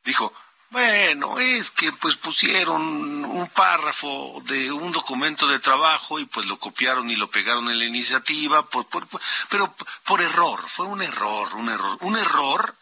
Dijo, 0.03 0.33
bueno, 0.71 1.39
es 1.39 1.71
que 1.71 1.93
pues 1.93 2.17
pusieron 2.17 3.23
un 3.23 3.49
párrafo 3.49 4.41
de 4.45 4.73
un 4.73 4.91
documento 4.91 5.47
de 5.47 5.59
trabajo 5.59 6.19
y 6.19 6.25
pues 6.25 6.47
lo 6.47 6.59
copiaron 6.59 7.09
y 7.09 7.15
lo 7.15 7.29
pegaron 7.29 7.69
en 7.69 7.79
la 7.79 7.85
iniciativa, 7.85 8.67
pero 8.69 9.73
por 10.03 10.21
error, 10.21 10.67
fue 10.67 10.85
un 10.85 11.01
error, 11.01 11.55
un 11.55 11.69
error, 11.69 11.97
un 12.01 12.17
error 12.17 12.75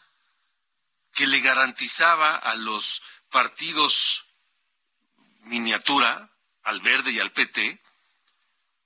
que 1.14 1.28
le 1.28 1.40
garantizaba 1.40 2.36
a 2.36 2.56
los 2.56 3.02
partidos 3.30 4.26
miniatura, 5.44 6.30
al 6.64 6.82
verde 6.82 7.12
y 7.12 7.20
al 7.20 7.32
PT, 7.32 7.80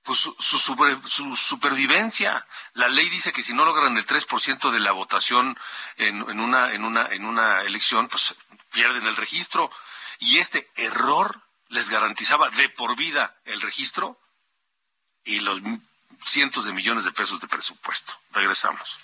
pues 0.03 0.19
su, 0.19 0.35
su, 0.39 1.35
supervivencia. 1.35 2.45
La 2.73 2.89
ley 2.89 3.09
dice 3.09 3.31
que 3.31 3.43
si 3.43 3.53
no 3.53 3.65
logran 3.65 3.97
el 3.97 4.05
3% 4.05 4.71
de 4.71 4.79
la 4.79 4.91
votación 4.91 5.57
en, 5.97 6.21
en, 6.29 6.39
una, 6.39 6.73
en, 6.73 6.83
una, 6.83 7.07
en 7.07 7.25
una 7.25 7.61
elección, 7.61 8.07
pues 8.07 8.35
pierden 8.71 9.05
el 9.05 9.15
registro. 9.15 9.71
Y 10.19 10.39
este 10.39 10.69
error 10.75 11.41
les 11.69 11.89
garantizaba 11.89 12.49
de 12.49 12.69
por 12.69 12.95
vida 12.95 13.35
el 13.45 13.61
registro 13.61 14.19
y 15.23 15.39
los 15.39 15.61
cientos 16.23 16.65
de 16.65 16.73
millones 16.73 17.03
de 17.03 17.11
pesos 17.11 17.39
de 17.39 17.47
presupuesto. 17.47 18.13
Regresamos. 18.31 18.97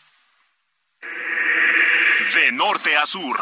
De 2.33 2.51
norte 2.51 2.97
a 2.97 3.05
sur, 3.05 3.41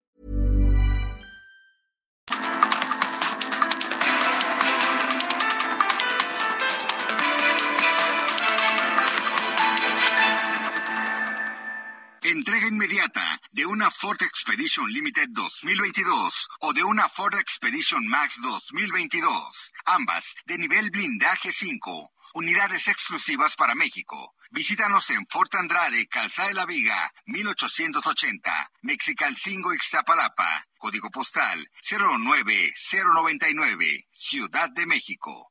inmediata 12.71 13.39
de 13.51 13.65
una 13.65 13.91
Ford 13.91 14.21
Expedition 14.21 14.89
Limited 14.89 15.27
2022 15.31 16.47
o 16.61 16.71
de 16.71 16.81
una 16.83 17.09
Ford 17.09 17.35
Expedition 17.35 18.07
Max 18.07 18.39
2022. 18.41 19.73
Ambas 19.85 20.35
de 20.45 20.57
nivel 20.57 20.89
blindaje 20.89 21.51
5. 21.51 22.13
Unidades 22.33 22.87
exclusivas 22.87 23.57
para 23.57 23.75
México. 23.75 24.33
Visítanos 24.51 25.09
en 25.09 25.27
Fort 25.27 25.53
Andrade, 25.55 26.07
Calzada 26.07 26.47
de 26.47 26.53
la 26.53 26.65
Viga, 26.65 27.11
1880, 27.25 28.71
Mexicalcingo, 28.81 29.73
Ixtapalapa. 29.73 30.65
Código 30.77 31.11
postal 31.11 31.69
09099, 31.81 34.07
Ciudad 34.11 34.69
de 34.69 34.87
México 34.87 35.50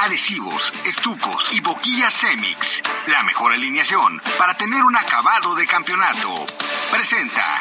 adhesivos, 0.00 0.72
estucos 0.86 1.54
y 1.54 1.60
boquillas 1.60 2.14
Cemix. 2.14 2.82
La 3.06 3.22
mejor 3.22 3.52
alineación 3.52 4.20
para 4.38 4.54
tener 4.54 4.82
un 4.82 4.96
acabado 4.96 5.54
de 5.54 5.66
campeonato. 5.66 6.46
Presenta. 6.90 7.60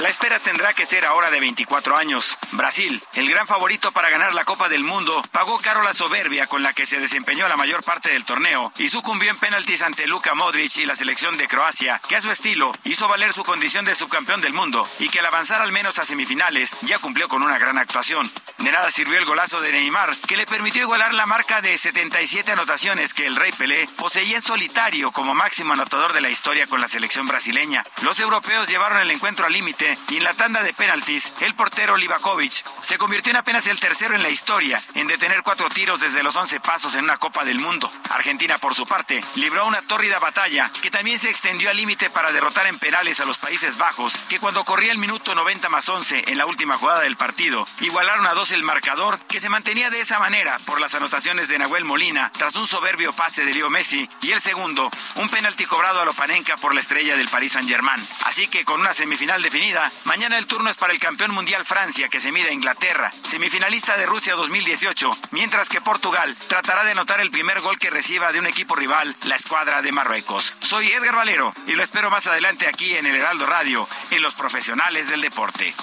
La 0.00 0.08
espera 0.08 0.38
tendrá 0.38 0.74
que 0.74 0.86
ser 0.86 1.04
ahora 1.04 1.28
de 1.28 1.40
24 1.40 1.96
años. 1.96 2.38
Brasil, 2.52 3.02
el 3.14 3.28
gran 3.28 3.48
favorito 3.48 3.90
para 3.90 4.10
ganar 4.10 4.32
la 4.32 4.44
Copa 4.44 4.68
del 4.68 4.84
Mundo, 4.84 5.20
pagó 5.32 5.58
caro 5.58 5.82
la 5.82 5.92
soberbia 5.92 6.46
con 6.46 6.62
la 6.62 6.72
que 6.72 6.86
se 6.86 7.00
desempeñó 7.00 7.48
la 7.48 7.56
mayor 7.56 7.82
parte 7.82 8.10
del 8.10 8.24
torneo 8.24 8.72
y 8.78 8.90
sucumbió 8.90 9.28
en 9.30 9.38
penaltis 9.38 9.82
ante 9.82 10.06
Luka 10.06 10.36
Modric 10.36 10.76
y 10.76 10.86
la 10.86 10.94
selección 10.94 11.36
de 11.36 11.48
Croacia, 11.48 12.00
que 12.08 12.14
a 12.14 12.22
su 12.22 12.30
estilo 12.30 12.72
hizo 12.84 13.08
valer 13.08 13.32
su 13.32 13.42
condición 13.42 13.84
de 13.84 13.96
subcampeón 13.96 14.40
del 14.40 14.52
mundo 14.52 14.88
y 15.00 15.08
que 15.08 15.18
al 15.18 15.26
avanzar 15.26 15.62
al 15.62 15.72
menos 15.72 15.98
a 15.98 16.06
semifinales 16.06 16.76
ya 16.82 17.00
cumplió 17.00 17.28
con 17.28 17.42
una 17.42 17.58
gran 17.58 17.76
actuación. 17.76 18.30
De 18.58 18.70
nada 18.70 18.92
sirvió 18.92 19.18
el 19.18 19.24
golazo 19.24 19.60
de 19.60 19.72
Neymar, 19.72 20.16
que 20.28 20.36
le 20.36 20.46
permitió 20.46 20.82
igualar 20.82 21.12
la 21.14 21.26
marca 21.26 21.60
de 21.60 21.76
77 21.76 22.52
anotaciones 22.52 23.14
que 23.14 23.26
el 23.26 23.34
Rey 23.34 23.50
Pelé 23.52 23.88
poseía 23.96 24.36
en 24.36 24.42
solitario 24.42 25.10
como 25.10 25.34
máximo 25.34 25.72
anotador 25.72 26.12
de 26.12 26.20
la 26.20 26.30
historia 26.30 26.68
con 26.68 26.80
la 26.80 26.88
selección 26.88 27.26
brasileña. 27.26 27.84
Los 28.02 28.20
europeos 28.20 28.68
llevaron 28.68 28.98
el 28.98 29.10
encuentro 29.10 29.46
al 29.46 29.52
límite 29.52 29.87
y 30.08 30.16
en 30.16 30.24
la 30.24 30.34
tanda 30.34 30.62
de 30.62 30.74
penaltis, 30.74 31.32
el 31.40 31.54
portero 31.54 31.96
Livakovic 31.96 32.64
se 32.82 32.98
convirtió 32.98 33.30
en 33.30 33.36
apenas 33.36 33.66
el 33.66 33.78
tercero 33.78 34.14
en 34.14 34.22
la 34.22 34.30
historia 34.30 34.82
en 34.94 35.06
detener 35.06 35.42
cuatro 35.42 35.68
tiros 35.68 36.00
desde 36.00 36.22
los 36.22 36.36
11 36.36 36.60
pasos 36.60 36.94
en 36.94 37.04
una 37.04 37.16
Copa 37.16 37.44
del 37.44 37.60
Mundo. 37.60 37.90
Argentina, 38.10 38.58
por 38.58 38.74
su 38.74 38.86
parte, 38.86 39.22
libró 39.36 39.66
una 39.66 39.82
tórrida 39.82 40.18
batalla 40.18 40.70
que 40.82 40.90
también 40.90 41.18
se 41.18 41.30
extendió 41.30 41.70
al 41.70 41.76
límite 41.76 42.10
para 42.10 42.32
derrotar 42.32 42.66
en 42.66 42.78
penales 42.78 43.20
a 43.20 43.24
los 43.24 43.38
Países 43.38 43.78
Bajos, 43.78 44.14
que 44.28 44.38
cuando 44.38 44.64
corría 44.64 44.92
el 44.92 44.98
minuto 44.98 45.34
90 45.34 45.68
más 45.68 45.88
11 45.88 46.24
en 46.26 46.38
la 46.38 46.46
última 46.46 46.76
jugada 46.76 47.00
del 47.00 47.16
partido, 47.16 47.66
igualaron 47.80 48.26
a 48.26 48.34
dos 48.34 48.52
el 48.52 48.62
marcador, 48.62 49.18
que 49.28 49.40
se 49.40 49.48
mantenía 49.48 49.90
de 49.90 50.00
esa 50.00 50.18
manera 50.18 50.58
por 50.64 50.80
las 50.80 50.94
anotaciones 50.94 51.48
de 51.48 51.58
Nahuel 51.58 51.84
Molina 51.84 52.32
tras 52.36 52.56
un 52.56 52.66
soberbio 52.66 53.12
pase 53.12 53.44
de 53.44 53.54
Leo 53.54 53.70
Messi 53.70 54.08
y 54.22 54.32
el 54.32 54.40
segundo, 54.40 54.90
un 55.16 55.28
penalti 55.28 55.64
cobrado 55.64 56.00
a 56.00 56.04
Lopanenka 56.04 56.56
por 56.56 56.74
la 56.74 56.80
estrella 56.80 57.16
del 57.16 57.28
Paris 57.28 57.52
Saint-Germain. 57.52 58.06
Así 58.24 58.48
que 58.48 58.64
con 58.64 58.80
una 58.80 58.94
semifinal 58.94 59.42
definida, 59.42 59.77
Mañana 60.04 60.38
el 60.38 60.46
turno 60.46 60.70
es 60.70 60.76
para 60.76 60.92
el 60.92 60.98
campeón 60.98 61.32
mundial 61.32 61.64
Francia, 61.64 62.08
que 62.08 62.20
se 62.20 62.32
mide 62.32 62.48
a 62.48 62.52
Inglaterra, 62.52 63.10
semifinalista 63.22 63.96
de 63.96 64.06
Rusia 64.06 64.34
2018, 64.34 65.10
mientras 65.30 65.68
que 65.68 65.80
Portugal 65.80 66.36
tratará 66.48 66.84
de 66.84 66.92
anotar 66.92 67.20
el 67.20 67.30
primer 67.30 67.60
gol 67.60 67.78
que 67.78 67.90
reciba 67.90 68.32
de 68.32 68.40
un 68.40 68.46
equipo 68.46 68.74
rival, 68.74 69.14
la 69.24 69.36
escuadra 69.36 69.82
de 69.82 69.92
Marruecos. 69.92 70.54
Soy 70.60 70.88
Edgar 70.90 71.16
Valero 71.16 71.54
y 71.66 71.72
lo 71.72 71.82
espero 71.82 72.10
más 72.10 72.26
adelante 72.26 72.66
aquí 72.66 72.96
en 72.96 73.06
el 73.06 73.16
Heraldo 73.16 73.46
Radio, 73.46 73.88
en 74.10 74.22
Los 74.22 74.34
Profesionales 74.34 75.08
del 75.08 75.20
Deporte. 75.20 75.74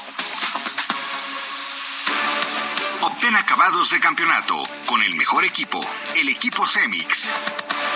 Obtén 3.02 3.36
acabados 3.36 3.92
de 3.92 4.00
campeonato 4.00 4.64
con 4.86 5.02
el 5.04 5.16
mejor 5.16 5.46
equipo, 5.46 5.80
el 6.16 6.28
equipo 6.30 6.66
Cemix. 6.66 7.30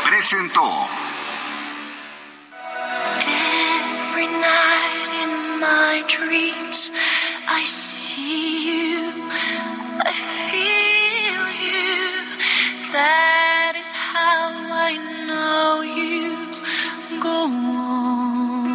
Presentó. 0.04 0.88
My 5.60 6.04
dreams. 6.08 6.92
I 7.48 7.64
see 7.66 8.70
you, 8.70 9.12
I 10.06 10.14
feel 10.48 11.44
you. 11.68 12.00
That 12.94 13.74
is 13.76 13.92
how 13.92 14.52
I 14.72 14.96
know 15.28 15.82
you 15.82 16.48
go 17.20 17.44
on. 17.76 18.70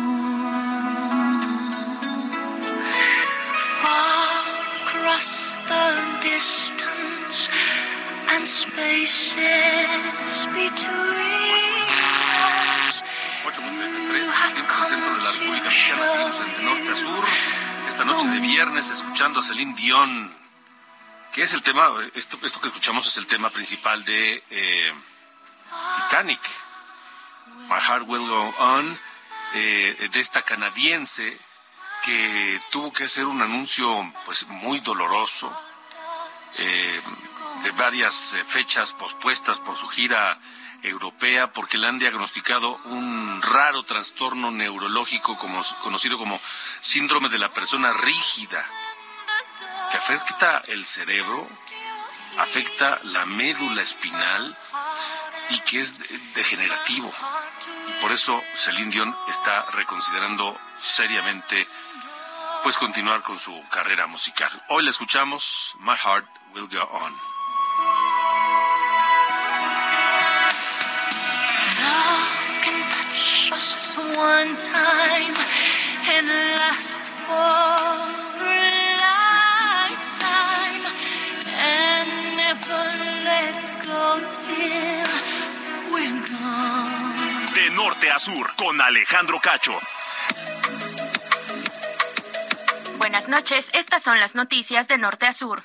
Far 3.81 4.45
across 4.85 5.57
the 5.71 5.87
distance 6.21 7.49
and 8.29 8.45
spaces 8.45 10.37
between 10.53 11.89
us. 12.45 13.01
8.33, 14.55 14.55
tiempo 14.55 14.75
del 14.79 14.87
centro 14.87 15.15
de 15.15 15.23
la 15.23 15.33
República 15.33 15.65
Mexicana, 15.65 16.07
seguimos 16.07 16.39
de 16.39 16.63
norte 16.63 16.89
a 16.91 16.97
sur, 16.97 17.29
esta 17.89 18.05
noche 18.05 18.29
de 18.29 18.41
viernes 18.41 18.91
escuchando 18.91 19.41
a 19.41 19.43
Celine 19.43 19.75
Dion, 19.75 20.37
que 21.33 21.43
es 21.43 21.53
el 21.55 21.63
tema, 21.63 21.91
esto, 22.15 22.39
esto 22.43 22.61
que 22.61 22.69
escuchamos 22.69 23.07
es 23.07 23.17
el 23.17 23.27
tema 23.27 23.51
principal 23.51 24.05
de 24.05 24.45
eh, 24.51 24.93
Titanic, 25.97 26.41
My 27.69 27.81
Heart 27.81 28.05
Will 28.07 28.27
Go 28.29 28.55
On, 28.59 28.99
eh, 29.55 30.09
de 30.13 30.21
esta 30.21 30.43
canadiense 30.43 31.39
que 32.05 32.61
tuvo 32.71 32.93
que 32.93 33.05
hacer 33.05 33.25
un 33.25 33.43
anuncio 33.43 34.13
pues 34.25 34.47
muy 34.47 34.81
doloroso, 34.81 35.53
eh, 36.59 37.03
de 37.65 37.71
varias 37.73 38.37
fechas 38.47 38.93
pospuestas 38.93 39.59
por 39.59 39.77
su 39.77 39.89
gira 39.89 40.39
europea 40.85 41.53
porque 41.53 41.79
le 41.79 41.89
han 41.89 41.99
diagnosticado 41.99 42.79
un 42.85 43.43
raro 43.43 43.83
trastorno 43.83 44.51
neurológico 44.51 45.37
conocido 45.83 46.19
como 46.19 46.41
síndrome 46.81 47.29
de 47.29 47.39
la 47.39 47.53
persona 47.53 47.93
rígida, 47.93 48.65
que 49.91 49.97
afecta 49.97 50.63
el 50.67 50.85
cerebro, 50.85 51.49
afecta 52.39 53.01
la 53.03 53.25
médula 53.25 53.83
espinal 53.83 54.57
y 55.51 55.59
que 55.61 55.81
es 55.81 55.99
degenerativo. 56.35 57.13
Y 57.89 58.03
por 58.03 58.13
eso 58.13 58.41
Celine 58.55 58.91
Dion 58.91 59.17
está 59.29 59.67
reconsiderando 59.73 60.59
seriamente 60.79 61.67
pues 62.63 62.79
continuar 62.79 63.23
con 63.23 63.39
su 63.39 63.63
carrera 63.71 64.07
musical. 64.07 64.51
Hoy 64.69 64.85
la 64.85 64.91
escuchamos 64.91 65.75
My 65.81 65.97
Heart 65.97 66.27
Will 66.55 66.69
Go 66.69 66.83
On. 66.83 67.34
One 73.51 74.57
time 74.57 75.35
and 76.09 76.29
last 76.57 77.03
for 77.03 77.77
a 78.41 78.97
lifetime 79.05 80.85
and 81.61 82.37
never 82.39 82.85
let 83.25 83.57
go 83.85 84.19
till 84.29 85.09
we're 85.93 86.23
gone. 86.31 87.55
De 87.55 87.71
norte 87.75 88.11
a 88.11 88.19
sur 88.19 88.55
con 88.57 88.81
Alejandro 88.81 89.39
Cacho. 89.41 89.79
Buenas 92.99 93.29
noches, 93.29 93.69
estas 93.75 94.03
son 94.03 94.19
las 94.21 94.35
noticias 94.35 94.89
de 94.89 94.97
norte 94.97 95.27
a 95.27 95.35
sur. 95.35 95.63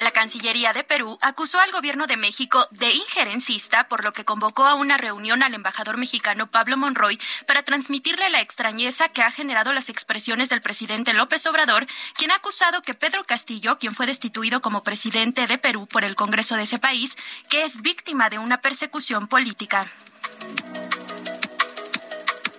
La 0.00 0.10
Cancillería 0.10 0.72
de 0.72 0.84
Perú 0.84 1.18
acusó 1.22 1.58
al 1.58 1.72
gobierno 1.72 2.06
de 2.06 2.16
México 2.16 2.66
de 2.70 2.90
injerencista, 2.92 3.88
por 3.88 4.04
lo 4.04 4.12
que 4.12 4.24
convocó 4.24 4.64
a 4.64 4.74
una 4.74 4.98
reunión 4.98 5.42
al 5.42 5.54
embajador 5.54 5.96
mexicano 5.96 6.50
Pablo 6.50 6.76
Monroy 6.76 7.18
para 7.46 7.62
transmitirle 7.62 8.28
la 8.28 8.40
extrañeza 8.40 9.08
que 9.08 9.22
ha 9.22 9.30
generado 9.30 9.72
las 9.72 9.88
expresiones 9.88 10.48
del 10.50 10.60
presidente 10.60 11.14
López 11.14 11.46
Obrador, 11.46 11.86
quien 12.14 12.30
ha 12.30 12.36
acusado 12.36 12.82
que 12.82 12.94
Pedro 12.94 13.24
Castillo, 13.24 13.78
quien 13.78 13.94
fue 13.94 14.06
destituido 14.06 14.60
como 14.60 14.84
presidente 14.84 15.46
de 15.46 15.58
Perú 15.58 15.86
por 15.86 16.04
el 16.04 16.14
Congreso 16.14 16.56
de 16.56 16.64
ese 16.64 16.78
país, 16.78 17.16
que 17.48 17.64
es 17.64 17.80
víctima 17.80 18.28
de 18.28 18.38
una 18.38 18.60
persecución 18.60 19.28
política. 19.28 19.90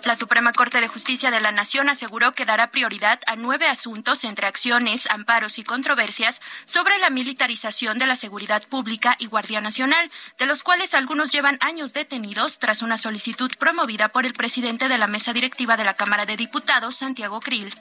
La 0.08 0.15
Suprema 0.15 0.54
Corte 0.54 0.80
de 0.80 0.88
Justicia 0.88 1.32
de 1.32 1.41
la 1.41 1.52
Nación 1.52 1.89
aseguró 1.89 2.32
que 2.32 2.46
dará 2.46 2.72
prioridad 2.72 3.20
a 3.28 3.36
nueve 3.36 3.67
asuntos 3.67 4.24
entre 4.24 4.48
acciones, 4.48 5.06
amparos 5.12 5.60
y 5.60 5.65
controversias 5.65 6.39
sobre 6.63 6.98
la 6.98 7.10
militarización 7.10 7.98
de 7.98 8.08
la 8.08 8.15
seguridad 8.15 8.63
pública 8.70 9.17
y 9.20 9.26
Guardia 9.26 9.60
Nacional, 9.60 10.10
de 10.38 10.46
los 10.46 10.63
cuales 10.63 10.93
algunos 10.93 11.34
llevan 11.34 11.58
años 11.60 11.91
detenidos 11.91 12.58
tras 12.60 12.84
una 12.84 12.98
solicitud 12.98 13.52
promovida 13.60 14.08
por 14.08 14.26
el 14.26 14.32
presidente 14.32 14.88
de 14.88 14.98
la 14.98 15.08
mesa 15.08 15.34
directiva 15.34 15.76
de 15.76 15.84
la 15.84 15.96
Cámara 15.96 16.26
de 16.26 16.38
Diputados, 16.38 16.96
Santiago 16.96 17.41
Krill. 17.41 17.74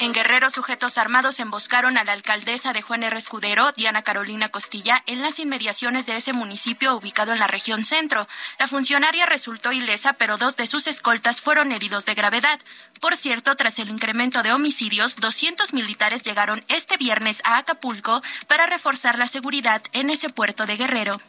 En 0.00 0.12
Guerrero, 0.12 0.48
sujetos 0.48 0.96
armados 0.96 1.40
emboscaron 1.40 1.98
a 1.98 2.04
la 2.04 2.12
alcaldesa 2.12 2.72
de 2.72 2.82
Juan 2.82 3.02
R. 3.02 3.18
Escudero, 3.18 3.72
Diana 3.72 4.02
Carolina 4.02 4.48
Costilla, 4.48 5.02
en 5.06 5.22
las 5.22 5.40
inmediaciones 5.40 6.06
de 6.06 6.14
ese 6.14 6.32
municipio 6.32 6.94
ubicado 6.94 7.32
en 7.32 7.40
la 7.40 7.48
región 7.48 7.82
centro. 7.82 8.28
La 8.60 8.68
funcionaria 8.68 9.26
resultó 9.26 9.72
ilesa, 9.72 10.12
pero 10.12 10.38
dos 10.38 10.56
de 10.56 10.68
sus 10.68 10.86
escoltas 10.86 11.40
fueron 11.40 11.72
heridos 11.72 12.06
de 12.06 12.14
gravedad. 12.14 12.60
Por 13.00 13.16
cierto, 13.16 13.56
tras 13.56 13.80
el 13.80 13.88
incremento 13.88 14.44
de 14.44 14.52
homicidios, 14.52 15.16
200 15.16 15.72
militares 15.72 16.22
llegaron 16.22 16.64
este 16.68 16.96
viernes 16.96 17.40
a 17.42 17.58
Acapulco 17.58 18.22
para 18.46 18.66
reforzar 18.66 19.18
la 19.18 19.26
seguridad 19.26 19.82
en 19.92 20.10
ese 20.10 20.28
puerto 20.28 20.64
de 20.64 20.76
Guerrero. 20.76 21.20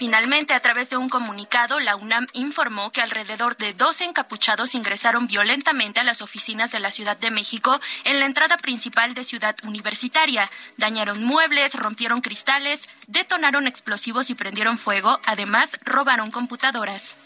Finalmente, 0.00 0.54
a 0.54 0.60
través 0.60 0.88
de 0.88 0.96
un 0.96 1.10
comunicado, 1.10 1.78
la 1.78 1.94
UNAM 1.94 2.26
informó 2.32 2.90
que 2.90 3.02
alrededor 3.02 3.58
de 3.58 3.74
dos 3.74 4.00
encapuchados 4.00 4.74
ingresaron 4.74 5.26
violentamente 5.26 6.00
a 6.00 6.04
las 6.04 6.22
oficinas 6.22 6.72
de 6.72 6.80
la 6.80 6.90
Ciudad 6.90 7.18
de 7.18 7.30
México 7.30 7.78
en 8.04 8.18
la 8.18 8.24
entrada 8.24 8.56
principal 8.56 9.12
de 9.12 9.24
Ciudad 9.24 9.54
Universitaria. 9.62 10.50
Dañaron 10.78 11.22
muebles, 11.22 11.74
rompieron 11.74 12.22
cristales, 12.22 12.88
detonaron 13.08 13.66
explosivos 13.66 14.30
y 14.30 14.34
prendieron 14.34 14.78
fuego. 14.78 15.20
Además, 15.26 15.78
robaron 15.84 16.30
computadoras. 16.30 17.18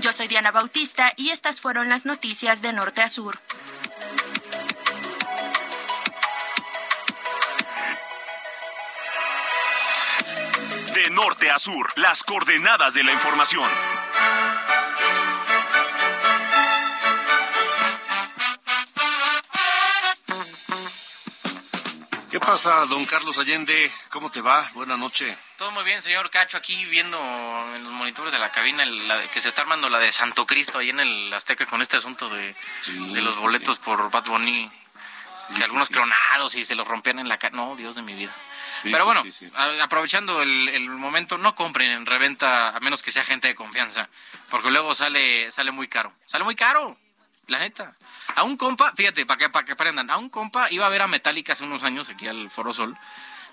Yo 0.00 0.12
soy 0.12 0.28
Diana 0.28 0.50
Bautista 0.50 1.14
y 1.16 1.30
estas 1.30 1.62
fueron 1.62 1.88
las 1.88 2.04
noticias 2.04 2.60
de 2.60 2.74
Norte 2.74 3.00
a 3.00 3.08
Sur. 3.08 3.40
De 10.94 11.08
norte 11.10 11.50
a 11.50 11.58
sur, 11.58 11.92
las 11.96 12.24
coordenadas 12.24 12.94
de 12.94 13.04
la 13.04 13.12
información. 13.12 13.70
¿Qué 22.30 22.40
pasa, 22.40 22.86
don 22.86 23.04
Carlos 23.04 23.38
Allende? 23.38 23.90
¿Cómo 24.08 24.30
te 24.30 24.40
va? 24.40 24.68
Buenas 24.74 24.98
noches. 24.98 25.36
Todo 25.58 25.70
muy 25.70 25.84
bien, 25.84 26.02
señor 26.02 26.30
Cacho. 26.30 26.56
Aquí 26.56 26.84
viendo 26.86 27.18
en 27.74 27.84
los 27.84 27.92
monitores 27.92 28.32
de 28.32 28.38
la 28.38 28.50
cabina 28.50 28.84
que 29.32 29.40
se 29.40 29.48
está 29.48 29.62
armando 29.62 29.88
la 29.88 29.98
de 29.98 30.10
Santo 30.10 30.46
Cristo 30.46 30.78
ahí 30.78 30.90
en 30.90 31.00
el 31.00 31.32
Azteca 31.32 31.66
con 31.66 31.82
este 31.82 31.98
asunto 31.98 32.28
de, 32.28 32.54
los 33.12 33.38
boletos 33.38 33.78
por 33.78 34.10
Bad 34.10 34.24
Bunny. 34.24 34.70
que 35.56 35.64
algunos 35.64 35.88
clonados 35.88 36.54
y 36.56 36.64
se 36.64 36.74
los 36.74 36.86
rompían 36.86 37.20
en 37.20 37.28
la 37.28 37.38
cara. 37.38 37.56
No, 37.56 37.76
Dios 37.76 37.94
de 37.94 38.02
mi 38.02 38.14
vida. 38.14 38.32
Pero 38.82 39.04
bueno, 39.04 39.22
aprovechando 39.82 40.42
el, 40.42 40.88
momento, 40.90 41.38
no 41.38 41.54
compren 41.54 41.90
en 41.90 42.06
reventa 42.06 42.70
a 42.70 42.80
menos 42.80 43.02
que 43.02 43.10
sea 43.10 43.24
gente 43.24 43.48
de 43.48 43.54
confianza, 43.54 44.08
porque 44.50 44.70
luego 44.70 44.94
sale 44.94 45.50
sale 45.52 45.70
muy 45.70 45.88
caro. 45.88 46.12
Sale 46.26 46.44
muy 46.44 46.54
caro, 46.54 46.96
la 47.46 47.58
neta. 47.58 47.94
A 48.36 48.44
un 48.44 48.56
compa, 48.56 48.92
fíjate, 48.94 49.26
para 49.26 49.38
que, 49.38 49.48
para 49.48 49.66
que 49.66 49.72
aprendan, 49.72 50.10
a 50.10 50.16
un 50.16 50.30
compa 50.30 50.70
iba 50.70 50.86
a 50.86 50.88
ver 50.88 51.02
a 51.02 51.06
Metallica 51.06 51.52
hace 51.52 51.64
unos 51.64 51.82
años 51.82 52.08
aquí 52.08 52.28
al 52.28 52.50
Foro 52.50 52.72
Sol 52.72 52.96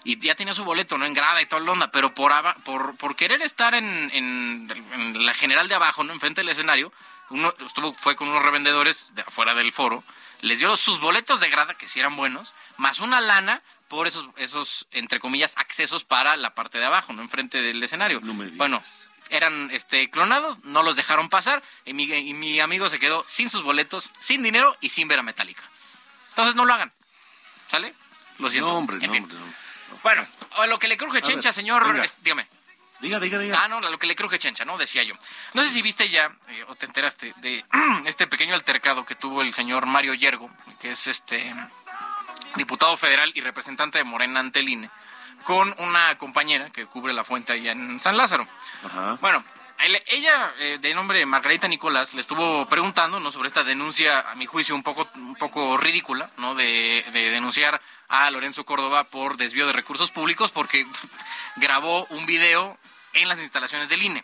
y 0.03 0.17
ya 0.19 0.35
tenía 0.35 0.53
su 0.53 0.63
boleto, 0.63 0.97
¿no? 0.97 1.05
En 1.05 1.13
grada 1.13 1.41
y 1.41 1.45
toda 1.45 1.61
la 1.61 1.71
onda, 1.73 1.91
pero 1.91 2.13
por, 2.13 2.31
por, 2.63 2.95
por 2.95 3.15
querer 3.17 3.41
estar 3.41 3.73
en, 3.75 4.09
en, 4.13 5.25
la 5.25 5.33
general 5.33 5.67
de 5.67 5.75
abajo, 5.75 6.03
¿no? 6.03 6.13
Enfrente 6.13 6.41
del 6.41 6.49
escenario, 6.49 6.93
uno 7.29 7.53
estuvo, 7.65 7.93
fue 7.93 8.15
con 8.15 8.29
unos 8.29 8.41
revendedores 8.41 9.15
de 9.15 9.23
afuera 9.23 9.53
del 9.53 9.73
foro, 9.73 10.01
les 10.41 10.59
dio 10.59 10.77
sus 10.77 11.01
boletos 11.01 11.41
de 11.41 11.49
grada, 11.49 11.73
que 11.73 11.89
sí 11.89 11.99
eran 11.99 12.15
buenos, 12.15 12.53
más 12.77 12.99
una 12.99 13.19
lana 13.19 13.61
por 13.87 14.07
esos, 14.07 14.25
esos, 14.37 14.87
entre 14.91 15.19
comillas, 15.19 15.55
accesos 15.57 16.03
para 16.03 16.35
la 16.37 16.55
parte 16.55 16.77
de 16.77 16.85
abajo, 16.85 17.13
no 17.13 17.21
enfrente 17.21 17.61
del 17.61 17.81
escenario. 17.81 18.21
bueno, 18.21 18.81
eran 19.29 19.69
este, 19.71 20.09
clonados, 20.09 20.63
no 20.63 20.83
los 20.83 20.95
dejaron 20.95 21.29
pasar 21.29 21.61
y 21.85 21.93
mi, 21.93 22.03
y 22.03 22.33
mi, 22.33 22.59
amigo 22.59 22.89
se 22.89 22.99
quedó 22.99 23.23
sin 23.27 23.49
sus 23.49 23.63
boletos, 23.63 24.11
sin 24.19 24.43
dinero 24.43 24.75
y 24.81 24.89
sin 24.89 25.07
ver 25.07 25.19
a 25.19 25.23
Metallica. 25.23 25.63
Entonces 26.29 26.55
no 26.55 26.65
lo 26.65 26.73
hagan. 26.73 26.91
¿Sale? 27.69 27.93
Lo 28.39 28.49
siento. 28.49 28.69
No, 28.69 28.77
hombre, 28.77 29.05
no, 29.05 29.27
Bueno, 30.03 30.25
a 30.57 30.67
lo 30.67 30.79
que 30.79 30.87
le 30.87 30.97
cruje 30.97 31.21
chencha, 31.21 31.51
señor, 31.51 31.83
dígame. 32.21 32.47
Diga, 32.99 33.19
diga, 33.19 33.37
diga. 33.37 33.63
Ah, 33.63 33.67
no, 33.67 33.79
lo 33.79 33.99
que 33.99 34.07
le 34.07 34.15
cruje 34.15 34.39
chencha, 34.39 34.65
¿no? 34.65 34.77
Decía 34.77 35.03
yo. 35.03 35.13
No 35.53 35.61
sé 35.61 35.69
si 35.69 35.81
viste 35.81 36.09
ya 36.09 36.35
eh, 36.47 36.65
o 36.67 36.75
te 36.75 36.87
enteraste 36.87 37.33
de 37.37 37.63
este 38.05 38.25
pequeño 38.25 38.55
altercado 38.55 39.05
que 39.05 39.15
tuvo 39.15 39.41
el 39.41 39.53
señor 39.53 39.85
Mario 39.85 40.13
Yergo, 40.15 40.49
que 40.79 40.91
es 40.91 41.07
este 41.07 41.53
diputado 42.55 42.95
federal 42.97 43.31
y 43.35 43.41
representante 43.41 43.97
de 43.97 44.03
Morena 44.03 44.39
ante 44.39 44.59
el 44.59 44.69
INE, 44.69 44.89
con 45.43 45.73
una 45.79 46.17
compañera 46.17 46.69
que 46.69 46.85
cubre 46.85 47.13
la 47.13 47.23
fuente 47.23 47.53
allá 47.53 47.71
en 47.71 47.99
San 47.99 48.17
Lázaro. 48.17 48.47
Bueno, 49.21 49.43
ella, 50.07 50.53
eh, 50.59 50.79
de 50.81 50.93
nombre 50.95 51.25
Margarita 51.25 51.67
Nicolás, 51.67 52.13
le 52.13 52.21
estuvo 52.21 52.65
preguntando 52.65 53.19
¿no? 53.19 53.31
sobre 53.31 53.47
esta 53.47 53.63
denuncia, 53.63 54.19
a 54.31 54.35
mi 54.35 54.45
juicio, 54.45 54.73
un 54.73 54.83
poco, 54.83 55.07
un 55.15 55.35
poco 55.35 55.77
ridícula, 55.77 56.29
¿no? 56.37 56.55
de, 56.55 57.05
de 57.13 57.29
denunciar 57.29 57.79
a 58.07 58.29
Lorenzo 58.31 58.65
Córdoba 58.65 59.03
por 59.03 59.37
desvío 59.37 59.67
de 59.67 59.73
recursos 59.73 60.11
públicos 60.11 60.51
porque 60.51 60.85
grabó 61.57 62.05
un 62.05 62.25
video 62.25 62.77
en 63.13 63.29
las 63.29 63.39
instalaciones 63.39 63.89
del 63.89 64.03
INE. 64.03 64.23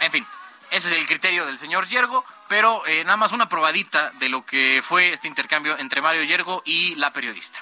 En 0.00 0.10
fin, 0.10 0.26
ese 0.70 0.88
es 0.88 0.94
el 1.00 1.06
criterio 1.06 1.46
del 1.46 1.58
señor 1.58 1.86
Yergo, 1.88 2.24
pero 2.54 2.86
eh, 2.86 3.02
nada 3.02 3.16
más 3.16 3.32
una 3.32 3.48
probadita 3.48 4.12
de 4.20 4.28
lo 4.28 4.46
que 4.46 4.80
fue 4.80 5.12
este 5.12 5.26
intercambio 5.26 5.76
entre 5.76 6.00
Mario 6.00 6.22
Yergo 6.22 6.62
y 6.64 6.94
la 6.94 7.12
periodista. 7.12 7.58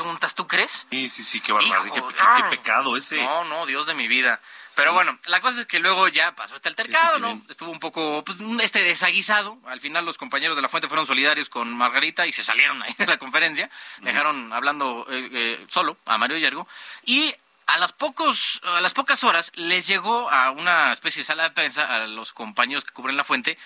Preguntas, 0.00 0.34
¿tú 0.34 0.46
crees? 0.46 0.86
Sí, 0.90 1.08
sí, 1.08 1.24
sí, 1.24 1.40
qué 1.40 1.52
barbaridad, 1.52 2.04
qué, 2.36 2.42
pecado 2.50 2.96
ese. 2.96 3.16
No, 3.16 3.44
no, 3.44 3.64
Dios 3.64 3.86
de 3.86 3.94
mi 3.94 4.08
vida. 4.08 4.40
Pero 4.74 4.92
bueno, 4.92 5.18
la 5.24 5.40
cosa 5.40 5.62
es 5.62 5.66
que 5.66 5.78
luego 5.78 6.06
ya 6.08 6.34
pasó 6.34 6.54
este 6.54 6.68
altercado, 6.68 7.18
¿no? 7.18 7.40
Estuvo 7.48 7.70
un 7.70 7.80
poco, 7.80 8.22
pues, 8.26 8.40
este 8.62 8.82
desaguisado. 8.82 9.58
Al 9.64 9.80
final 9.80 10.04
los 10.04 10.18
compañeros 10.18 10.54
de 10.54 10.60
la 10.60 10.68
fuente 10.68 10.86
fueron 10.86 11.06
solidarios 11.06 11.48
con 11.48 11.72
Margarita 11.74 12.26
y 12.26 12.32
se 12.32 12.42
salieron 12.42 12.82
ahí 12.82 12.94
de 12.98 13.06
la 13.06 13.16
conferencia. 13.16 13.70
Dejaron 14.02 14.52
hablando 14.52 15.06
eh, 15.08 15.30
eh, 15.32 15.66
solo 15.70 15.96
a 16.04 16.18
Mario 16.18 16.36
Yergo. 16.36 16.68
Y 17.06 17.34
a 17.66 17.78
las, 17.78 17.92
pocos, 17.92 18.60
a 18.64 18.82
las 18.82 18.92
pocas 18.92 19.24
horas 19.24 19.50
les 19.54 19.86
llegó 19.86 20.30
a 20.30 20.50
una 20.50 20.92
especie 20.92 21.20
de 21.20 21.24
sala 21.24 21.44
de 21.44 21.50
prensa 21.52 21.94
a 21.94 22.06
los 22.06 22.32
compañeros 22.32 22.84
que 22.84 22.92
cubren 22.92 23.16
la 23.16 23.24
fuente 23.24 23.56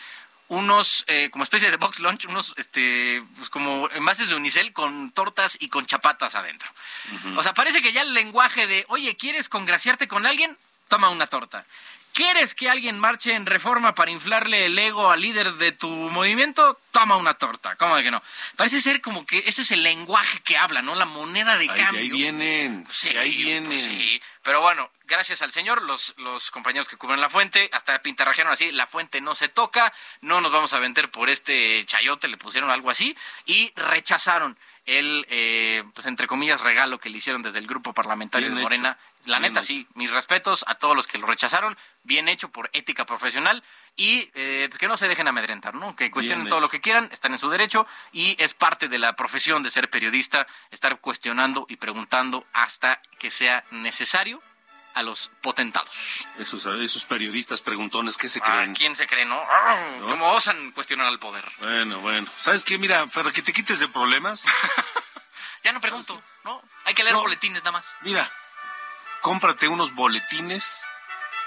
unos, 0.51 1.05
eh, 1.07 1.28
como 1.30 1.44
especie 1.44 1.70
de 1.70 1.76
box 1.76 2.01
lunch, 2.01 2.24
unos, 2.26 2.53
este, 2.57 3.22
pues 3.36 3.48
como 3.51 3.88
envases 3.92 4.28
de 4.28 4.34
unicel 4.34 4.72
con 4.72 5.12
tortas 5.12 5.57
y 5.61 5.68
con 5.68 5.86
chapatas 5.86 6.34
adentro. 6.34 6.68
O 7.36 7.42
sea, 7.42 7.55
parece 7.55 7.80
que 7.82 7.92
ya 7.92 8.03
el 8.03 8.12
lenguaje 8.14 8.66
de, 8.66 8.84
oye, 8.88 9.16
¿quieres 9.16 9.48
congraciarte 9.48 10.09
con 10.09 10.26
alguien? 10.26 10.57
Toma 10.88 11.09
una 11.09 11.28
torta. 11.28 11.64
¿Quieres 12.12 12.57
que 12.57 12.68
alguien 12.68 12.98
marche 12.98 13.34
en 13.34 13.46
reforma 13.46 13.94
para 13.94 14.11
inflarle 14.11 14.66
el 14.66 14.76
ego 14.76 15.12
al 15.12 15.20
líder 15.20 15.53
de 15.55 15.70
tu 15.70 15.88
movimiento? 15.88 16.76
Toma 16.90 17.14
una 17.16 17.34
torta. 17.34 17.76
¿Cómo 17.76 17.94
de 17.96 18.03
que 18.03 18.11
no? 18.11 18.20
Parece 18.57 18.80
ser 18.80 19.01
como 19.01 19.24
que 19.24 19.38
ese 19.46 19.62
es 19.62 19.70
el 19.70 19.84
lenguaje 19.84 20.40
que 20.40 20.57
habla, 20.59 20.82
¿no? 20.82 20.96
La 20.96 21.05
moneda 21.05 21.57
de 21.57 21.68
Ay, 21.70 21.78
de 21.78 21.84
cambio. 21.84 22.01
ahí 22.01 22.11
vienen, 22.11 22.84
Sí, 22.90 23.11
de 23.11 23.18
ahí 23.20 23.36
vienen. 23.36 23.66
pues 23.66 23.82
sí. 23.84 24.20
Pero 24.43 24.62
bueno, 24.62 24.91
gracias 25.05 25.43
al 25.43 25.53
señor, 25.53 25.82
los, 25.82 26.14
los 26.16 26.51
compañeros 26.51 26.88
que 26.88 26.97
cubren 26.97 27.20
la 27.20 27.28
fuente, 27.28 27.68
hasta 27.72 28.01
pintarrajearon 28.01 28.53
así, 28.53 28.72
la 28.72 28.86
fuente 28.86 29.20
no 29.20 29.34
se 29.34 29.49
toca, 29.49 29.93
no 30.22 30.41
nos 30.41 30.51
vamos 30.51 30.72
a 30.72 30.78
vender 30.78 31.11
por 31.11 31.28
este 31.28 31.84
chayote, 31.84 32.26
le 32.26 32.38
pusieron 32.38 32.70
algo 32.70 32.88
así, 32.91 33.16
y 33.45 33.72
rechazaron 33.76 34.59
el, 34.87 35.26
eh, 35.28 35.85
pues 35.95 36.07
entre 36.07 36.26
comillas, 36.26 36.61
regalo 36.61 36.99
que 36.99 37.11
le 37.11 37.18
hicieron 37.18 37.43
desde 37.43 37.59
el 37.59 37.66
grupo 37.66 37.93
parlamentario 37.93 38.49
Bien 38.49 38.57
de 38.57 38.61
hecho, 38.61 38.68
Morena. 38.68 38.99
La 39.26 39.39
bien 39.39 39.53
neta, 39.53 39.61
hecho. 39.61 39.66
sí, 39.68 39.87
mis 39.95 40.11
respetos 40.11 40.64
a 40.66 40.74
todos 40.74 40.97
los 40.97 41.07
que 41.07 41.18
lo 41.18 41.26
rechazaron, 41.26 41.76
bien 42.05 42.28
hecho 42.28 42.51
por 42.51 42.70
ética 42.72 43.05
profesional 43.05 43.62
y 43.97 44.31
eh, 44.35 44.66
pues 44.68 44.78
que 44.78 44.89
no 44.89 44.97
se 44.97 45.09
dejen 45.09 45.28
amedrentar, 45.28 45.74
¿no? 45.74 45.95
Que 45.95 46.11
cuestionen 46.11 46.45
Bien 46.45 46.51
todo 46.51 46.61
lo 46.61 46.68
que 46.68 46.81
quieran, 46.81 47.09
están 47.12 47.33
en 47.33 47.39
su 47.39 47.51
derecho 47.51 47.87
y 48.12 48.37
es 48.43 48.55
parte 48.55 48.89
de 48.89 48.99
la 48.99 49.14
profesión 49.14 49.62
de 49.62 49.70
ser 49.70 49.91
periodista, 49.91 50.47
estar 50.70 50.99
cuestionando 50.99 51.66
y 51.68 51.76
preguntando 51.76 52.47
hasta 52.53 53.01
que 53.18 53.31
sea 53.31 53.64
necesario 53.70 54.43
a 54.95 55.03
los 55.03 55.30
potentados. 55.41 56.26
Esos, 56.38 56.66
esos 56.66 57.05
periodistas 57.07 57.61
preguntones, 57.61 58.16
¿qué 58.18 58.28
se 58.28 58.41
¿A 58.41 58.43
creen? 58.43 58.74
quién 58.74 58.97
se 58.97 59.07
cree, 59.07 59.24
no? 59.24 59.41
Ah, 59.41 59.97
¿No? 60.01 60.07
¿Cómo 60.07 60.32
osan 60.32 60.72
cuestionar 60.72 61.07
al 61.07 61.18
poder? 61.18 61.45
Bueno, 61.59 62.01
bueno. 62.01 62.30
¿Sabes 62.36 62.64
qué? 62.64 62.76
Mira, 62.78 63.07
para 63.09 63.30
que 63.32 63.43
te 63.43 63.53
quites 63.53 63.78
de 63.80 63.88
problemas, 63.88 64.45
Ya 65.64 65.72
no 65.72 65.80
pregunto, 65.80 66.22
¿no? 66.45 66.62
Hay 66.86 66.95
que 66.95 67.03
leer 67.05 67.14
No. 67.14 67.20
boletines 67.20 67.59
nada 67.62 67.72
más. 67.72 67.97
mira, 68.01 68.30
cómprate 69.20 69.68
unos 69.68 69.95
boletines, 69.95 70.86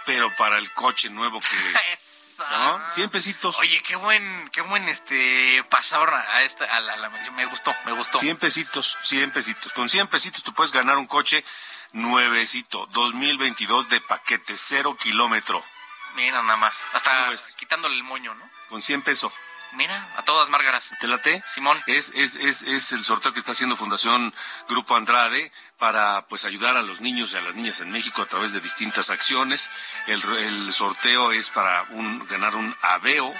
pero 0.06 0.34
para 0.36 0.58
el 0.60 0.72
coche 0.74 1.10
nuevo 1.10 1.40
que... 1.40 1.48
¿No? 2.50 2.90
100 2.90 3.10
pesitos. 3.12 3.60
Oye, 3.60 3.82
qué 3.84 3.96
buen, 3.96 4.50
qué 4.52 4.62
buen 4.62 4.88
este 4.90 5.64
pasador 5.70 6.12
a 6.16 6.42
esta, 6.42 6.66
a 6.66 6.80
la, 6.80 6.94
a 6.94 6.98
la. 6.98 7.10
Me 7.32 7.46
gustó, 7.46 7.74
me 7.86 7.92
gustó. 7.92 8.20
100 8.20 8.38
pesitos, 8.38 8.98
100 9.04 9.30
pesitos. 9.32 9.72
Con 9.74 9.88
100 9.88 10.08
pesitos 10.08 10.42
tú 10.44 10.52
puedes 10.52 10.72
ganar 10.72 10.98
un 10.98 11.06
coche 11.06 11.46
nuevecito, 11.94 12.88
2022 12.88 13.90
de 13.90 14.02
paquete, 14.02 14.58
cero 14.58 14.98
kilómetro, 15.00 15.64
Mira 16.16 16.42
nada 16.44 16.58
más. 16.58 16.78
Hasta 16.94 17.34
quitándole 17.58 17.96
el 17.96 18.04
moño, 18.04 18.36
¿no? 18.36 18.50
con 18.70 18.82
100 18.82 19.02
pesos. 19.04 19.32
Mira, 19.74 20.08
a 20.18 20.24
todas 20.24 20.50
márgaras. 20.50 20.92
¿Te 21.00 21.08
late? 21.08 21.44
Simón. 21.54 21.78
Es, 21.88 22.12
es, 22.16 22.36
es, 22.36 22.64
es 22.64 22.92
el 22.92 23.04
sorteo 23.04 23.34
que 23.34 23.40
está 23.40 23.54
haciendo 23.54 23.76
Fundación 23.76 24.32
Grupo 24.70 24.96
Andrade 24.96 25.52
para 25.80 26.28
pues 26.28 26.46
ayudar 26.46 26.78
a 26.78 26.84
los 26.84 27.02
niños 27.02 27.34
y 27.34 27.38
a 27.38 27.42
las 27.42 27.56
niñas 27.56 27.82
en 27.82 27.90
México 27.90 28.22
a 28.22 28.26
través 28.26 28.54
de 28.54 28.60
distintas 28.60 29.10
acciones. 29.10 29.72
El, 30.06 30.22
el 30.38 30.72
sorteo 30.74 31.32
es 31.32 31.50
para 31.50 31.88
un, 31.90 32.24
ganar 32.28 32.56
un 32.56 32.76
Aveo 32.82 33.34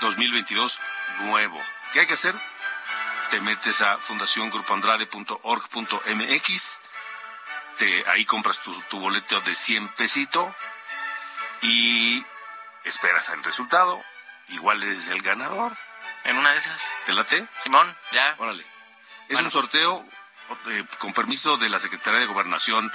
2022 0.00 0.80
nuevo. 1.20 1.60
¿Qué 1.92 2.00
hay 2.00 2.06
que 2.06 2.14
hacer? 2.14 2.34
Te 3.30 3.38
metes 3.40 3.82
a 3.82 3.98
fundaciongrupoandrade.org.mx, 3.98 6.80
te, 7.82 8.08
ahí 8.08 8.24
compras 8.24 8.60
tu, 8.60 8.72
tu 8.82 9.00
boleto 9.00 9.40
de 9.40 9.54
100 9.56 9.94
pesito 9.94 10.54
y 11.62 12.24
esperas 12.84 13.28
el 13.30 13.42
resultado. 13.42 14.00
Igual 14.48 14.82
eres 14.84 15.08
el 15.08 15.20
ganador. 15.20 15.76
En 16.24 16.36
una 16.36 16.52
de 16.52 16.58
esas. 16.58 16.80
¿Te 17.06 17.12
late? 17.12 17.48
Simón, 17.60 17.96
ya. 18.12 18.36
Órale. 18.38 18.64
Es 19.28 19.40
un 19.40 19.50
sorteo 19.50 20.06
eh, 20.66 20.84
con 20.98 21.12
permiso 21.12 21.56
de 21.56 21.68
la 21.68 21.80
Secretaría 21.80 22.20
de 22.20 22.26
Gobernación 22.26 22.92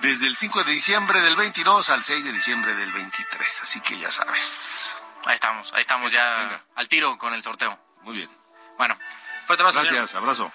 desde 0.00 0.26
el 0.26 0.36
5 0.36 0.64
de 0.64 0.72
diciembre 0.72 1.22
del 1.22 1.36
22 1.36 1.88
al 1.88 2.04
6 2.04 2.24
de 2.24 2.32
diciembre 2.32 2.74
del 2.74 2.92
23. 2.92 3.62
Así 3.62 3.80
que 3.80 3.98
ya 3.98 4.10
sabes. 4.10 4.94
Ahí 5.24 5.36
estamos, 5.36 5.72
ahí 5.72 5.80
estamos 5.80 6.12
Eso, 6.12 6.20
ya 6.20 6.36
venga. 6.36 6.64
al 6.74 6.88
tiro 6.88 7.16
con 7.16 7.32
el 7.32 7.42
sorteo. 7.42 7.78
Muy 8.02 8.16
bien. 8.18 8.30
Bueno, 8.76 8.98
fuerte 9.46 9.62
abrazo. 9.62 9.80
señor. 9.84 10.00
Gracias. 10.00 10.14
Abrazo. 10.16 10.52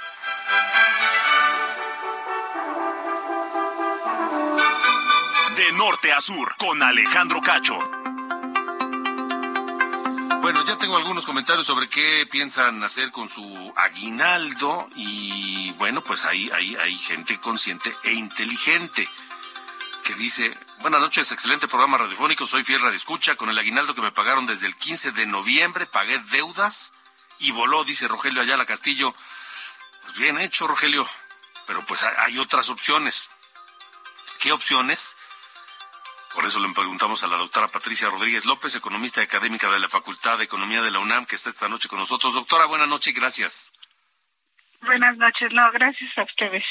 De 5.56 5.72
norte 5.72 6.12
a 6.12 6.20
sur, 6.20 6.54
con 6.58 6.84
Alejandro 6.84 7.42
Cacho. 7.42 7.80
Bueno, 10.42 10.66
ya 10.66 10.78
tengo 10.78 10.98
algunos 10.98 11.26
comentarios 11.26 11.66
sobre 11.66 11.88
qué 11.88 12.28
piensan 12.30 12.84
hacer 12.84 13.10
con 13.12 13.30
su 13.30 13.74
aguinaldo 13.78 14.90
y 14.96 15.72
bueno, 15.78 16.04
pues 16.04 16.26
ahí 16.26 16.52
hay, 16.54 16.76
hay 16.76 16.94
gente 16.96 17.40
consciente 17.40 17.96
e 18.04 18.12
inteligente 18.12 19.08
que 20.04 20.14
dice, 20.16 20.58
buenas 20.82 21.00
noches, 21.00 21.32
excelente 21.32 21.70
programa 21.70 22.00
radiofónico, 22.00 22.46
soy 22.46 22.64
fiel 22.64 22.82
radio 22.82 22.98
escucha, 22.98 23.36
con 23.36 23.50
el 23.50 23.58
aguinaldo 23.58 23.96
que 23.96 24.02
me 24.02 24.12
pagaron 24.12 24.46
desde 24.46 24.68
el 24.68 24.76
15 24.76 25.14
de 25.14 25.26
noviembre, 25.26 25.86
pagué 25.86 26.20
deudas 26.32 26.92
y 27.40 27.52
voló, 27.52 27.86
dice 27.86 28.10
Rogelio 28.10 28.42
Ayala 28.42 28.66
Castillo. 28.66 29.16
Pues 30.02 30.18
bien 30.18 30.38
hecho, 30.38 30.68
Rogelio, 30.68 31.08
pero 31.66 31.86
pues 31.86 32.04
hay 32.04 32.40
otras 32.40 32.70
opciones. 32.70 33.30
¿Qué 34.40 34.52
opciones? 34.52 35.16
Por 36.36 36.46
eso 36.46 36.60
le 36.60 36.74
preguntamos 36.74 37.24
a 37.24 37.28
la 37.28 37.38
doctora 37.38 37.70
Patricia 37.70 38.10
Rodríguez 38.10 38.46
López, 38.46 38.76
economista 38.76 39.22
y 39.22 39.24
académica 39.24 39.72
de 39.72 39.80
la 39.80 39.88
Facultad 39.88 40.38
de 40.38 40.44
Economía 40.44 40.82
de 40.82 40.92
la 40.92 41.00
UNAM, 41.00 41.26
que 41.26 41.36
está 41.36 41.48
esta 41.48 41.70
noche 41.70 41.88
con 41.88 41.98
nosotros. 41.98 42.34
Doctora, 42.34 42.66
buenas 42.66 42.90
noches 42.90 43.08
y 43.08 43.18
gracias. 43.18 43.72
Buenas 44.82 45.16
noches, 45.16 45.54
no, 45.54 45.72
gracias 45.72 46.12
a 46.18 46.24
ustedes. 46.24 46.64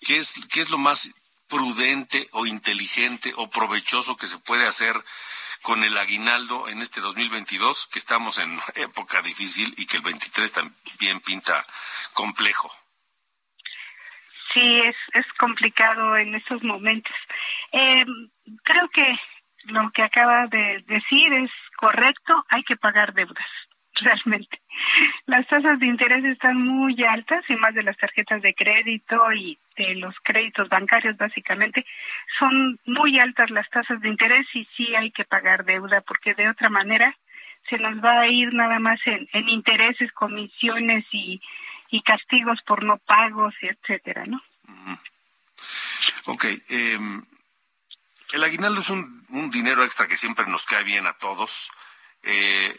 ¿Qué 0.00 0.16
es, 0.16 0.34
¿Qué 0.52 0.60
es 0.60 0.70
lo 0.70 0.78
más 0.78 1.14
prudente 1.48 2.28
o 2.32 2.46
inteligente 2.46 3.32
o 3.36 3.48
provechoso 3.48 4.16
que 4.16 4.26
se 4.26 4.38
puede 4.38 4.66
hacer 4.66 4.96
con 5.62 5.84
el 5.84 5.96
aguinaldo 5.96 6.68
en 6.68 6.80
este 6.80 7.00
2022, 7.00 7.86
que 7.86 8.00
estamos 8.00 8.38
en 8.38 8.58
época 8.74 9.22
difícil 9.22 9.72
y 9.76 9.86
que 9.86 9.98
el 9.98 10.02
23 10.02 10.52
también 10.52 11.20
pinta 11.20 11.64
complejo? 12.12 12.72
Sí, 14.52 14.80
es, 14.80 14.96
es 15.14 15.26
complicado 15.38 16.16
en 16.16 16.34
estos 16.34 16.62
momentos. 16.64 17.14
Eh, 17.70 18.04
creo 18.64 18.88
que 18.90 19.18
lo 19.64 19.90
que 19.92 20.02
acaba 20.02 20.46
de 20.46 20.82
decir 20.86 21.32
es 21.32 21.50
correcto, 21.76 22.44
hay 22.48 22.62
que 22.64 22.76
pagar 22.76 23.12
deudas, 23.14 23.46
realmente. 23.94 24.60
Las 25.26 25.46
tasas 25.46 25.78
de 25.78 25.86
interés 25.86 26.24
están 26.24 26.60
muy 26.60 27.02
altas 27.04 27.44
y 27.48 27.56
más 27.56 27.74
de 27.74 27.82
las 27.82 27.96
tarjetas 27.96 28.42
de 28.42 28.54
crédito 28.54 29.32
y 29.32 29.58
de 29.76 29.94
los 29.96 30.14
créditos 30.22 30.68
bancarios 30.68 31.16
básicamente 31.16 31.84
son 32.38 32.78
muy 32.86 33.18
altas 33.18 33.50
las 33.50 33.68
tasas 33.70 34.00
de 34.00 34.08
interés 34.08 34.46
y 34.54 34.64
sí 34.76 34.94
hay 34.94 35.10
que 35.10 35.24
pagar 35.24 35.64
deuda 35.64 36.00
porque 36.00 36.34
de 36.34 36.48
otra 36.48 36.68
manera 36.68 37.16
se 37.70 37.78
nos 37.78 38.02
va 38.04 38.20
a 38.20 38.28
ir 38.28 38.52
nada 38.52 38.80
más 38.80 39.00
en, 39.06 39.28
en 39.32 39.48
intereses, 39.48 40.10
comisiones 40.12 41.04
y, 41.12 41.40
y 41.90 42.02
castigos 42.02 42.60
por 42.66 42.82
no 42.82 42.98
pagos 42.98 43.54
etcétera, 43.60 44.24
¿no? 44.26 44.42
Ok, 46.26 46.44
eh, 46.68 46.98
el 48.32 48.44
aguinaldo 48.44 48.80
es 48.80 48.90
un, 48.90 49.22
dinero 49.50 49.84
extra 49.84 50.06
que 50.06 50.16
siempre 50.16 50.46
nos 50.46 50.66
cae 50.66 50.84
bien 50.84 51.06
a 51.06 51.12
todos. 51.12 51.70
Eh, 52.22 52.76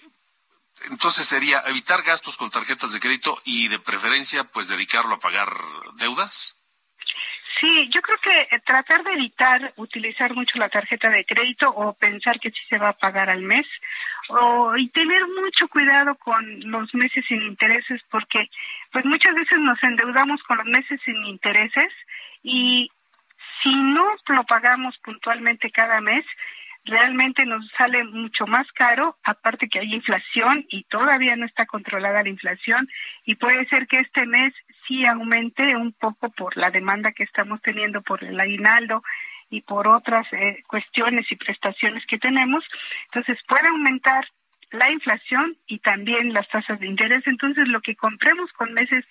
entonces 0.90 1.28
sería 1.28 1.64
evitar 1.68 2.02
gastos 2.04 2.38
con 2.38 2.50
tarjetas 2.50 2.92
de 2.92 3.00
crédito 3.00 3.38
y 3.46 3.68
de 3.68 3.80
preferencia 3.80 4.44
pues 4.44 4.68
dedicarlo 4.68 5.16
a 5.16 5.20
pagar 5.20 5.50
deudas. 5.98 6.60
Sí, 7.60 7.90
yo 7.94 8.02
creo 8.02 8.18
que 8.22 8.60
tratar 8.66 9.04
de 9.04 9.14
evitar 9.14 9.74
utilizar 9.78 10.34
mucho 10.34 10.58
la 10.58 10.70
tarjeta 10.70 11.10
de 11.10 11.24
crédito 11.24 11.70
o 11.70 11.94
pensar 11.94 12.40
que 12.40 12.50
sí 12.50 12.60
se 12.70 12.78
va 12.78 12.90
a 12.90 12.98
pagar 12.98 13.30
al 13.30 13.42
mes 13.42 13.66
o, 14.30 14.76
y 14.76 14.90
tener 14.90 15.22
mucho 15.28 15.68
cuidado 15.70 16.16
con 16.16 16.44
los 16.70 16.94
meses 16.94 17.24
sin 17.28 17.42
intereses 17.44 18.02
porque 18.10 18.50
pues 18.92 19.06
muchas 19.06 19.34
veces 19.36 19.60
nos 19.60 19.82
endeudamos 19.82 20.42
con 20.44 20.58
los 20.58 20.68
meses 20.68 21.00
sin 21.06 21.24
intereses 21.26 21.92
y 22.42 22.90
si 23.62 23.74
no 23.76 24.04
lo 24.28 24.44
pagamos 24.46 24.98
puntualmente 25.00 25.72
cada 25.72 26.02
mes, 26.02 26.26
realmente 26.86 27.46
nos 27.46 27.68
sale 27.78 28.04
mucho 28.04 28.46
más 28.46 28.70
caro, 28.74 29.18
aparte 29.24 29.70
que 29.70 29.80
hay 29.80 29.94
inflación 29.94 30.66
y 30.70 30.84
todavía 30.84 31.36
no 31.36 31.46
está 31.46 31.66
controlada 31.66 32.24
la 32.24 32.30
inflación 32.30 32.90
y 33.26 33.36
puede 33.36 33.66
ser 33.68 33.88
que 33.88 34.00
este 34.00 34.26
mes 34.26 34.54
sí 34.88 35.06
aumente 35.06 35.76
un 35.76 35.94
poco 35.94 36.30
por 36.32 36.58
la 36.58 36.72
demanda 36.72 37.14
que 37.14 37.24
estamos 37.24 37.62
teniendo 37.62 38.02
por 38.02 38.24
el 38.24 38.40
aguinaldo 38.40 39.04
y 39.50 39.62
por 39.62 39.88
otras 39.88 40.26
eh, 40.34 40.62
cuestiones 40.68 41.32
y 41.32 41.36
prestaciones 41.36 42.06
que 42.06 42.18
tenemos. 42.18 42.66
Entonces 43.06 43.38
puede 43.48 43.68
aumentar 43.68 44.26
la 44.74 44.92
inflación 44.92 45.56
y 45.68 45.80
también 45.80 46.34
las 46.34 46.48
tasas 46.50 46.80
de 46.80 46.88
interés. 46.88 47.26
Entonces, 47.28 47.68
lo 47.68 47.82
que 47.82 47.96
compremos 47.96 48.52
con 48.54 48.74
meses 48.74 49.06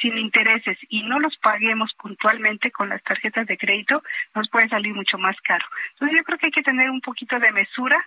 sin 0.00 0.18
intereses 0.18 0.78
y 0.88 1.02
no 1.02 1.18
los 1.18 1.36
paguemos 1.38 1.92
puntualmente 1.94 2.70
con 2.70 2.90
las 2.90 3.02
tarjetas 3.02 3.46
de 3.46 3.56
crédito, 3.56 4.02
nos 4.34 4.48
puede 4.50 4.68
salir 4.68 4.94
mucho 4.94 5.18
más 5.18 5.36
caro. 5.40 5.64
Entonces, 5.92 6.18
yo 6.18 6.24
creo 6.24 6.38
que 6.38 6.46
hay 6.46 6.52
que 6.52 6.62
tener 6.62 6.90
un 6.90 7.00
poquito 7.00 7.38
de 7.38 7.50
mesura 7.50 8.04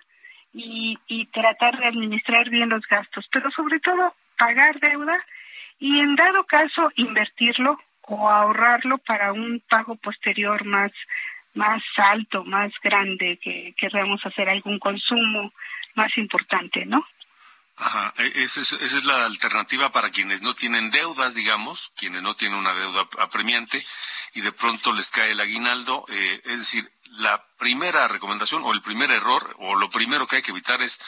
y, 0.52 0.98
y 1.08 1.26
tratar 1.26 1.78
de 1.78 1.86
administrar 1.86 2.48
bien 2.48 2.68
los 2.68 2.86
gastos, 2.86 3.28
pero 3.32 3.50
sobre 3.50 3.80
todo 3.80 4.14
pagar 4.38 4.78
deuda 4.78 5.24
y 5.78 5.98
en 5.98 6.14
dado 6.14 6.44
caso 6.44 6.92
invertirlo 6.94 7.78
o 8.02 8.28
ahorrarlo 8.28 8.98
para 8.98 9.32
un 9.32 9.62
pago 9.68 9.96
posterior 9.96 10.64
más 10.64 10.92
más 11.54 11.82
alto, 11.96 12.44
más 12.44 12.72
grande, 12.80 13.36
que 13.42 13.74
queramos 13.76 14.24
hacer 14.24 14.48
algún 14.48 14.78
consumo 14.78 15.52
más 15.94 16.10
importante, 16.16 16.84
¿no? 16.86 17.06
Ajá, 17.76 18.12
e, 18.18 18.42
esa 18.42 18.60
es, 18.60 18.72
esa 18.72 18.98
es 18.98 19.04
la 19.04 19.24
alternativa 19.24 19.90
para 19.90 20.10
quienes 20.10 20.42
no 20.42 20.54
tienen 20.54 20.90
deudas, 20.90 21.34
digamos, 21.34 21.92
quienes 21.96 22.22
no 22.22 22.34
tienen 22.34 22.58
una 22.58 22.74
deuda 22.74 23.08
apremiante 23.20 23.84
y 24.34 24.42
de 24.42 24.52
pronto 24.52 24.92
les 24.92 25.10
cae 25.10 25.32
el 25.32 25.40
aguinaldo. 25.40 26.04
Eh, 26.08 26.40
es 26.44 26.60
decir, 26.60 26.90
la 27.18 27.42
primera 27.58 28.06
recomendación 28.08 28.62
o 28.64 28.72
el 28.72 28.82
primer 28.82 29.10
error 29.10 29.54
o 29.58 29.76
lo 29.76 29.88
primero 29.90 30.26
que 30.26 30.36
hay 30.36 30.42
que 30.42 30.50
evitar 30.50 30.82
es 30.82 31.00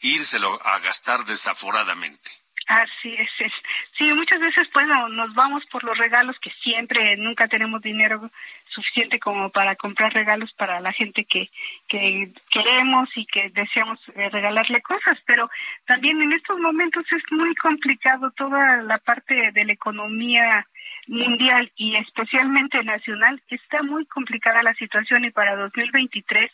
írselo 0.00 0.58
a 0.64 0.78
gastar 0.78 1.24
desaforadamente. 1.24 2.30
Así 2.66 3.12
es, 3.14 3.28
es. 3.40 3.52
Sí, 3.98 4.04
muchas 4.12 4.38
veces 4.38 4.68
pues 4.72 4.86
nos 4.86 5.34
vamos 5.34 5.64
por 5.72 5.82
los 5.82 5.98
regalos 5.98 6.36
que 6.40 6.52
siempre, 6.62 7.16
nunca 7.16 7.48
tenemos 7.48 7.82
dinero 7.82 8.30
suficiente 8.70 9.18
como 9.18 9.50
para 9.50 9.76
comprar 9.76 10.12
regalos 10.12 10.52
para 10.54 10.80
la 10.80 10.92
gente 10.92 11.24
que, 11.24 11.50
que 11.88 12.32
queremos 12.50 13.08
y 13.16 13.26
que 13.26 13.50
deseamos 13.50 13.98
eh, 14.14 14.28
regalarle 14.30 14.80
cosas, 14.82 15.18
pero 15.26 15.50
también 15.86 16.20
en 16.22 16.32
estos 16.32 16.58
momentos 16.58 17.04
es 17.12 17.22
muy 17.30 17.54
complicado 17.56 18.30
toda 18.32 18.82
la 18.82 18.98
parte 18.98 19.52
de 19.52 19.64
la 19.64 19.72
economía 19.72 20.66
mundial 21.06 21.72
y 21.76 21.96
especialmente 21.96 22.82
nacional, 22.84 23.42
está 23.48 23.82
muy 23.82 24.06
complicada 24.06 24.62
la 24.62 24.74
situación 24.74 25.24
y 25.24 25.30
para 25.30 25.56
2023 25.56 26.50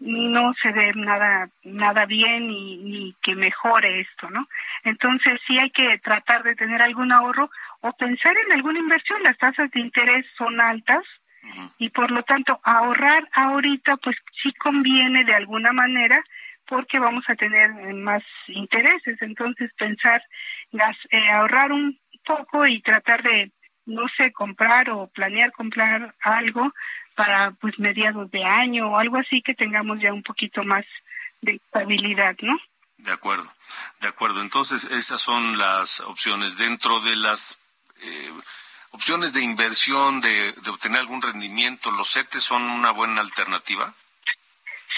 no 0.00 0.52
se 0.60 0.72
ve 0.72 0.92
nada 0.94 1.48
nada 1.62 2.04
bien 2.04 2.48
ni, 2.48 2.78
ni 2.78 3.14
que 3.22 3.34
mejore 3.34 4.00
esto, 4.00 4.28
¿no? 4.28 4.46
Entonces 4.82 5.40
sí 5.46 5.58
hay 5.58 5.70
que 5.70 5.98
tratar 5.98 6.42
de 6.42 6.56
tener 6.56 6.82
algún 6.82 7.12
ahorro 7.12 7.50
o 7.80 7.92
pensar 7.92 8.34
en 8.44 8.52
alguna 8.52 8.80
inversión. 8.80 9.22
Las 9.22 9.38
tasas 9.38 9.70
de 9.70 9.80
interés 9.80 10.26
son 10.36 10.60
altas 10.60 11.04
y 11.78 11.90
por 11.90 12.10
lo 12.10 12.22
tanto 12.22 12.58
ahorrar 12.62 13.28
ahorita 13.32 13.96
pues 13.98 14.16
sí 14.42 14.52
conviene 14.54 15.24
de 15.24 15.34
alguna 15.34 15.72
manera 15.72 16.22
porque 16.66 16.98
vamos 16.98 17.24
a 17.28 17.34
tener 17.34 17.70
más 17.94 18.22
intereses. 18.48 19.20
Entonces 19.20 19.70
pensar 19.76 20.22
gas, 20.72 20.96
eh, 21.10 21.30
ahorrar 21.30 21.72
un 21.72 21.98
poco 22.24 22.66
y 22.66 22.80
tratar 22.80 23.22
de 23.22 23.52
no 23.86 24.06
sé 24.16 24.32
comprar 24.32 24.90
o 24.90 25.08
planear 25.08 25.52
comprar 25.52 26.14
algo 26.22 26.72
para 27.14 27.52
pues 27.52 27.78
mediados 27.78 28.30
de 28.30 28.42
año 28.42 28.90
o 28.90 28.98
algo 28.98 29.18
así 29.18 29.42
que 29.42 29.54
tengamos 29.54 30.00
ya 30.00 30.12
un 30.12 30.22
poquito 30.22 30.64
más 30.64 30.84
de 31.42 31.52
estabilidad, 31.52 32.36
¿no? 32.40 32.58
De 32.98 33.12
acuerdo, 33.12 33.52
de 34.00 34.08
acuerdo. 34.08 34.40
Entonces 34.40 34.84
esas 34.84 35.20
son 35.20 35.58
las 35.58 36.00
opciones 36.00 36.56
dentro 36.56 37.00
de 37.00 37.16
las 37.16 37.58
eh, 38.00 38.32
opciones 38.94 39.32
de 39.32 39.42
inversión, 39.42 40.20
de, 40.20 40.52
de, 40.52 40.70
obtener 40.70 41.00
algún 41.00 41.20
rendimiento. 41.20 41.90
¿Los 41.90 42.12
CETES 42.12 42.42
son 42.42 42.62
una 42.62 42.92
buena 42.92 43.20
alternativa? 43.20 43.92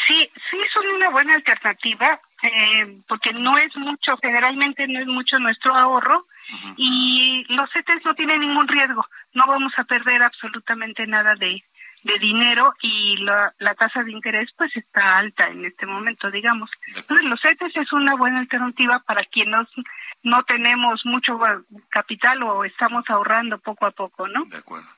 Sí, 0.07 0.30
sí 0.51 0.59
son 0.72 0.86
una 0.94 1.09
buena 1.11 1.34
alternativa 1.34 2.20
eh, 2.42 3.01
porque 3.09 3.32
no 3.32 3.59
es 3.59 3.74
mucho, 3.76 4.16
generalmente 4.18 4.86
no 4.86 5.01
es 5.01 5.07
mucho 5.07 5.38
nuestro 5.38 5.74
ahorro 5.74 6.26
y 6.76 7.44
los 7.49 7.68
CETES 7.72 8.05
no 8.05 8.14
tienen 8.14 8.40
ningún 8.40 8.68
riesgo. 8.68 9.05
No 9.32 9.47
vamos 9.47 9.72
a 9.78 9.84
perder 9.84 10.22
absolutamente 10.22 11.07
nada 11.07 11.34
de 11.34 11.64
de 12.07 12.19
dinero 12.19 12.73
y 12.81 13.17
la, 13.19 13.53
la, 13.59 13.75
tasa 13.75 14.03
de 14.03 14.13
interés 14.13 14.49
pues 14.57 14.75
está 14.77 15.19
alta 15.19 15.49
en 15.49 15.65
este 15.65 15.87
momento, 15.87 16.31
digamos. 16.31 16.71
Entonces 16.95 17.27
los 17.27 17.41
CETES 17.41 17.77
es 17.77 17.93
una 17.93 18.15
buena 18.17 18.39
alternativa 18.39 19.01
para 19.01 19.25
quienes 19.25 19.67
no 20.23 20.45
tenemos 20.45 21.05
mucho 21.05 21.39
capital 21.91 22.43
o 22.45 22.65
estamos 22.65 23.05
ahorrando 23.09 23.59
poco 23.59 23.87
a 23.87 23.91
poco, 23.91 24.29
¿no? 24.29 24.45
De 24.45 24.59
acuerdo. 24.59 24.89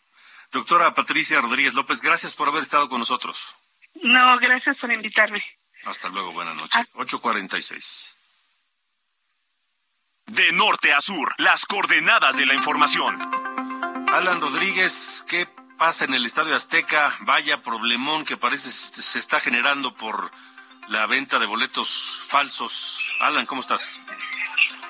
Doctora 0.53 0.95
Patricia 0.95 1.41
Rodríguez 1.41 1.75
López, 1.75 2.01
gracias 2.03 2.35
por 2.35 2.49
haber 2.49 2.63
estado 2.63 2.89
con 2.89 2.99
nosotros. 2.99 3.55
No, 4.03 4.39
gracias 4.39 4.77
por 4.79 4.93
invitarme. 4.93 5.43
Hasta 5.85 6.09
luego, 6.11 6.33
buenas 6.33 6.57
noches. 6.57 6.87
8.46. 6.95 8.17
De 10.27 10.53
norte 10.53 10.93
a 10.93 11.01
sur, 11.01 11.35
las 11.39 11.65
coordenadas 11.65 12.37
de 12.37 12.45
la 12.45 12.55
información. 12.55 13.19
Alan 14.13 14.41
Rodríguez, 14.41 15.25
¿qué 15.29 15.47
pasa 15.79 16.05
en 16.05 16.15
el 16.15 16.27
Estadio 16.27 16.55
Azteca? 16.55 17.15
Vaya 17.21 17.63
problemón 17.63 18.25
que 18.25 18.37
parece 18.37 18.71
se 18.71 19.19
está 19.19 19.41
generando 19.41 19.95
por 19.95 20.31
la 20.89 21.07
venta 21.07 21.39
de 21.39 21.47
boletos 21.47 22.21
falsos. 22.29 23.15
Alan, 23.21 23.47
¿cómo 23.47 23.61
estás? 23.61 24.03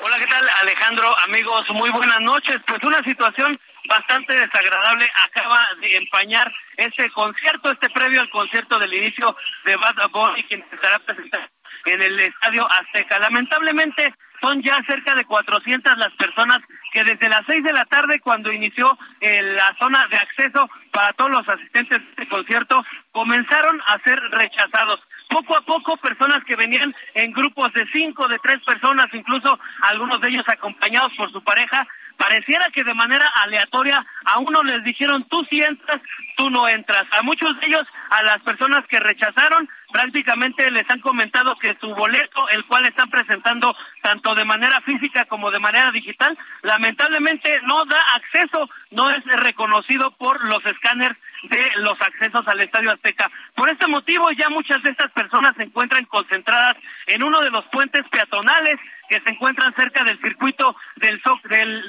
Hola, 0.00 0.18
¿qué 0.18 0.26
tal 0.26 0.48
Alejandro? 0.62 1.14
Amigos, 1.26 1.64
muy 1.70 1.90
buenas 1.90 2.20
noches. 2.20 2.56
Pues 2.66 2.82
una 2.82 3.02
situación 3.02 3.60
bastante 3.88 4.34
desagradable 4.34 5.10
acaba 5.26 5.60
de 5.80 5.96
empañar 5.96 6.52
este 6.76 7.10
concierto, 7.10 7.70
este 7.70 7.90
previo 7.90 8.20
al 8.20 8.30
concierto 8.30 8.78
del 8.78 8.94
inicio 8.94 9.36
de 9.64 9.76
Bad 9.76 10.10
Bunny, 10.10 10.42
quien 10.44 10.64
estará 10.72 10.98
presentando 11.00 11.48
en 11.84 12.02
el 12.02 12.20
Estadio 12.20 12.66
Azteca. 12.70 13.18
Lamentablemente 13.18 14.14
son 14.40 14.62
ya 14.62 14.78
cerca 14.86 15.14
de 15.14 15.24
400 15.24 15.98
las 15.98 16.12
personas 16.14 16.58
que 16.92 17.04
desde 17.04 17.28
las 17.28 17.42
6 17.46 17.64
de 17.64 17.72
la 17.72 17.84
tarde, 17.84 18.20
cuando 18.20 18.52
inició 18.52 18.96
eh, 19.20 19.42
la 19.42 19.74
zona 19.78 20.06
de 20.08 20.16
acceso 20.16 20.68
para 20.92 21.12
todos 21.12 21.30
los 21.30 21.48
asistentes 21.48 22.00
de 22.00 22.08
este 22.10 22.28
concierto, 22.28 22.84
comenzaron 23.12 23.80
a 23.86 23.98
ser 24.00 24.18
rechazados. 24.30 25.00
Poco 25.28 25.56
a 25.56 25.60
poco, 25.60 25.96
personas 25.98 26.42
que 26.44 26.56
venían 26.56 26.94
en 27.14 27.32
grupos 27.32 27.72
de 27.74 27.86
cinco, 27.92 28.26
de 28.28 28.38
tres 28.42 28.62
personas, 28.64 29.06
incluso 29.12 29.58
algunos 29.82 30.20
de 30.20 30.28
ellos 30.28 30.44
acompañados 30.48 31.12
por 31.16 31.30
su 31.30 31.42
pareja, 31.44 31.86
pareciera 32.18 32.66
que 32.74 32.84
de 32.84 32.92
manera 32.92 33.26
aleatoria 33.42 34.04
a 34.24 34.38
uno 34.40 34.62
les 34.64 34.82
dijeron 34.84 35.24
tú 35.28 35.42
sí 35.48 35.60
entras, 35.60 36.02
tú 36.36 36.50
no 36.50 36.68
entras. 36.68 37.04
A 37.18 37.22
muchos 37.22 37.58
de 37.58 37.66
ellos, 37.66 37.86
a 38.10 38.22
las 38.24 38.40
personas 38.42 38.86
que 38.88 39.00
rechazaron, 39.00 39.68
prácticamente 39.90 40.70
les 40.70 40.88
han 40.90 41.00
comentado 41.00 41.56
que 41.58 41.76
su 41.80 41.94
boleto, 41.94 42.48
el 42.50 42.64
cual 42.66 42.86
están 42.86 43.08
presentando 43.08 43.74
tanto 44.02 44.34
de 44.34 44.44
manera 44.44 44.80
física 44.82 45.24
como 45.26 45.50
de 45.50 45.60
manera 45.60 45.90
digital, 45.92 46.36
lamentablemente 46.62 47.60
no 47.62 47.84
da 47.86 48.00
acceso, 48.16 48.68
no 48.90 49.08
es 49.10 49.24
reconocido 49.24 50.10
por 50.18 50.44
los 50.44 50.64
escáneres 50.66 51.16
de 51.44 51.70
los 51.76 52.00
accesos 52.00 52.46
al 52.48 52.60
Estadio 52.60 52.92
Azteca. 52.92 53.30
Por 53.54 53.70
este 53.70 53.86
motivo, 53.86 54.28
ya 54.32 54.48
muchas 54.50 54.82
de 54.82 54.90
estas 54.90 55.10
personas 55.12 55.54
se 55.56 55.62
encuentran 55.62 56.04
concentradas 56.06 56.76
en 57.06 57.22
uno 57.22 57.38
de 57.40 57.50
los 57.50 57.64
puentes 57.66 58.06
peatonales 58.08 58.78
que 59.08 59.20
se 59.20 59.30
encuentran 59.30 59.74
cerca 59.74 60.04
del 60.04 60.20
circuito 60.20 60.76
del, 60.96 61.20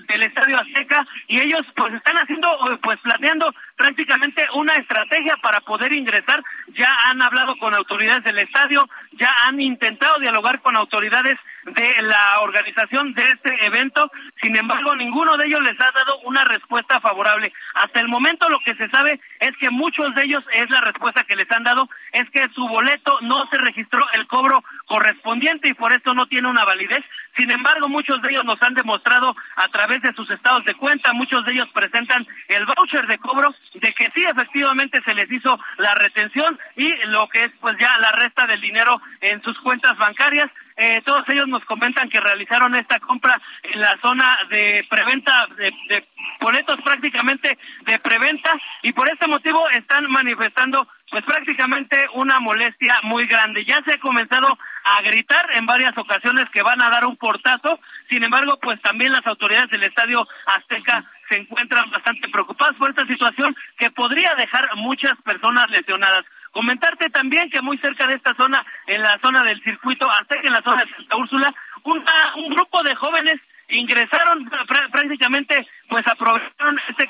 del, 0.08 0.22
Estadio 0.22 0.60
Azteca 0.60 1.06
y 1.28 1.42
ellos 1.42 1.62
pues 1.76 1.94
están 1.94 2.16
haciendo, 2.16 2.50
pues 2.82 3.00
planeando 3.02 3.54
prácticamente 3.76 4.44
una 4.56 4.74
estrategia 4.74 5.36
para 5.42 5.60
poder 5.62 5.92
ingresar. 5.94 6.42
Ya 6.70 6.90
han 7.06 7.22
hablado 7.22 7.58
con 7.58 7.76
autoridades 7.76 8.24
del 8.24 8.40
estadio, 8.40 8.88
ya 9.14 9.30
han 9.46 9.60
intentado 9.60 10.20
dialogar 10.20 10.62
con 10.62 10.76
autoridades 10.78 11.38
de 11.74 12.02
la 12.02 12.40
organización 12.42 13.14
de 13.14 13.24
este 13.24 13.66
evento, 13.66 14.12
sin 14.42 14.56
embargo 14.56 14.96
ninguno 14.96 15.38
de 15.38 15.46
ellos 15.46 15.62
les 15.62 15.80
ha 15.80 15.92
dado 15.92 16.20
una 16.26 16.44
respuesta 16.46 17.00
favorable. 17.00 17.52
Hasta 17.76 18.00
el 18.00 18.08
momento 18.08 18.50
lo 18.50 18.60
que 18.60 18.76
se 18.76 18.90
sabe 18.90 19.20
es 19.40 19.56
que 19.58 19.70
muchos 19.70 20.14
de 20.16 20.24
ellos 20.24 20.44
es 20.54 20.70
la 20.70 20.82
respuesta 20.82 21.24
que 21.24 21.36
les 21.36 21.50
han 21.52 21.64
dado, 21.64 21.90
es 22.12 22.30
que 22.32 22.48
su 22.56 22.68
boleto 22.68 23.20
no 23.22 23.48
se 23.50 23.58
registró 23.58 24.06
el 24.14 24.28
cobro 24.28 24.64
correspondiente 24.86 25.70
y 25.70 25.74
por 25.74 25.94
eso 25.94 26.14
no 26.14 26.28
tiene 26.28 26.50
una 26.50 26.66
validez. 26.66 27.04
Sin 27.38 27.52
embargo, 27.52 27.88
muchos 27.88 28.22
de 28.22 28.30
ellos 28.30 28.44
nos 28.44 28.62
han 28.62 28.74
demostrado 28.74 29.36
a 29.56 29.68
través 29.70 30.02
de 30.02 30.14
sus 30.14 30.30
estados 30.30 30.66
de 30.66 30.74
cuenta, 30.76 31.14
muchos 31.14 31.46
de 31.46 31.54
ellos 31.54 31.70
presentan 31.74 32.26
el 32.48 32.66
voucher 32.66 33.08
de 33.08 33.18
cobro 33.18 33.54
de 33.76 33.94
que 33.94 34.12
sí 34.16 34.24
efectivamente 34.24 35.02
se 35.04 35.14
les 35.14 35.32
hizo 35.32 35.58
la 35.78 35.94
retención 35.96 36.60
y 36.76 36.88
lo 37.08 37.28
que 37.30 37.44
es 37.46 37.52
pues 37.60 37.76
ya 37.80 37.98
la 38.00 38.12
resta 38.12 38.46
del 38.46 38.60
dinero 38.62 39.00
en 39.22 39.42
sus 39.42 39.58
cuentas 39.60 39.98
bancarias. 39.98 40.50
Eh, 40.82 41.02
todos 41.04 41.28
ellos 41.28 41.46
nos 41.50 41.66
comentan 41.66 42.10
que 42.10 42.22
realizaron 42.22 42.74
esta 42.74 43.02
compra 43.02 43.38
en 43.64 43.82
la 43.82 43.98
zona 44.02 44.38
de 44.50 44.88
preventa 44.90 45.46
de, 45.58 45.74
de 45.90 46.08
boletos 46.40 46.80
prácticamente 46.82 47.58
de 47.82 48.00
preventa 48.00 48.52
y 48.82 48.94
por 48.94 49.12
este 49.12 49.28
motivo 49.28 49.70
están 49.72 50.10
manifestando 50.10 50.88
pues 51.12 51.26
prácticamente 51.26 51.98
una 52.14 52.40
molestia 52.40 52.96
muy 53.04 53.26
grande. 53.26 53.66
Ya 53.66 53.82
se 53.84 53.96
ha 53.96 54.00
comenzado 54.00 54.58
a 54.86 55.02
gritar 55.02 55.50
en 55.56 55.66
varias 55.66 55.98
ocasiones 55.98 56.46
que 56.52 56.62
van 56.62 56.82
a 56.82 56.90
dar 56.90 57.06
un 57.06 57.18
portazo, 57.18 57.80
sin 58.08 58.24
embargo, 58.24 58.58
pues 58.62 58.82
también 58.82 59.12
las 59.12 59.26
autoridades 59.28 59.70
del 59.70 59.84
Estadio 59.84 60.26
Azteca 60.46 61.04
se 61.28 61.36
encuentran 61.36 61.90
bastante 61.92 62.30
preocupados 62.30 62.76
por 62.78 62.90
esta 62.90 63.06
situación 63.06 63.56
que 63.78 63.92
podría 63.92 64.34
dejar 64.36 64.70
muchas 64.76 65.20
personas 65.24 65.70
lesionadas. 65.70 66.26
Comentarte 66.52 67.10
también 67.10 67.50
que 67.50 67.62
muy 67.62 67.78
cerca 67.78 68.08
de 68.08 68.16
esta 68.16 68.34
zona, 68.36 68.66
en 68.88 69.02
la 69.02 69.18
zona 69.20 69.44
del 69.44 69.62
circuito, 69.62 70.10
hasta 70.10 70.40
que 70.40 70.48
en 70.48 70.54
la 70.54 70.62
zona 70.62 70.84
de 70.84 70.92
Santa 70.92 71.18
Úrsula, 71.18 71.54
un 71.84 72.50
grupo 72.50 72.84
de 72.84 72.96
jóvenes 72.96 73.40
ingresaron 73.70 74.50
prácticamente, 74.92 75.68
pues 75.88 76.08
aprovecharon 76.08 76.80
este 76.90 77.08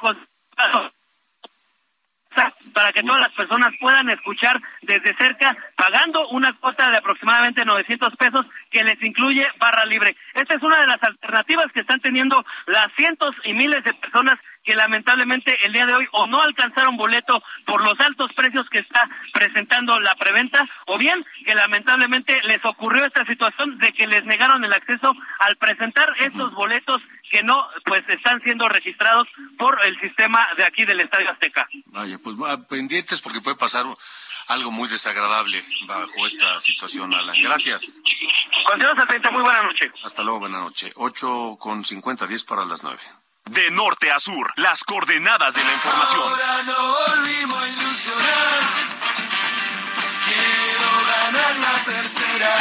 para 2.74 2.92
que 2.92 3.02
todas 3.02 3.20
las 3.20 3.34
personas 3.34 3.74
puedan 3.80 4.10
escuchar 4.10 4.62
desde 4.82 5.16
cerca, 5.16 5.56
pagando 5.76 6.28
una 6.30 6.54
cuota 6.54 6.90
de 6.92 6.98
aproximadamente 6.98 7.66
900 7.66 8.16
pesos 8.16 8.46
que 8.70 8.84
les 8.84 9.02
incluye 9.02 9.46
barra 9.58 9.84
libre. 9.86 10.16
Esta 10.34 10.56
es 10.56 10.62
una 10.62 10.80
de 10.80 10.88
las 10.88 11.02
alternativas 11.02 11.72
que 11.74 11.82
están 11.82 12.00
teniendo 12.00 12.46
las 12.68 12.88
cientos 12.96 13.36
y 13.44 13.54
miles 13.54 13.84
de 13.84 13.94
personas 13.96 14.40
que 14.70 14.76
lamentablemente 14.76 15.58
el 15.66 15.74
día 15.74 15.88
de 15.88 15.96
hoy 15.96 16.08
o 16.12 16.28
no 16.28 16.40
alcanzaron 16.42 16.96
boleto 16.96 17.42
por 17.66 17.82
los 17.82 18.00
altos 18.00 18.32
precios 18.36 18.70
que 18.70 18.78
está 18.78 19.10
presentando 19.34 20.00
la 20.00 20.14
preventa, 20.14 20.64
o 20.86 20.96
bien 20.96 21.26
que 21.44 21.56
lamentablemente 21.56 22.40
les 22.44 22.64
ocurrió 22.64 23.04
esta 23.04 23.26
situación 23.26 23.80
de 23.80 23.92
que 23.94 24.06
les 24.06 24.24
negaron 24.26 24.64
el 24.64 24.72
acceso 24.72 25.12
al 25.40 25.56
presentar 25.56 26.08
estos 26.20 26.54
boletos 26.54 27.02
que 27.32 27.42
no 27.42 27.66
pues 27.84 28.08
están 28.10 28.40
siendo 28.44 28.70
registrados 28.70 29.28
por 29.58 29.76
el 29.88 30.00
sistema 30.02 30.48
de 30.56 30.66
aquí 30.66 30.86
del 30.86 31.00
Estadio 31.00 31.32
Azteca. 31.32 31.68
Vaya, 31.88 32.20
pues 32.24 32.36
pendientes 32.70 33.22
porque 33.22 33.42
puede 33.42 33.58
pasar 33.58 33.86
algo 34.50 34.70
muy 34.70 34.88
desagradable 34.88 35.64
bajo 35.88 36.28
esta 36.28 36.60
situación, 36.60 37.12
Alan. 37.16 37.36
Gracias. 37.42 38.04
Continuamos 38.68 39.04
atenta, 39.04 39.32
muy 39.32 39.42
buena 39.42 39.64
noche. 39.64 39.92
Hasta 40.04 40.22
luego, 40.22 40.42
buena 40.42 40.60
noche. 40.60 40.92
8 40.96 41.58
con 41.60 41.84
50, 41.84 42.28
10 42.28 42.44
para 42.44 42.66
las 42.66 42.84
9. 42.84 43.00
De 43.50 43.72
norte 43.72 44.12
a 44.12 44.20
sur, 44.20 44.54
las 44.58 44.84
coordenadas 44.84 45.56
de 45.56 45.64
la 45.64 45.74
información. 45.74 46.22
Ahora 46.22 46.64
no 46.64 46.96
volvimos 47.08 47.64
a 47.64 47.68
ilusionar. 47.68 48.60
Quiero 50.24 50.90
ganar 51.08 51.56
la 51.58 51.84
tercera. 51.84 52.56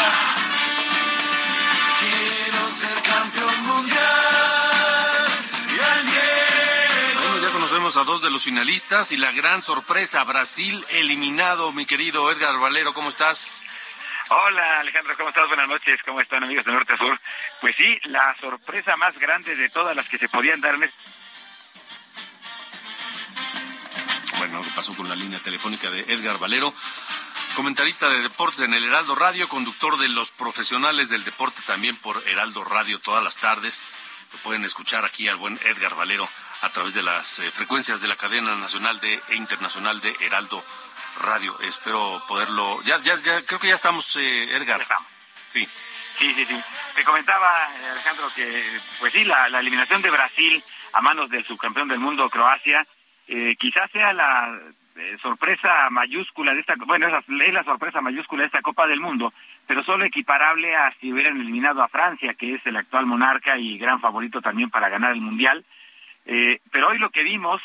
Quiero 2.00 2.66
ser 2.70 3.02
campeón 3.02 3.66
mundial. 3.66 5.26
Y 5.68 5.78
al 5.78 7.22
Bueno, 7.22 7.46
ya 7.46 7.52
conocemos 7.52 7.96
a 7.98 8.04
dos 8.04 8.22
de 8.22 8.30
los 8.30 8.44
finalistas 8.44 9.12
y 9.12 9.18
la 9.18 9.32
gran 9.32 9.60
sorpresa, 9.60 10.24
Brasil 10.24 10.86
eliminado. 10.88 11.70
Mi 11.72 11.84
querido 11.84 12.32
Edgar 12.32 12.58
Valero, 12.58 12.94
¿cómo 12.94 13.10
estás? 13.10 13.62
Hola 14.30 14.80
Alejandro, 14.80 15.16
¿cómo 15.16 15.30
estás? 15.30 15.48
Buenas 15.48 15.68
noches, 15.68 15.98
¿cómo 16.04 16.20
están 16.20 16.44
amigos 16.44 16.66
de 16.66 16.72
Norte 16.72 16.92
a 16.92 16.98
Sur? 16.98 17.18
Pues 17.62 17.74
sí, 17.76 17.98
la 18.04 18.36
sorpresa 18.38 18.94
más 18.98 19.18
grande 19.18 19.56
de 19.56 19.70
todas 19.70 19.96
las 19.96 20.06
que 20.06 20.18
se 20.18 20.28
podían 20.28 20.60
dar 20.60 20.74
en 20.74 20.90
Bueno, 24.36 24.60
¿qué 24.62 24.70
pasó 24.76 24.94
con 24.94 25.08
la 25.08 25.16
línea 25.16 25.38
telefónica 25.38 25.90
de 25.90 26.00
Edgar 26.12 26.38
Valero? 26.38 26.74
Comentarista 27.56 28.10
de 28.10 28.20
deportes 28.20 28.60
en 28.60 28.74
el 28.74 28.84
Heraldo 28.84 29.14
Radio, 29.14 29.48
conductor 29.48 29.96
de 29.96 30.08
los 30.08 30.30
profesionales 30.30 31.08
del 31.08 31.24
deporte 31.24 31.62
también 31.66 31.96
por 31.96 32.22
Heraldo 32.28 32.64
Radio 32.64 32.98
todas 32.98 33.24
las 33.24 33.38
tardes. 33.38 33.86
Lo 34.34 34.38
pueden 34.40 34.62
escuchar 34.62 35.06
aquí 35.06 35.26
al 35.28 35.36
buen 35.36 35.58
Edgar 35.64 35.94
Valero 35.94 36.28
a 36.60 36.68
través 36.68 36.92
de 36.92 37.02
las 37.02 37.38
eh, 37.38 37.50
frecuencias 37.50 38.02
de 38.02 38.08
la 38.08 38.16
cadena 38.16 38.54
nacional 38.56 39.00
e 39.02 39.36
internacional 39.36 40.02
de 40.02 40.14
Heraldo 40.20 40.62
Radio. 41.18 41.54
Espero 41.60 42.20
poderlo. 42.26 42.80
Ya, 42.82 42.98
ya, 43.02 43.14
ya 43.16 43.42
creo 43.46 43.58
que 43.58 43.68
ya 43.68 43.74
estamos, 43.74 44.16
eh, 44.16 44.56
Edgar. 44.56 44.86
Sí. 45.48 45.68
Sí, 46.18 46.34
sí, 46.34 46.44
sí. 46.44 46.60
Te 46.96 47.04
comentaba, 47.04 47.48
eh, 47.80 47.86
Alejandro, 47.90 48.30
que 48.34 48.64
pues 48.98 49.12
sí, 49.12 49.24
la, 49.24 49.46
eliminación 49.46 50.02
de 50.02 50.10
Brasil 50.10 50.62
a 50.92 51.00
manos 51.00 51.30
del 51.30 51.44
subcampeón 51.44 51.88
del 51.88 52.00
mundo, 52.00 52.28
Croacia, 52.28 52.86
eh, 53.28 53.54
quizás 53.58 53.90
sea 53.90 54.12
la 54.12 54.58
sorpresa 55.22 55.90
mayúscula 55.90 56.54
de 56.54 56.60
esta, 56.60 56.74
bueno, 56.76 57.06
es 57.06 57.12
la, 57.12 57.44
es 57.44 57.52
la, 57.52 57.62
sorpresa 57.62 58.00
mayúscula 58.00 58.42
de 58.42 58.46
esta 58.46 58.62
Copa 58.62 58.88
del 58.88 58.98
Mundo, 58.98 59.32
pero 59.64 59.84
solo 59.84 60.04
equiparable 60.04 60.74
a 60.74 60.92
si 60.98 61.12
hubieran 61.12 61.40
eliminado 61.40 61.82
a 61.82 61.88
Francia, 61.88 62.34
que 62.34 62.54
es 62.54 62.66
el 62.66 62.76
actual 62.76 63.06
monarca 63.06 63.56
y 63.58 63.78
gran 63.78 64.00
favorito 64.00 64.40
también 64.40 64.70
para 64.70 64.88
ganar 64.88 65.12
el 65.12 65.20
Mundial. 65.20 65.64
pero 66.24 66.88
hoy 66.88 66.98
lo 66.98 67.10
que 67.10 67.22
vimos 67.22 67.62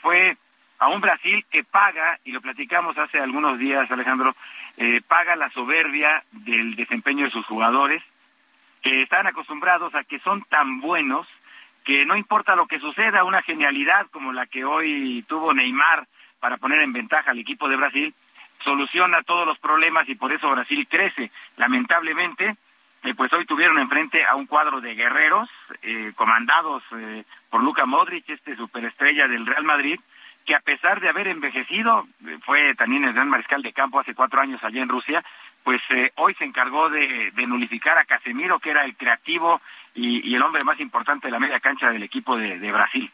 fue 0.00 0.38
a 0.80 0.88
un 0.88 1.00
Brasil 1.00 1.44
que 1.50 1.62
paga, 1.62 2.18
y 2.24 2.32
lo 2.32 2.40
platicamos 2.40 2.96
hace 2.96 3.20
algunos 3.20 3.58
días, 3.58 3.90
Alejandro, 3.90 4.34
eh, 4.78 5.02
paga 5.06 5.36
la 5.36 5.50
soberbia 5.50 6.22
del 6.32 6.74
desempeño 6.74 7.26
de 7.26 7.30
sus 7.30 7.44
jugadores, 7.44 8.02
que 8.82 9.02
están 9.02 9.26
acostumbrados 9.26 9.94
a 9.94 10.04
que 10.04 10.18
son 10.20 10.42
tan 10.44 10.80
buenos 10.80 11.26
que 11.84 12.06
no 12.06 12.16
importa 12.16 12.56
lo 12.56 12.66
que 12.66 12.80
suceda, 12.80 13.24
una 13.24 13.42
genialidad 13.42 14.06
como 14.10 14.32
la 14.32 14.46
que 14.46 14.64
hoy 14.64 15.22
tuvo 15.28 15.52
Neymar 15.52 16.06
para 16.40 16.56
poner 16.56 16.80
en 16.80 16.94
ventaja 16.94 17.30
al 17.30 17.38
equipo 17.38 17.68
de 17.68 17.76
Brasil, 17.76 18.14
soluciona 18.64 19.22
todos 19.22 19.46
los 19.46 19.58
problemas 19.58 20.08
y 20.08 20.14
por 20.14 20.32
eso 20.32 20.50
Brasil 20.50 20.86
crece. 20.88 21.30
Lamentablemente, 21.58 22.56
eh, 23.02 23.14
pues 23.14 23.30
hoy 23.34 23.44
tuvieron 23.44 23.78
enfrente 23.78 24.24
a 24.24 24.34
un 24.34 24.46
cuadro 24.46 24.80
de 24.80 24.94
guerreros 24.94 25.50
eh, 25.82 26.12
comandados 26.16 26.82
por 27.50 27.62
Luka 27.62 27.84
Modric, 27.84 28.30
este 28.30 28.56
superestrella 28.56 29.28
del 29.28 29.44
Real 29.44 29.64
Madrid, 29.64 30.00
que 30.50 30.56
a 30.56 30.60
pesar 30.60 30.98
de 31.00 31.08
haber 31.08 31.28
envejecido, 31.28 32.08
eh, 32.26 32.36
fue 32.44 32.74
también 32.74 33.04
el 33.04 33.12
gran 33.12 33.28
mariscal 33.28 33.62
de 33.62 33.72
campo 33.72 34.00
hace 34.00 34.16
cuatro 34.16 34.40
años 34.40 34.58
allá 34.64 34.82
en 34.82 34.88
Rusia, 34.88 35.24
pues 35.62 35.80
eh, 35.90 36.10
hoy 36.16 36.34
se 36.34 36.44
encargó 36.44 36.90
de, 36.90 37.30
de, 37.30 37.46
nulificar 37.46 37.96
a 37.96 38.04
Casemiro, 38.04 38.58
que 38.58 38.70
era 38.70 38.84
el 38.84 38.96
creativo 38.96 39.62
y, 39.94 40.34
el 40.34 40.42
hombre 40.42 40.64
más 40.64 40.80
importante 40.80 41.28
de 41.28 41.30
la 41.30 41.38
media 41.38 41.60
cancha 41.60 41.88
del 41.90 42.02
equipo 42.02 42.36
de, 42.36 42.72
Brasil. 42.72 43.08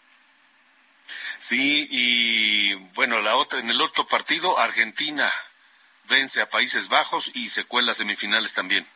Sí, 1.37 1.87
y 1.91 2.72
bueno, 2.95 3.20
la 3.20 3.37
otra, 3.37 3.61
en 3.61 3.68
el 3.68 3.82
otro 3.82 4.07
partido, 4.07 4.59
Argentina 4.59 5.30
vence 6.09 6.41
a 6.41 6.49
Países 6.49 6.89
Bajos 6.89 7.30
y 7.34 7.51
se 7.51 7.64
cuela 7.64 7.93
semifinales 7.93 8.55
también. 8.55 8.87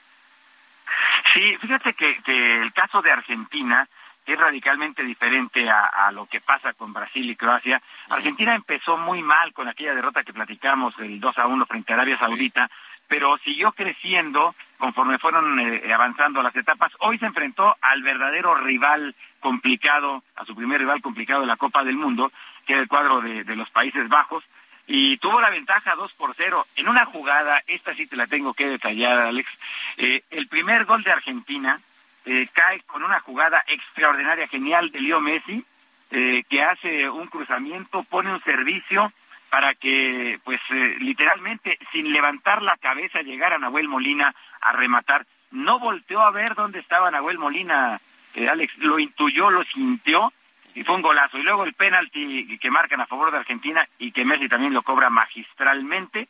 Sí, 1.35 1.59
fíjate 1.61 1.93
que, 1.93 2.23
que 2.23 2.63
el 2.63 2.73
caso 2.73 3.03
de 3.03 3.13
Argentina 3.13 3.87
es 4.27 4.39
radicalmente 4.39 5.03
diferente 5.03 5.69
a, 5.69 6.11
lo 6.13 6.27
que 6.27 6.41
pasa 6.41 6.73
con 6.73 6.93
Brasil 6.93 7.29
y 7.29 7.37
Croacia. 7.37 7.81
Argentina 8.09 8.55
empezó 8.55 8.97
muy 8.97 9.23
mal 9.23 9.53
con 9.53 9.69
aquella 9.69 9.95
derrota 9.95 10.23
que 10.23 10.33
platicamos, 10.33 10.99
el 10.99 11.21
2 11.21 11.39
a 11.39 11.47
1 11.47 11.67
frente 11.67 11.93
a 11.93 11.97
Arabia 11.97 12.19
Saudita, 12.19 12.71
pero 13.09 13.37
siguió 13.39 13.73
creciendo 13.73 14.55
conforme 14.79 15.19
fueron 15.19 15.59
eh, 15.59 15.93
avanzando 15.93 16.43
las 16.43 16.55
etapas. 16.55 16.93
Hoy 17.01 17.19
se 17.19 17.27
enfrentó 17.27 17.77
al 17.81 18.03
verdadero 18.03 18.55
rival 18.55 19.15
complicado, 19.41 20.23
a 20.37 20.45
su 20.45 20.55
primer 20.55 20.79
rival 20.81 21.03
complicado 21.03 21.41
de 21.41 21.47
la 21.47 21.57
Copa 21.57 21.83
del 21.83 21.97
Mundo, 21.97 22.31
que 22.67 22.75
era 22.75 22.83
el 22.83 22.89
cuadro 22.89 23.21
de, 23.21 23.45
los 23.57 23.69
Países 23.71 24.09
Bajos, 24.09 24.45
y 24.87 25.19
tuvo 25.19 25.41
la 25.41 25.51
ventaja 25.51 25.95
2 25.95 26.13
por 26.15 26.35
0 26.37 26.67
en 26.77 26.89
una 26.89 27.05
jugada, 27.05 27.63
esta 27.67 27.95
sí 27.95 28.07
te 28.07 28.17
la 28.17 28.27
tengo 28.27 28.55
que 28.55 28.69
detallar, 28.69 29.19
Alex. 29.19 29.49
Eh, 29.97 30.23
el 30.31 30.49
primer 30.49 30.85
gol 30.85 31.03
de 31.03 31.13
Argentina 31.13 31.79
eh, 32.25 32.49
cae 32.53 32.81
con 32.83 33.03
una 33.03 33.21
jugada 33.21 33.63
extraordinaria, 33.67 34.49
genial 34.49 34.91
de 34.91 35.01
Leo 35.01 35.21
Messi, 35.21 35.65
eh, 36.11 36.43
que 36.49 36.63
hace 36.63 37.09
un 37.09 37.27
cruzamiento, 37.29 38.03
pone 38.05 38.33
un 38.33 38.43
servicio 38.43 39.13
para 39.51 39.75
que, 39.75 40.39
pues, 40.45 40.61
eh, 40.71 40.97
literalmente, 41.01 41.79
sin 41.91 42.13
levantar 42.13 42.63
la 42.63 42.77
cabeza, 42.77 43.23
llegara 43.23 43.59
Nahuel 43.59 43.89
Molina 43.89 44.35
a 44.61 44.73
rematar. 44.73 45.27
No 45.51 45.79
volteó 45.79 46.21
a 46.21 46.31
ver 46.31 46.55
dónde 46.55 46.79
estaba 46.79 47.11
Nahuel 47.11 47.39
Molina, 47.39 48.01
Alex, 48.49 48.79
lo 48.79 48.99
intuyó, 48.99 49.51
lo 49.51 49.65
sintió, 49.65 50.33
y 50.75 50.85
fue 50.85 50.95
un 50.95 51.03
golazo. 51.03 51.39
Y 51.39 51.43
luego 51.43 51.65
el 51.65 51.75
penalti 51.75 52.59
que 52.59 52.71
marcan 52.71 53.01
a 53.01 53.07
favor 53.07 53.33
de 53.33 53.39
Argentina 53.39 53.87
y 53.99 54.13
que 54.13 54.25
Messi 54.25 54.49
también 54.49 54.73
lo 54.73 54.83
cobra 54.83 55.11
magistralmente. 55.11 56.29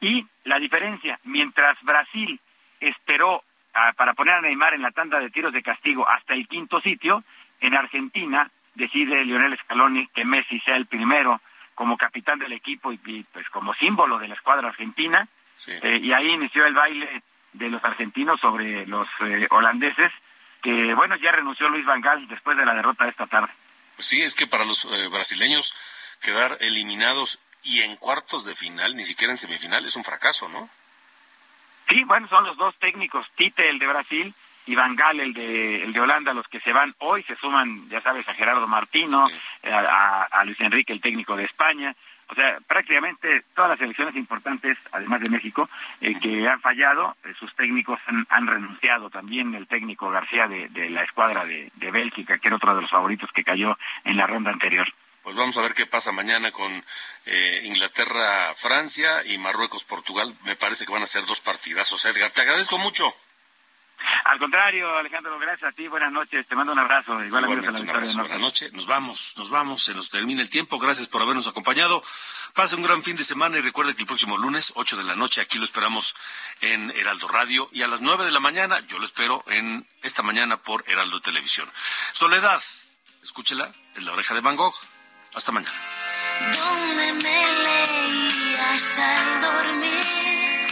Y 0.00 0.24
la 0.44 0.58
diferencia, 0.58 1.18
mientras 1.24 1.80
Brasil 1.82 2.40
esperó 2.80 3.42
para 3.96 4.14
poner 4.14 4.34
a 4.34 4.40
Neymar 4.40 4.74
en 4.74 4.82
la 4.82 4.90
tanda 4.90 5.18
de 5.18 5.30
tiros 5.30 5.52
de 5.52 5.62
castigo 5.62 6.08
hasta 6.08 6.34
el 6.34 6.48
quinto 6.48 6.80
sitio, 6.80 7.22
en 7.60 7.74
Argentina 7.74 8.50
decide 8.74 9.24
Lionel 9.24 9.58
Scaloni 9.58 10.06
que 10.08 10.24
Messi 10.24 10.60
sea 10.60 10.76
el 10.76 10.86
primero 10.86 11.40
como 11.74 11.96
capitán 11.96 12.38
del 12.38 12.52
equipo 12.52 12.92
y, 12.92 12.98
pues 13.32 13.48
como 13.50 13.74
símbolo 13.74 14.18
de 14.18 14.28
la 14.28 14.34
escuadra 14.34 14.68
argentina. 14.68 15.26
Eh, 15.66 16.00
y 16.02 16.12
ahí 16.12 16.28
inició 16.30 16.66
el 16.66 16.74
baile 16.74 17.22
de 17.52 17.68
los 17.68 17.82
argentinos 17.84 18.40
sobre 18.40 18.86
los 18.86 19.08
eh, 19.20 19.46
holandeses, 19.50 20.12
que 20.62 20.94
bueno, 20.94 21.16
ya 21.16 21.32
renunció 21.32 21.68
Luis 21.68 21.84
Van 21.84 22.00
Gaal 22.00 22.28
después 22.28 22.56
de 22.56 22.64
la 22.64 22.74
derrota 22.74 23.04
de 23.04 23.10
esta 23.10 23.26
tarde. 23.26 23.52
Pues 23.96 24.06
sí, 24.06 24.22
es 24.22 24.34
que 24.34 24.46
para 24.46 24.64
los 24.64 24.84
eh, 24.84 25.08
brasileños 25.08 25.74
quedar 26.22 26.56
eliminados 26.60 27.40
y 27.62 27.80
en 27.80 27.96
cuartos 27.96 28.44
de 28.44 28.54
final, 28.54 28.96
ni 28.96 29.04
siquiera 29.04 29.32
en 29.32 29.36
semifinal, 29.36 29.84
es 29.84 29.96
un 29.96 30.04
fracaso, 30.04 30.48
¿no? 30.48 30.68
Sí, 31.90 32.04
bueno, 32.04 32.28
son 32.28 32.44
los 32.44 32.56
dos 32.56 32.76
técnicos, 32.76 33.26
Tite, 33.34 33.68
el 33.68 33.80
de 33.80 33.86
Brasil, 33.88 34.34
y 34.66 34.76
Van 34.76 34.94
Gaal, 34.94 35.18
el 35.18 35.34
de, 35.34 35.82
el 35.82 35.92
de 35.92 36.00
Holanda, 36.00 36.32
los 36.32 36.46
que 36.46 36.60
se 36.60 36.72
van 36.72 36.94
hoy, 36.98 37.24
se 37.24 37.34
suman, 37.34 37.88
ya 37.88 38.00
sabes, 38.00 38.28
a 38.28 38.34
Gerardo 38.34 38.68
Martino, 38.68 39.26
a, 39.64 40.44
Luis 40.44 40.60
Enrique, 40.60 40.92
el 40.92 41.00
técnico 41.00 41.34
de 41.34 41.44
España. 41.44 41.92
o 42.28 42.34
sea, 42.36 42.58
prácticamente 42.68 43.42
todas 43.56 43.70
las 43.70 43.80
elecciones 43.80 44.14
importantes, 44.14 44.78
además 44.92 45.20
de 45.20 45.30
México, 45.30 45.68
eh, 46.00 46.16
que 46.20 46.48
han 46.48 46.60
fallado, 46.60 47.16
eh, 47.24 47.34
sus 47.36 47.52
técnicos 47.56 47.98
han, 48.28 48.46
renunciado. 48.46 49.10
También 49.10 49.52
el 49.56 49.66
técnico 49.66 50.10
García 50.10 50.46
de, 50.46 50.90
la 50.90 51.02
escuadra 51.02 51.44
de, 51.44 51.90
Bélgica, 51.90 52.38
que 52.38 52.46
era 52.46 52.56
otro 52.56 52.76
de 52.76 52.82
los 52.82 52.90
favoritos 52.90 53.32
que 53.32 53.42
cayó 53.42 53.76
en 54.04 54.16
la 54.16 54.28
ronda 54.28 54.52
anterior. 54.52 54.86
Pues 55.22 55.36
vamos 55.36 55.56
a 55.56 55.60
ver 55.60 55.74
qué 55.74 55.86
pasa 55.86 56.12
mañana 56.12 56.50
con 56.50 56.84
eh, 57.26 57.62
Inglaterra, 57.64 58.54
Francia 58.54 59.22
y 59.24 59.38
Marruecos, 59.38 59.84
Portugal. 59.84 60.34
Me 60.44 60.56
parece 60.56 60.86
que 60.86 60.92
van 60.92 61.02
a 61.02 61.06
ser 61.06 61.26
dos 61.26 61.40
partidazos. 61.40 62.04
Edgar, 62.04 62.30
te 62.30 62.40
agradezco 62.40 62.78
mucho. 62.78 63.14
Al 64.24 64.38
contrario, 64.38 64.96
Alejandro, 64.96 65.38
gracias 65.38 65.72
a 65.72 65.72
ti, 65.72 65.88
buenas 65.88 66.10
noches, 66.12 66.46
te 66.46 66.54
mando 66.54 66.72
un 66.72 66.78
abrazo. 66.78 67.22
Igual 67.22 67.44
Igualmente, 67.44 67.82
un 67.82 67.90
abrazo, 67.90 68.20
buenas 68.20 68.40
noches, 68.40 68.72
nos 68.72 68.86
vamos, 68.86 69.34
nos 69.36 69.50
vamos, 69.50 69.84
se 69.84 69.94
nos 69.94 70.08
termina 70.08 70.40
el 70.40 70.48
tiempo, 70.48 70.78
gracias 70.78 71.08
por 71.08 71.20
habernos 71.20 71.46
acompañado. 71.46 72.02
Pase 72.54 72.76
un 72.76 72.82
gran 72.82 73.02
fin 73.02 73.16
de 73.16 73.24
semana 73.24 73.58
y 73.58 73.60
recuerde 73.60 73.94
que 73.94 74.02
el 74.02 74.06
próximo 74.06 74.38
lunes, 74.38 74.72
8 74.74 74.96
de 74.96 75.04
la 75.04 75.16
noche, 75.16 75.40
aquí 75.40 75.58
lo 75.58 75.64
esperamos 75.64 76.14
en 76.60 76.90
Heraldo 76.92 77.28
Radio 77.28 77.68
y 77.72 77.82
a 77.82 77.88
las 77.88 78.00
9 78.00 78.24
de 78.24 78.32
la 78.32 78.40
mañana, 78.40 78.80
yo 78.86 78.98
lo 78.98 79.04
espero 79.04 79.44
en 79.48 79.86
esta 80.02 80.22
mañana 80.22 80.56
por 80.56 80.84
Heraldo 80.88 81.20
Televisión. 81.20 81.70
Soledad, 82.12 82.62
escúchela, 83.22 83.72
en 83.96 84.06
la 84.06 84.12
oreja 84.12 84.34
de 84.34 84.40
Van 84.40 84.56
Gogh. 84.56 84.74
Hasta 85.34 85.52
mañana. 85.52 85.74
Donde 86.40 87.12
me 87.12 87.46
leías 87.62 88.98
al 88.98 89.42
dormir, 89.42 90.66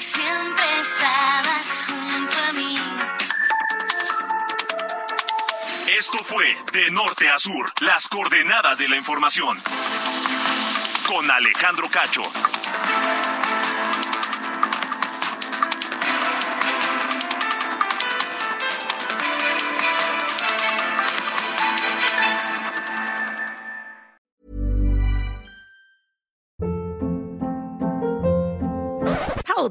siempre 0.00 0.64
estabas 0.80 1.84
junto 1.86 2.36
a 2.48 2.52
mí. 2.52 2.76
Esto 5.86 6.18
fue 6.24 6.56
De 6.72 6.90
Norte 6.90 7.28
a 7.28 7.38
Sur, 7.38 7.72
las 7.80 8.08
coordenadas 8.08 8.78
de 8.78 8.88
la 8.88 8.96
información. 8.96 9.58
Con 11.06 11.30
Alejandro 11.30 11.88
Cacho. 11.90 12.22